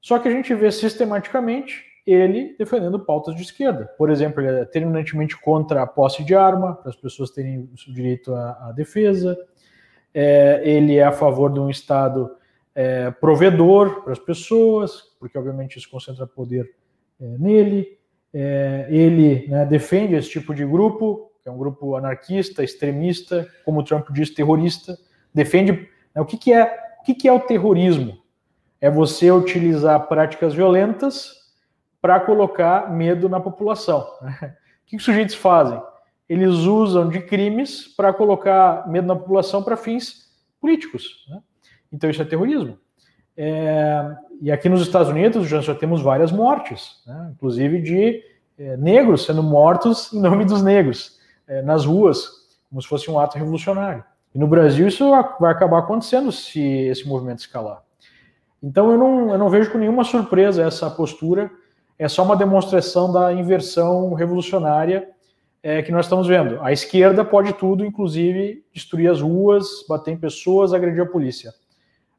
Só 0.00 0.18
que 0.18 0.28
a 0.28 0.30
gente 0.30 0.54
vê 0.54 0.70
sistematicamente 0.70 1.84
ele 2.06 2.54
defendendo 2.58 2.98
pautas 2.98 3.34
de 3.34 3.42
esquerda. 3.42 3.86
Por 3.96 4.10
exemplo, 4.10 4.42
ele 4.42 4.60
é 4.60 4.64
terminantemente 4.64 5.40
contra 5.40 5.82
a 5.82 5.86
posse 5.86 6.22
de 6.22 6.34
arma, 6.34 6.74
para 6.74 6.90
as 6.90 6.96
pessoas 6.96 7.30
terem 7.30 7.60
o 7.60 7.92
direito 7.92 8.34
à, 8.34 8.68
à 8.68 8.72
defesa. 8.72 9.36
É, 10.12 10.62
ele 10.64 10.96
é 10.96 11.04
a 11.04 11.12
favor 11.12 11.52
de 11.52 11.58
um 11.60 11.70
Estado 11.70 12.36
é, 12.74 13.10
provedor 13.10 14.02
para 14.02 14.12
as 14.12 14.18
pessoas, 14.18 15.02
porque 15.18 15.38
obviamente 15.38 15.78
isso 15.78 15.90
concentra 15.90 16.26
poder 16.26 16.74
é, 17.20 17.24
nele. 17.38 17.98
É, 18.36 18.88
ele 18.90 19.46
né, 19.48 19.64
defende 19.64 20.14
esse 20.14 20.28
tipo 20.28 20.52
de 20.52 20.66
grupo, 20.66 21.30
que 21.40 21.48
é 21.48 21.52
um 21.52 21.56
grupo 21.56 21.94
anarquista, 21.94 22.64
extremista, 22.64 23.48
como 23.64 23.78
o 23.78 23.84
Trump 23.84 24.10
diz, 24.10 24.30
terrorista 24.30 24.98
defende. 25.32 25.72
Né, 26.14 26.20
o 26.20 26.24
que, 26.24 26.36
que 26.36 26.52
é 26.52 26.82
o 27.00 27.04
que, 27.04 27.14
que 27.14 27.28
é 27.28 27.32
o 27.32 27.38
terrorismo? 27.38 28.18
É 28.80 28.90
você 28.90 29.30
utilizar 29.30 30.08
práticas 30.08 30.52
violentas 30.52 31.32
para 32.00 32.18
colocar 32.18 32.90
medo 32.90 33.28
na 33.28 33.38
população. 33.38 34.06
Né? 34.20 34.56
O 34.82 34.86
que, 34.86 34.90
que 34.90 34.96
os 34.96 35.04
sujeitos 35.04 35.34
fazem? 35.34 35.80
Eles 36.28 36.50
usam 36.50 37.08
de 37.08 37.20
crimes 37.20 37.88
para 37.94 38.12
colocar 38.12 38.88
medo 38.88 39.06
na 39.06 39.16
população 39.16 39.62
para 39.62 39.76
fins 39.76 40.30
políticos. 40.60 41.26
Né? 41.28 41.40
Então 41.92 42.10
isso 42.10 42.20
é 42.20 42.24
terrorismo. 42.24 42.78
É, 43.36 44.16
e 44.40 44.50
aqui 44.52 44.68
nos 44.68 44.82
Estados 44.82 45.08
Unidos 45.08 45.48
já, 45.48 45.74
temos 45.74 46.02
várias 46.02 46.30
mortes, 46.30 47.02
né? 47.06 47.30
inclusive 47.34 47.80
de 47.80 48.22
é, 48.58 48.76
negros 48.76 49.24
sendo 49.24 49.42
mortos 49.42 50.12
em 50.12 50.20
nome 50.20 50.44
dos 50.44 50.62
negros, 50.62 51.18
é, 51.46 51.62
nas 51.62 51.84
ruas, 51.84 52.28
como 52.68 52.80
se 52.80 52.88
fosse 52.88 53.10
um 53.10 53.18
ato 53.18 53.38
revolucionário. 53.38 54.04
E 54.34 54.38
no 54.38 54.46
Brasil 54.46 54.88
isso 54.88 55.10
vai 55.38 55.52
acabar 55.52 55.78
acontecendo 55.78 56.32
se 56.32 56.60
esse 56.60 57.06
movimento 57.06 57.40
escalar. 57.40 57.82
Então 58.62 58.90
eu 58.90 58.98
não, 58.98 59.30
eu 59.30 59.38
não 59.38 59.48
vejo 59.48 59.70
com 59.70 59.78
nenhuma 59.78 60.04
surpresa 60.04 60.62
essa 60.62 60.90
postura, 60.90 61.50
é 61.98 62.08
só 62.08 62.24
uma 62.24 62.36
demonstração 62.36 63.12
da 63.12 63.32
inversão 63.32 64.12
revolucionária 64.14 65.08
é, 65.62 65.80
que 65.82 65.92
nós 65.92 66.06
estamos 66.06 66.26
vendo. 66.26 66.60
A 66.60 66.72
esquerda 66.72 67.24
pode 67.24 67.52
tudo, 67.54 67.84
inclusive 67.84 68.64
destruir 68.72 69.10
as 69.10 69.20
ruas, 69.20 69.66
bater 69.88 70.12
em 70.12 70.16
pessoas, 70.16 70.74
agredir 70.74 71.02
a 71.02 71.06
polícia. 71.06 71.54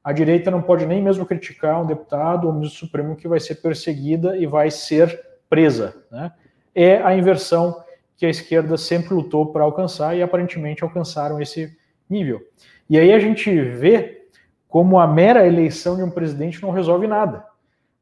A 0.06 0.14
direita 0.14 0.52
não 0.52 0.62
pode 0.62 0.86
nem 0.86 1.02
mesmo 1.02 1.26
criticar 1.26 1.82
um 1.82 1.88
deputado 1.88 2.46
ou 2.46 2.52
um 2.52 2.58
ministro 2.58 2.86
supremo 2.86 3.16
que 3.16 3.28
vai 3.28 3.40
ser 3.40 3.56
perseguida 3.56 4.38
e 4.38 4.46
vai 4.46 4.70
ser 4.70 5.20
presa. 5.50 5.96
Né? 6.12 6.32
É 6.76 7.02
a 7.02 7.16
inversão 7.18 7.84
que 8.16 8.24
a 8.24 8.30
esquerda 8.30 8.78
sempre 8.78 9.16
lutou 9.16 9.48
para 9.48 9.64
alcançar 9.64 10.16
e 10.16 10.22
aparentemente 10.22 10.84
alcançaram 10.84 11.42
esse 11.42 11.76
nível. 12.08 12.40
E 12.88 13.00
aí 13.00 13.12
a 13.12 13.18
gente 13.18 13.50
vê 13.60 14.28
como 14.68 15.00
a 15.00 15.08
mera 15.08 15.48
eleição 15.48 15.96
de 15.96 16.04
um 16.04 16.12
presidente 16.12 16.62
não 16.62 16.70
resolve 16.70 17.08
nada, 17.08 17.44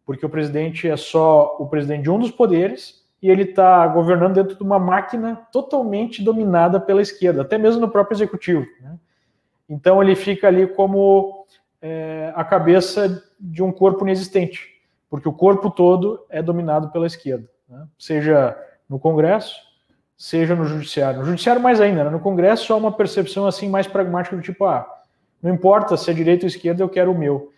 porque 0.05 0.25
o 0.25 0.29
presidente 0.29 0.89
é 0.89 0.97
só 0.97 1.55
o 1.57 1.67
presidente 1.67 2.03
de 2.03 2.09
um 2.09 2.19
dos 2.19 2.31
poderes 2.31 3.01
e 3.21 3.29
ele 3.29 3.43
está 3.43 3.87
governando 3.87 4.33
dentro 4.33 4.57
de 4.57 4.63
uma 4.63 4.77
máquina 4.77 5.47
totalmente 5.53 6.21
dominada 6.21 6.81
pela 6.81 7.01
esquerda, 7.01 7.43
até 7.43 7.57
mesmo 7.57 7.79
no 7.79 7.89
próprio 7.89 8.17
executivo. 8.17 8.65
Né? 8.81 8.97
Então 9.69 10.03
ele 10.03 10.17
fica 10.17 10.47
ali 10.47 10.67
como 10.67 11.42
é, 11.85 12.31
a 12.33 12.45
cabeça 12.45 13.21
de 13.37 13.61
um 13.61 13.69
corpo 13.69 14.05
inexistente, 14.05 14.81
porque 15.09 15.27
o 15.27 15.33
corpo 15.33 15.69
todo 15.69 16.25
é 16.29 16.41
dominado 16.41 16.89
pela 16.91 17.05
esquerda, 17.05 17.45
né? 17.67 17.85
seja 17.99 18.57
no 18.87 18.97
Congresso, 18.97 19.53
seja 20.17 20.55
no 20.55 20.63
judiciário. 20.63 21.19
No 21.19 21.25
judiciário 21.25 21.61
mais 21.61 21.81
ainda, 21.81 22.05
né? 22.05 22.09
no 22.09 22.21
Congresso 22.21 22.71
há 22.71 22.77
uma 22.77 22.91
percepção 22.91 23.45
assim 23.45 23.67
mais 23.67 23.85
pragmática 23.85 24.33
do 24.33 24.41
tipo, 24.41 24.63
ah, 24.63 24.89
não 25.41 25.53
importa 25.53 25.97
se 25.97 26.09
é 26.09 26.13
direita 26.13 26.45
ou 26.45 26.47
esquerda, 26.47 26.81
eu 26.81 26.87
quero 26.87 27.11
o 27.11 27.17
meu. 27.17 27.51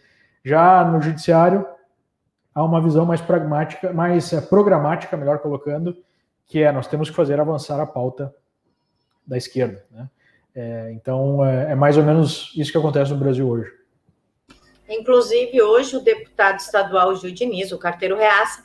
Já 0.44 0.84
no 0.84 1.00
judiciário 1.00 1.64
há 2.54 2.64
uma 2.64 2.82
visão 2.82 3.06
mais 3.06 3.22
pragmática, 3.22 3.94
mais 3.94 4.34
é, 4.34 4.42
programática, 4.42 5.16
melhor 5.16 5.38
colocando, 5.38 5.96
que 6.48 6.64
é 6.64 6.72
nós 6.72 6.88
temos 6.88 7.12
que 7.12 7.16
fazer 7.16 7.40
avançar 7.40 7.80
a 7.80 7.86
pauta 7.86 8.34
da 9.26 9.38
esquerda. 9.38 9.86
Né? 9.92 10.10
É, 10.56 10.92
então 10.94 11.46
é, 11.46 11.74
é 11.74 11.76
mais 11.76 11.96
ou 11.96 12.04
menos 12.04 12.52
isso 12.56 12.72
que 12.72 12.78
acontece 12.80 13.12
no 13.12 13.20
Brasil 13.20 13.48
hoje. 13.48 13.85
Inclusive, 14.88 15.62
hoje 15.62 15.98
o 15.98 16.02
deputado 16.02 16.60
estadual 16.60 17.16
Gil 17.16 17.32
Diniz, 17.32 17.72
o 17.72 17.78
carteiro 17.78 18.16
Reaça, 18.16 18.64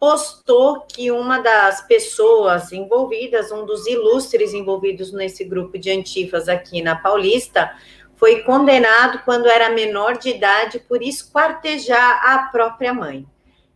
postou 0.00 0.80
que 0.80 1.12
uma 1.12 1.40
das 1.40 1.80
pessoas 1.86 2.72
envolvidas, 2.72 3.52
um 3.52 3.64
dos 3.64 3.86
ilustres 3.86 4.52
envolvidos 4.52 5.12
nesse 5.12 5.44
grupo 5.44 5.78
de 5.78 5.90
antifas 5.90 6.48
aqui 6.48 6.82
na 6.82 6.96
Paulista, 6.96 7.72
foi 8.16 8.42
condenado 8.42 9.20
quando 9.24 9.46
era 9.46 9.70
menor 9.70 10.16
de 10.16 10.30
idade 10.30 10.78
por 10.80 11.02
esquartejar 11.02 12.20
a 12.24 12.48
própria 12.50 12.94
mãe. 12.94 13.26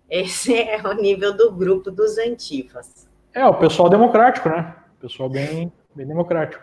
Esse 0.08 0.54
é 0.58 0.80
o 0.82 0.94
nível 0.94 1.36
do 1.36 1.52
grupo 1.52 1.90
dos 1.90 2.16
antifas. 2.18 3.08
É, 3.34 3.44
o 3.44 3.54
pessoal 3.54 3.88
democrático, 3.88 4.48
né? 4.48 4.74
O 4.98 5.02
pessoal 5.02 5.28
bem, 5.28 5.70
bem 5.94 6.06
democrático. 6.06 6.62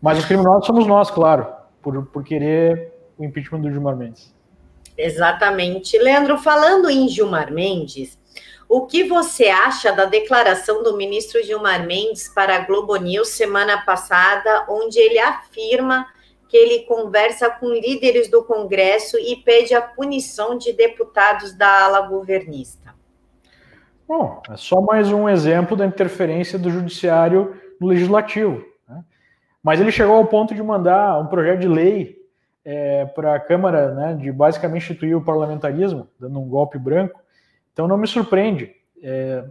Mas 0.00 0.18
os 0.18 0.24
criminosos 0.24 0.66
somos 0.66 0.86
nós, 0.86 1.10
claro, 1.10 1.46
por, 1.82 2.06
por 2.06 2.22
querer 2.22 2.92
o 3.18 3.24
impeachment 3.24 3.60
do 3.60 3.70
Gilmar 3.70 3.96
Mendes. 3.96 4.35
Exatamente. 4.96 5.98
Leandro, 5.98 6.38
falando 6.38 6.88
em 6.88 7.08
Gilmar 7.08 7.52
Mendes, 7.52 8.18
o 8.68 8.86
que 8.86 9.04
você 9.04 9.46
acha 9.46 9.92
da 9.92 10.06
declaração 10.06 10.82
do 10.82 10.96
ministro 10.96 11.42
Gilmar 11.42 11.86
Mendes 11.86 12.28
para 12.28 12.56
a 12.56 12.60
Globo 12.60 12.96
News 12.96 13.28
semana 13.28 13.82
passada, 13.82 14.66
onde 14.68 14.98
ele 14.98 15.18
afirma 15.18 16.06
que 16.48 16.56
ele 16.56 16.80
conversa 16.80 17.50
com 17.50 17.68
líderes 17.68 18.28
do 18.30 18.42
Congresso 18.44 19.18
e 19.18 19.36
pede 19.36 19.74
a 19.74 19.82
punição 19.82 20.56
de 20.56 20.72
deputados 20.72 21.52
da 21.52 21.84
ala 21.84 22.00
governista? 22.02 22.94
Bom, 24.08 24.40
é 24.48 24.56
só 24.56 24.80
mais 24.80 25.10
um 25.10 25.28
exemplo 25.28 25.76
da 25.76 25.84
interferência 25.84 26.58
do 26.58 26.70
judiciário 26.70 27.60
no 27.80 27.88
legislativo. 27.88 28.64
Né? 28.88 29.02
Mas 29.62 29.80
ele 29.80 29.90
chegou 29.90 30.16
ao 30.16 30.26
ponto 30.26 30.54
de 30.54 30.62
mandar 30.62 31.18
um 31.20 31.26
projeto 31.26 31.60
de 31.60 31.68
lei 31.68 32.15
é, 32.66 33.04
para 33.04 33.36
a 33.36 33.38
Câmara, 33.38 33.94
né, 33.94 34.14
de 34.14 34.32
basicamente 34.32 34.82
instituir 34.82 35.16
o 35.16 35.22
parlamentarismo, 35.22 36.08
dando 36.18 36.40
um 36.40 36.48
golpe 36.48 36.76
branco, 36.76 37.20
então 37.72 37.86
não 37.86 37.96
me 37.96 38.08
surpreende. 38.08 38.72
É, 39.00 39.44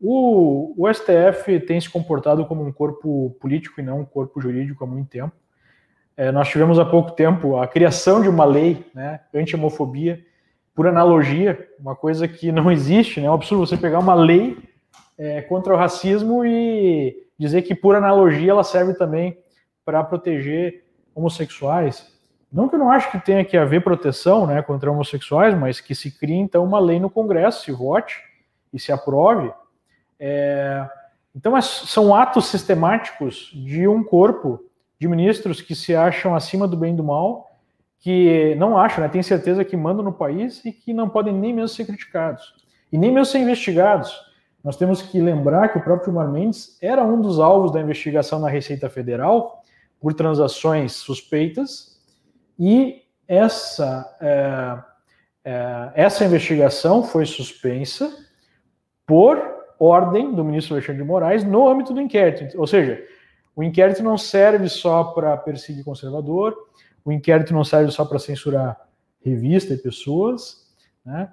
o, 0.00 0.74
o, 0.76 0.92
STF 0.92 1.60
tem 1.60 1.80
se 1.80 1.88
comportado 1.88 2.44
como 2.46 2.64
um 2.64 2.72
corpo 2.72 3.36
político 3.40 3.80
e 3.80 3.84
não 3.84 4.00
um 4.00 4.04
corpo 4.04 4.40
jurídico 4.40 4.82
há 4.82 4.86
muito 4.88 5.08
tempo. 5.08 5.32
É, 6.16 6.32
nós 6.32 6.48
tivemos 6.48 6.80
há 6.80 6.84
pouco 6.84 7.12
tempo 7.12 7.56
a 7.58 7.68
criação 7.68 8.20
de 8.20 8.28
uma 8.28 8.44
lei 8.44 8.84
né, 8.92 9.20
anti-homofobia, 9.32 10.20
por 10.74 10.88
analogia, 10.88 11.68
uma 11.78 11.94
coisa 11.94 12.26
que 12.26 12.50
não 12.50 12.70
existe, 12.72 13.20
né? 13.20 13.26
É 13.26 13.30
um 13.30 13.34
absurdo 13.34 13.66
você 13.66 13.76
pegar 13.76 13.98
uma 14.00 14.14
lei 14.14 14.56
é, 15.16 15.42
contra 15.42 15.74
o 15.74 15.76
racismo 15.76 16.44
e 16.44 17.16
dizer 17.38 17.62
que, 17.62 17.74
por 17.74 17.94
analogia, 17.94 18.50
ela 18.50 18.64
serve 18.64 18.94
também 18.94 19.38
para 19.84 20.02
proteger 20.04 20.84
homossexuais. 21.14 22.17
Não 22.50 22.68
que 22.68 22.74
eu 22.74 22.78
não 22.78 22.90
acho 22.90 23.10
que 23.10 23.18
tenha 23.18 23.44
que 23.44 23.56
haver 23.56 23.84
proteção 23.84 24.46
né, 24.46 24.62
contra 24.62 24.90
homossexuais, 24.90 25.54
mas 25.54 25.80
que 25.80 25.94
se 25.94 26.10
crie 26.10 26.36
então 26.36 26.64
uma 26.64 26.80
lei 26.80 26.98
no 26.98 27.10
Congresso, 27.10 27.64
se 27.64 27.72
vote 27.72 28.22
e 28.72 28.78
se 28.78 28.90
aprove. 28.90 29.52
É... 30.18 30.88
Então 31.34 31.56
é, 31.56 31.60
são 31.60 32.14
atos 32.14 32.46
sistemáticos 32.46 33.50
de 33.54 33.86
um 33.86 34.02
corpo 34.02 34.64
de 34.98 35.06
ministros 35.06 35.60
que 35.60 35.74
se 35.74 35.94
acham 35.94 36.34
acima 36.34 36.66
do 36.66 36.76
bem 36.76 36.94
e 36.94 36.96
do 36.96 37.04
mal, 37.04 37.50
que 38.00 38.54
não 38.56 38.78
acham, 38.78 39.02
né, 39.02 39.08
têm 39.08 39.22
certeza 39.22 39.64
que 39.64 39.76
mandam 39.76 40.04
no 40.04 40.12
país 40.12 40.64
e 40.64 40.72
que 40.72 40.92
não 40.92 41.08
podem 41.08 41.34
nem 41.34 41.52
mesmo 41.52 41.68
ser 41.68 41.84
criticados 41.84 42.54
e 42.90 42.96
nem 42.96 43.12
mesmo 43.12 43.26
ser 43.26 43.38
investigados. 43.38 44.26
Nós 44.64 44.76
temos 44.76 45.02
que 45.02 45.20
lembrar 45.20 45.68
que 45.68 45.78
o 45.78 45.82
próprio 45.82 46.06
Gilmar 46.06 46.28
Mendes 46.28 46.78
era 46.80 47.04
um 47.04 47.20
dos 47.20 47.38
alvos 47.38 47.72
da 47.72 47.80
investigação 47.80 48.40
na 48.40 48.48
Receita 48.48 48.88
Federal 48.88 49.62
por 50.00 50.14
transações 50.14 50.92
suspeitas 50.92 51.97
e 52.58 53.02
essa, 53.26 54.16
é, 54.20 54.78
é, 55.44 55.92
essa 55.94 56.24
investigação 56.24 57.04
foi 57.04 57.26
suspensa 57.26 58.10
por 59.06 59.38
ordem 59.78 60.34
do 60.34 60.44
ministro 60.44 60.74
Alexandre 60.74 61.02
de 61.02 61.08
Moraes 61.08 61.44
no 61.44 61.68
âmbito 61.68 61.94
do 61.94 62.00
inquérito. 62.00 62.58
Ou 62.58 62.66
seja, 62.66 63.02
o 63.54 63.62
inquérito 63.62 64.02
não 64.02 64.18
serve 64.18 64.68
só 64.68 65.04
para 65.04 65.36
perseguir 65.36 65.84
conservador, 65.84 66.56
o 67.04 67.12
inquérito 67.12 67.54
não 67.54 67.64
serve 67.64 67.90
só 67.90 68.04
para 68.04 68.18
censurar 68.18 68.76
revista 69.24 69.74
e 69.74 69.78
pessoas, 69.78 70.68
né? 71.04 71.30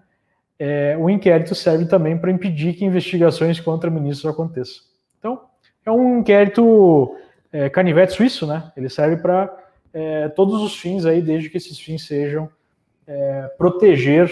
É, 0.57 0.95
o 0.97 1.09
inquérito 1.09 1.53
serve 1.53 1.85
também 1.85 2.17
para 2.17 2.31
impedir 2.31 2.73
que 2.75 2.85
investigações 2.85 3.59
contra 3.59 3.89
ministros 3.89 4.31
aconteçam. 4.31 4.83
Então, 5.19 5.41
é 5.85 5.91
um 5.91 6.19
inquérito 6.19 7.13
é, 7.51 7.69
canivete 7.69 8.13
suíço, 8.13 8.47
né? 8.47 8.71
Ele 8.77 8.87
serve 8.87 9.17
para 9.17 9.64
é, 9.95 10.27
todos 10.27 10.61
os 10.61 10.77
fins 10.77 11.05
aí, 11.05 11.21
desde 11.21 11.49
que 11.49 11.55
esses 11.55 11.79
fins 11.79 12.05
sejam 12.05 12.49
é, 13.07 13.47
proteger 13.57 14.29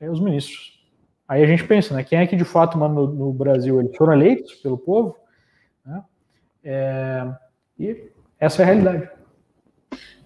é, 0.00 0.10
os 0.10 0.18
ministros. 0.18 0.84
Aí 1.28 1.44
a 1.44 1.46
gente 1.46 1.64
pensa, 1.64 1.94
né? 1.94 2.02
Quem 2.02 2.18
é 2.18 2.26
que 2.26 2.34
de 2.34 2.44
fato 2.44 2.76
manda 2.76 2.94
no, 2.94 3.06
no 3.06 3.32
Brasil? 3.32 3.78
Eles 3.78 3.96
foram 3.96 4.14
eleitos 4.14 4.54
pelo 4.56 4.76
povo, 4.76 5.16
né? 5.84 6.04
É, 6.64 7.24
e 7.78 8.10
essa 8.40 8.62
é 8.62 8.64
a 8.64 8.66
realidade. 8.66 9.08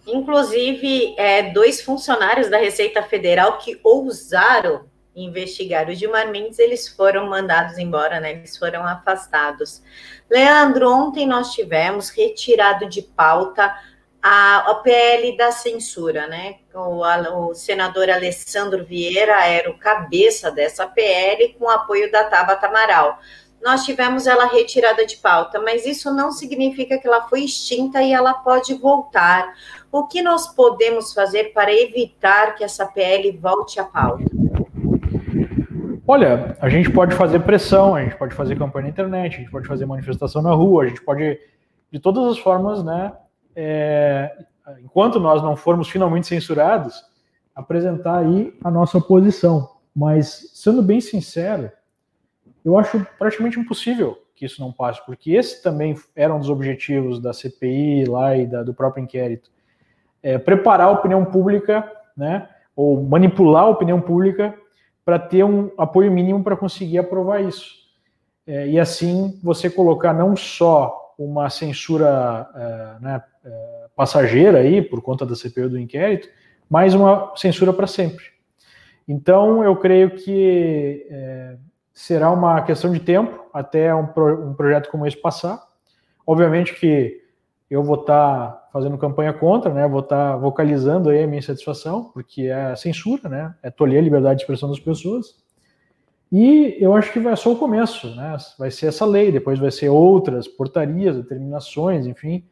Inclusive, 0.07 1.15
é, 1.19 1.53
dois 1.53 1.83
funcionários 1.83 2.49
da 2.49 2.57
Receita 2.57 3.03
Federal 3.03 3.59
que 3.59 3.79
ousaram 3.85 4.89
investigar 5.15 5.91
o 5.91 5.95
Gilmar 5.95 6.31
Mendes, 6.31 6.59
eles 6.59 6.89
foram 6.89 7.29
mandados 7.29 7.77
embora, 7.77 8.19
né? 8.19 8.33
Eles 8.33 8.57
foram 8.57 8.87
afastados. 8.87 9.83
Leandro, 10.31 10.91
ontem 10.91 11.27
nós 11.27 11.53
tivemos 11.53 12.09
retirado 12.09 12.89
de 12.89 13.03
pauta 13.03 13.75
a, 14.23 14.71
a 14.71 14.75
PL 14.77 15.37
da 15.37 15.51
censura, 15.51 16.27
né? 16.27 16.57
O, 16.75 17.03
a, 17.03 17.19
o, 17.39 17.55
senador 17.55 18.11
Alessandro 18.11 18.85
Vieira 18.85 19.45
era 19.47 19.71
o 19.71 19.79
cabeça 19.79 20.51
dessa 20.51 20.87
PL 20.87 21.55
com 21.59 21.69
apoio 21.69 22.11
da 22.13 22.25
Tabata 22.25 22.67
Amaral. 22.67 23.19
Nós 23.63 23.85
tivemos 23.85 24.27
ela 24.27 24.47
retirada 24.47 25.05
de 25.05 25.17
pauta, 25.17 25.61
mas 25.61 25.85
isso 25.85 26.13
não 26.15 26.33
significa 26.33 26.99
que 26.99 27.07
ela 27.07 27.29
foi 27.29 27.43
extinta 27.43 28.03
e 28.03 28.13
ela 28.13 28.33
pode 28.33 28.75
voltar. 28.75 29.55
O 29.93 30.07
que 30.07 30.23
nós 30.23 30.49
podemos 30.55 31.13
fazer 31.13 31.53
para 31.53 31.73
evitar 31.73 32.55
que 32.55 32.65
essa 32.65 32.87
PL 32.87 33.31
volte 33.33 33.79
à 33.79 33.85
pauta? 33.85 34.25
Olha, 36.07 36.57
a 36.61 36.69
gente 36.69 36.91
pode 36.91 37.15
fazer 37.15 37.41
pressão, 37.41 37.95
a 37.95 38.03
gente 38.03 38.17
pode 38.17 38.35
fazer 38.35 38.59
campanha 38.59 38.85
na 38.85 38.91
internet, 38.91 39.37
a 39.37 39.39
gente 39.39 39.51
pode 39.51 39.69
fazer 39.69 39.87
manifestação 39.87 40.43
na 40.43 40.53
rua, 40.53 40.85
a 40.85 40.87
gente 40.89 41.03
pode, 41.03 41.39
de 41.93 42.01
todas 42.01 42.25
as 42.33 42.39
formas, 42.39 42.83
né, 42.83 43.13
é, 43.55 44.45
enquanto 44.83 45.19
nós 45.19 45.43
não 45.43 45.57
formos 45.57 45.89
finalmente 45.89 46.27
censurados, 46.27 47.05
apresentar 47.55 48.19
aí 48.19 48.57
a 48.63 48.71
nossa 48.71 48.99
oposição. 48.99 49.69
Mas, 49.95 50.51
sendo 50.55 50.83
bem 50.83 51.01
sincero, 51.01 51.71
eu 52.65 52.79
acho 52.79 53.05
praticamente 53.19 53.59
impossível 53.59 54.19
que 54.35 54.47
isso 54.47 54.61
não 54.61 54.73
passe, 54.73 55.05
porque 55.05 55.33
esse 55.33 55.63
também 55.63 55.95
era 56.17 56.35
um 56.35 56.39
dos 56.39 56.49
objetivos 56.49 57.21
da 57.21 57.33
CPI 57.33 58.07
lá 58.07 58.37
e 58.37 58.47
da, 58.47 58.63
do 58.63 58.73
próprio 58.73 59.03
inquérito. 59.03 59.51
É, 60.23 60.39
preparar 60.39 60.89
a 60.89 60.93
opinião 60.93 61.25
pública, 61.27 61.91
né, 62.17 62.49
ou 62.75 63.03
manipular 63.03 63.65
a 63.65 63.69
opinião 63.69 64.01
pública 64.01 64.55
para 65.05 65.19
ter 65.19 65.45
um 65.45 65.71
apoio 65.77 66.11
mínimo 66.11 66.43
para 66.43 66.57
conseguir 66.57 66.99
aprovar 66.99 67.43
isso. 67.43 67.81
É, 68.47 68.67
e 68.69 68.81
assim 68.81 69.39
você 69.43 69.69
colocar 69.69 70.15
não 70.15 70.35
só 70.35 71.15
uma 71.19 71.51
censura 71.51 72.49
é, 72.55 73.05
né, 73.05 73.23
passageira 73.95 74.59
aí, 74.59 74.81
por 74.81 75.03
conta 75.03 75.27
da 75.27 75.35
CPI 75.35 75.69
do 75.69 75.79
inquérito, 75.79 76.29
mas 76.69 76.95
uma 76.95 77.33
censura 77.37 77.73
para 77.73 77.87
sempre. 77.87 78.25
Então, 79.07 79.65
eu 79.65 79.75
creio 79.77 80.13
que 80.13 81.07
é, 81.11 81.57
será 81.93 82.31
uma 82.31 82.63
questão 82.63 82.93
de 82.93 83.01
tempo 83.01 83.45
até 83.53 83.95
um, 83.95 84.07
pro, 84.07 84.49
um, 84.49 84.55
projeto 84.55 84.89
como 84.89 85.07
esse 85.07 85.17
passar. 85.17 85.61
Obviamente 86.27 86.75
que 86.79 87.21
eu 87.69 87.83
vou 87.83 88.01
estar 88.01 88.53
tá 88.53 88.69
fazendo 88.73 88.97
campanha 88.97 89.33
contra, 89.33 89.75
né? 89.75 89.87
Vou 89.89 90.01
estar 90.01 90.33
tá 90.33 90.37
vocalizando 90.37 91.11
aí 91.11 91.25
a 91.25 91.27
minha 91.27 91.41
insatisfação, 91.41 92.05
porque 92.05 92.43
é 92.43 92.75
censura, 92.77 93.29
né? 93.29 93.55
É 93.63 93.71
tolher 93.71 93.99
a 93.99 94.03
liberdade 94.03 94.37
de 94.37 94.43
expressão 94.43 94.69
das 94.69 94.81
pessoas. 94.81 95.37
E 96.33 96.77
eu 96.79 96.95
acho 96.95 97.13
que 97.13 97.19
vai 97.19 97.37
só 97.37 97.53
o 97.53 97.59
começo, 97.59 98.15
né? 98.15 98.37
Vai 98.59 98.71
ser 98.71 98.87
essa 98.87 99.05
lei, 99.05 99.33
depois 99.33 99.59
vai 99.59 99.71
ser 99.71 99.89
outras 99.89 100.47
portarias, 100.47 101.17
determinações, 101.17 102.07
enfim, 102.07 102.45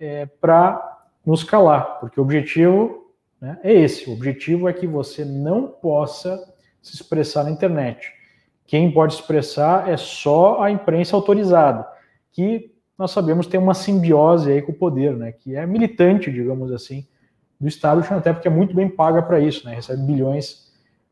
é, 0.00 0.26
para 0.26 0.98
nos 1.24 1.44
calar, 1.44 2.00
porque 2.00 2.18
o 2.18 2.22
objetivo 2.22 3.12
né, 3.40 3.58
é 3.62 3.72
esse: 3.72 4.08
o 4.08 4.14
objetivo 4.14 4.68
é 4.68 4.72
que 4.72 4.86
você 4.86 5.24
não 5.24 5.68
possa 5.68 6.42
se 6.82 6.94
expressar 6.94 7.44
na 7.44 7.50
internet. 7.50 8.10
Quem 8.66 8.90
pode 8.90 9.14
expressar 9.14 9.88
é 9.88 9.96
só 9.96 10.62
a 10.62 10.70
imprensa 10.70 11.14
autorizada, 11.14 11.86
que 12.32 12.72
nós 12.96 13.10
sabemos 13.10 13.46
tem 13.46 13.58
uma 13.58 13.74
simbiose 13.74 14.50
aí 14.50 14.62
com 14.62 14.72
o 14.72 14.74
poder, 14.74 15.16
né, 15.16 15.32
que 15.32 15.56
é 15.56 15.66
militante, 15.66 16.30
digamos 16.30 16.72
assim, 16.72 17.06
do 17.58 17.68
Estado, 17.68 18.04
até 18.10 18.32
porque 18.32 18.48
é 18.48 18.50
muito 18.50 18.74
bem 18.74 18.88
paga 18.88 19.22
para 19.22 19.40
isso, 19.40 19.66
né, 19.66 19.74
recebe 19.74 20.02
bilhões 20.02 20.70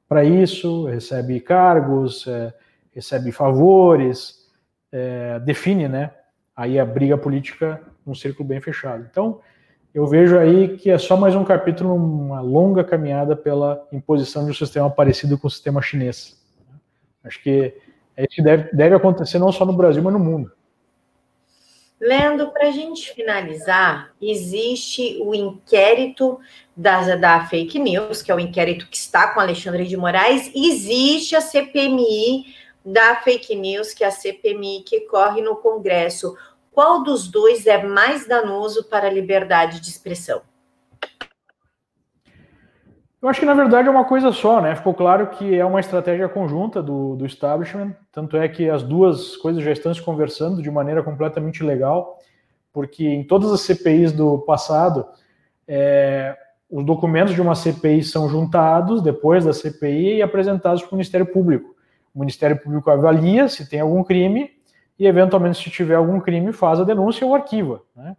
para 0.09 0.25
isso, 0.25 0.87
recebe 0.87 1.41
cargos, 1.41 2.27
é, 2.27 2.55
recebe 2.95 3.33
favores, 3.33 4.49
é, 4.93 5.39
define, 5.41 5.89
né, 5.89 6.13
aí 6.59 6.77
a 6.77 6.85
briga 6.85 7.17
política 7.17 7.81
um 8.05 8.15
círculo 8.15 8.49
bem 8.49 8.61
fechado. 8.61 9.07
Então, 9.09 9.41
eu 9.95 10.07
vejo 10.07 10.37
aí 10.37 10.77
que 10.77 10.91
é 10.91 10.99
só 10.99 11.17
mais 11.17 11.37
um 11.37 11.45
capítulo 11.45 11.95
uma 11.95 12.41
longa 12.41 12.83
caminhada 12.83 13.37
pela 13.37 13.87
imposição 13.93 14.45
de 14.45 14.51
um 14.51 14.55
sistema 14.55 14.91
parecido 14.91 15.39
com 15.39 15.47
o 15.47 15.51
sistema 15.51 15.81
chinês. 15.81 16.37
Acho 17.23 17.41
que 17.43 17.75
isso 18.17 18.43
deve, 18.43 18.73
deve 18.73 18.95
acontecer 18.97 19.39
não 19.39 19.53
só 19.53 19.65
no 19.65 19.73
Brasil, 19.73 20.03
mas 20.03 20.13
no 20.13 20.19
mundo. 20.19 20.51
Lendo, 22.01 22.51
para 22.51 22.69
a 22.69 22.71
gente 22.73 23.13
finalizar, 23.13 24.11
existe 24.21 25.21
o 25.23 25.35
inquérito 25.35 26.41
da, 26.77 27.15
da 27.17 27.45
fake 27.47 27.79
news, 27.79 28.23
que 28.23 28.33
é 28.33 28.35
o 28.35 28.41
inquérito 28.41 28.89
que 28.89 28.97
está 28.97 29.33
com 29.33 29.41
Alexandre 29.41 29.85
de 29.85 29.97
Moraes, 29.97 30.51
existe 30.55 31.37
a 31.37 31.41
CPMI 31.41 32.47
da 32.93 33.17
fake 33.17 33.55
news, 33.55 33.93
que 33.93 34.03
a 34.03 34.11
CPMI 34.11 34.83
que 34.83 35.01
corre 35.03 35.43
no 35.43 35.57
Congresso. 35.57 36.37
qual 36.73 37.03
dos 37.03 37.29
dois 37.29 37.67
é 37.67 37.83
mais 37.83 38.27
danoso 38.27 38.85
para 38.85 39.09
a 39.09 39.13
liberdade 39.13 39.81
de 39.81 39.89
expressão? 39.89 40.43
Eu 43.21 43.29
acho 43.29 43.41
que 43.41 43.47
na 43.47 43.55
verdade 43.55 43.89
é 43.89 43.91
uma 43.91 44.05
coisa 44.05 44.31
só, 44.31 44.61
né? 44.61 44.77
Ficou 44.77 44.95
claro 44.95 45.27
que 45.27 45.57
é 45.57 45.65
uma 45.65 45.81
estratégia 45.81 46.29
conjunta 46.29 46.81
do, 46.81 47.17
do 47.17 47.27
establishment, 47.27 47.97
tanto 48.13 48.37
é 48.37 48.49
que 48.49 48.71
as 48.71 48.83
duas 48.83 49.37
coisas 49.37 49.63
já 49.63 49.73
estão 49.73 49.93
se 49.93 50.01
conversando 50.01 50.63
de 50.63 50.71
maneira 50.71 51.03
completamente 51.03 51.65
legal, 51.65 52.19
porque 52.73 53.05
em 53.05 53.25
todas 53.25 53.53
as 53.53 53.63
CPIs 53.63 54.13
do 54.13 54.39
passado, 54.39 55.05
é, 55.67 56.37
os 56.71 56.85
documentos 56.85 57.35
de 57.35 57.41
uma 57.41 57.57
CPI 57.57 58.05
são 58.05 58.29
juntados 58.29 59.03
depois 59.03 59.45
da 59.45 59.53
CPI 59.53 60.19
e 60.19 60.23
apresentados 60.23 60.83
para 60.83 60.93
o 60.93 60.95
Ministério 60.95 61.27
Público. 61.27 61.77
O 62.15 62.21
Ministério 62.21 62.59
Público 62.59 62.91
avalia 62.91 63.49
se 63.49 63.69
tem 63.69 63.81
algum 63.81 64.03
crime 64.03 64.51
e, 64.99 65.07
eventualmente, 65.07 65.63
se 65.63 65.71
tiver 65.71 65.95
algum 65.95 66.21
crime, 66.21 66.53
faz 66.53 66.81
a 66.81 66.85
denúncia 66.85 67.27
ou 67.27 67.35
arquiva. 67.35 67.83
Né? 67.95 68.17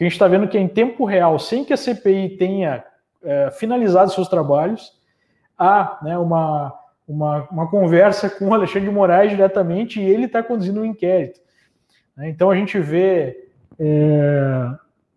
a 0.00 0.04
gente 0.04 0.14
está 0.14 0.26
vendo 0.26 0.48
que 0.48 0.58
é 0.58 0.60
em 0.60 0.66
tempo 0.66 1.04
real, 1.04 1.38
sem 1.38 1.64
que 1.64 1.72
a 1.72 1.76
CPI 1.76 2.36
tenha 2.36 2.84
é, 3.22 3.50
finalizado 3.52 4.10
seus 4.10 4.28
trabalhos, 4.28 4.92
há 5.56 5.98
né, 6.02 6.18
uma, 6.18 6.74
uma, 7.06 7.48
uma, 7.48 7.70
conversa 7.70 8.28
com 8.28 8.48
o 8.48 8.54
Alexandre 8.54 8.88
de 8.88 8.94
Moraes 8.94 9.30
diretamente 9.30 10.00
e 10.00 10.04
ele 10.04 10.24
está 10.24 10.42
conduzindo 10.42 10.80
um 10.80 10.84
inquérito. 10.84 11.40
Né? 12.16 12.28
Então 12.28 12.50
a 12.50 12.56
gente 12.56 12.80
vê 12.80 13.48
é, 13.78 14.70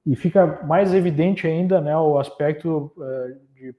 e 0.05 0.15
fica 0.15 0.59
mais 0.63 0.93
evidente 0.93 1.47
ainda 1.47 1.81
né, 1.81 1.97
o 1.97 2.19
aspecto 2.19 2.91
é, 2.99 3.35
de 3.55 3.75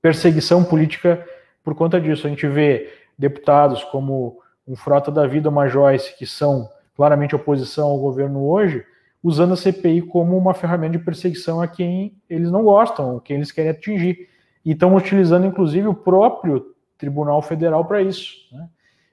perseguição 0.00 0.64
política 0.64 1.22
por 1.62 1.74
conta 1.74 2.00
disso. 2.00 2.26
A 2.26 2.30
gente 2.30 2.46
vê 2.46 2.88
deputados 3.20 3.84
como 3.84 4.40
um 4.66 4.74
Frota 4.74 5.10
da 5.10 5.26
Vida, 5.26 5.50
uma 5.50 5.68
Joyce, 5.68 6.16
que 6.16 6.26
são 6.26 6.68
claramente 6.96 7.36
oposição 7.36 7.88
ao 7.88 7.98
governo 7.98 8.46
hoje, 8.46 8.84
usando 9.22 9.52
a 9.52 9.56
CPI 9.56 10.02
como 10.02 10.36
uma 10.36 10.54
ferramenta 10.54 10.96
de 10.96 11.04
perseguição 11.04 11.60
a 11.60 11.68
quem 11.68 12.16
eles 12.28 12.50
não 12.50 12.64
gostam, 12.64 13.20
quem 13.20 13.36
eles 13.36 13.52
querem 13.52 13.70
atingir. 13.70 14.28
E 14.64 14.72
estão 14.72 14.94
utilizando, 14.94 15.46
inclusive, 15.46 15.86
o 15.86 15.94
próprio 15.94 16.74
Tribunal 16.96 17.42
Federal 17.42 17.84
para 17.84 18.00
isso. 18.00 18.34
Né? 18.52 18.68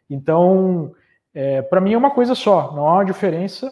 Então, 0.10 0.93
é, 1.34 1.62
para 1.62 1.82
mim 1.82 1.93
é 1.93 1.97
uma 1.97 2.12
coisa 2.12 2.34
só, 2.34 2.74
não 2.74 2.88
há 2.88 2.93
uma 2.95 3.05
diferença, 3.05 3.72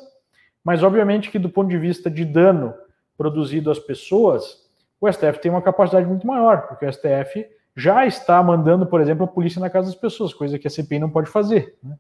mas 0.64 0.84
obviamente 0.84 1.32
que 1.32 1.40
do 1.40 1.50
ponto 1.50 1.70
de 1.70 1.78
vista 1.78 2.10
de 2.10 2.26
dano 2.26 2.74
produzido 3.18 3.72
às 3.72 3.80
pessoas, 3.80 4.66
o 5.00 5.12
STF 5.12 5.40
tem 5.40 5.52
uma 5.52 5.62
capacidade 5.62 6.06
muito 6.06 6.28
maior, 6.28 6.68
porque 6.68 6.86
o 6.86 6.92
STF 6.92 7.46
já 7.76 8.06
está 8.06 8.42
mandando, 8.42 8.86
por 8.86 9.02
exemplo, 9.02 9.26
a 9.26 9.28
polícia 9.28 9.60
na 9.60 9.70
casa 9.70 9.88
das 9.88 10.00
pessoas, 10.00 10.34
coisa 10.34 10.58
que 10.58 10.68
a 10.68 10.72
CPI 10.72 11.00
não 11.00 11.10
pode 11.10 11.30
fazer. 11.30 11.76
Né? 11.84 11.98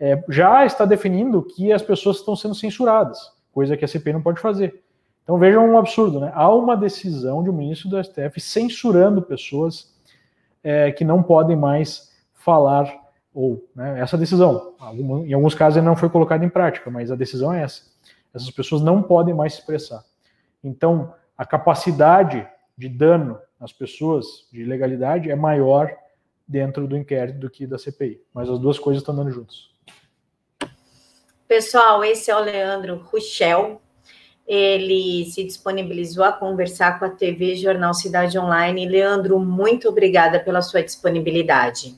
É, 0.00 0.24
já 0.28 0.64
está 0.64 0.84
definindo 0.84 1.42
que 1.42 1.72
as 1.72 1.82
pessoas 1.82 2.16
estão 2.16 2.34
sendo 2.34 2.54
censuradas 2.54 3.32
coisa 3.52 3.76
que 3.76 3.84
a 3.84 3.88
CPI 3.88 4.14
não 4.14 4.22
pode 4.22 4.40
fazer. 4.40 4.82
Então 5.22 5.38
vejam 5.38 5.68
um 5.68 5.78
absurdo, 5.78 6.18
né? 6.18 6.32
Há 6.34 6.52
uma 6.52 6.76
decisão 6.76 7.42
de 7.44 7.50
um 7.50 7.52
ministro 7.52 7.88
do 7.88 8.02
STF 8.02 8.40
censurando 8.40 9.22
pessoas 9.22 9.94
é, 10.64 10.90
que 10.90 11.04
não 11.04 11.22
podem 11.22 11.54
mais 11.54 12.10
falar, 12.34 12.92
ou 13.32 13.64
né, 13.74 14.00
essa 14.00 14.18
decisão, 14.18 14.74
em 15.24 15.32
alguns 15.32 15.54
casos 15.54 15.76
ainda 15.76 15.88
não 15.88 15.96
foi 15.96 16.08
colocada 16.08 16.44
em 16.44 16.48
prática, 16.48 16.90
mas 16.90 17.10
a 17.10 17.16
decisão 17.16 17.52
é 17.52 17.62
essa. 17.62 17.82
Essas 18.34 18.50
pessoas 18.50 18.82
não 18.82 19.02
podem 19.02 19.32
mais 19.32 19.52
se 19.52 19.60
expressar. 19.60 20.02
Então, 20.64 21.14
a 21.36 21.44
capacidade 21.44 22.46
de 22.82 22.88
dano 22.88 23.38
às 23.60 23.72
pessoas, 23.72 24.26
de 24.52 24.62
ilegalidade, 24.62 25.30
é 25.30 25.36
maior 25.36 25.94
dentro 26.46 26.88
do 26.88 26.96
inquérito 26.96 27.38
do 27.38 27.48
que 27.48 27.64
da 27.64 27.78
CPI. 27.78 28.20
Mas 28.34 28.50
as 28.50 28.58
duas 28.58 28.76
coisas 28.76 29.00
estão 29.00 29.14
andando 29.14 29.30
juntos. 29.30 29.72
Pessoal, 31.46 32.02
esse 32.02 32.30
é 32.30 32.36
o 32.36 32.40
Leandro 32.40 32.96
Ruchel. 32.96 33.80
Ele 34.44 35.24
se 35.26 35.44
disponibilizou 35.44 36.24
a 36.24 36.32
conversar 36.32 36.98
com 36.98 37.04
a 37.04 37.10
TV 37.10 37.54
Jornal 37.54 37.94
Cidade 37.94 38.36
Online. 38.36 38.88
Leandro, 38.88 39.38
muito 39.38 39.88
obrigada 39.88 40.40
pela 40.40 40.60
sua 40.60 40.82
disponibilidade. 40.82 41.94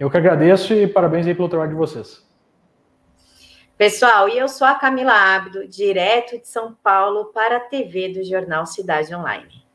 Eu 0.00 0.10
que 0.10 0.16
agradeço 0.16 0.72
e 0.72 0.86
parabéns 0.86 1.26
aí 1.26 1.34
pelo 1.34 1.48
trabalho 1.48 1.72
de 1.72 1.76
vocês. 1.76 2.26
Pessoal, 3.78 4.28
e 4.28 4.36
eu 4.36 4.48
sou 4.48 4.66
a 4.66 4.74
Camila 4.74 5.12
Abdo, 5.12 5.68
direto 5.68 6.36
de 6.36 6.48
São 6.48 6.74
Paulo 6.74 7.26
para 7.26 7.58
a 7.58 7.60
TV 7.60 8.08
do 8.08 8.24
Jornal 8.24 8.66
Cidade 8.66 9.14
Online. 9.14 9.67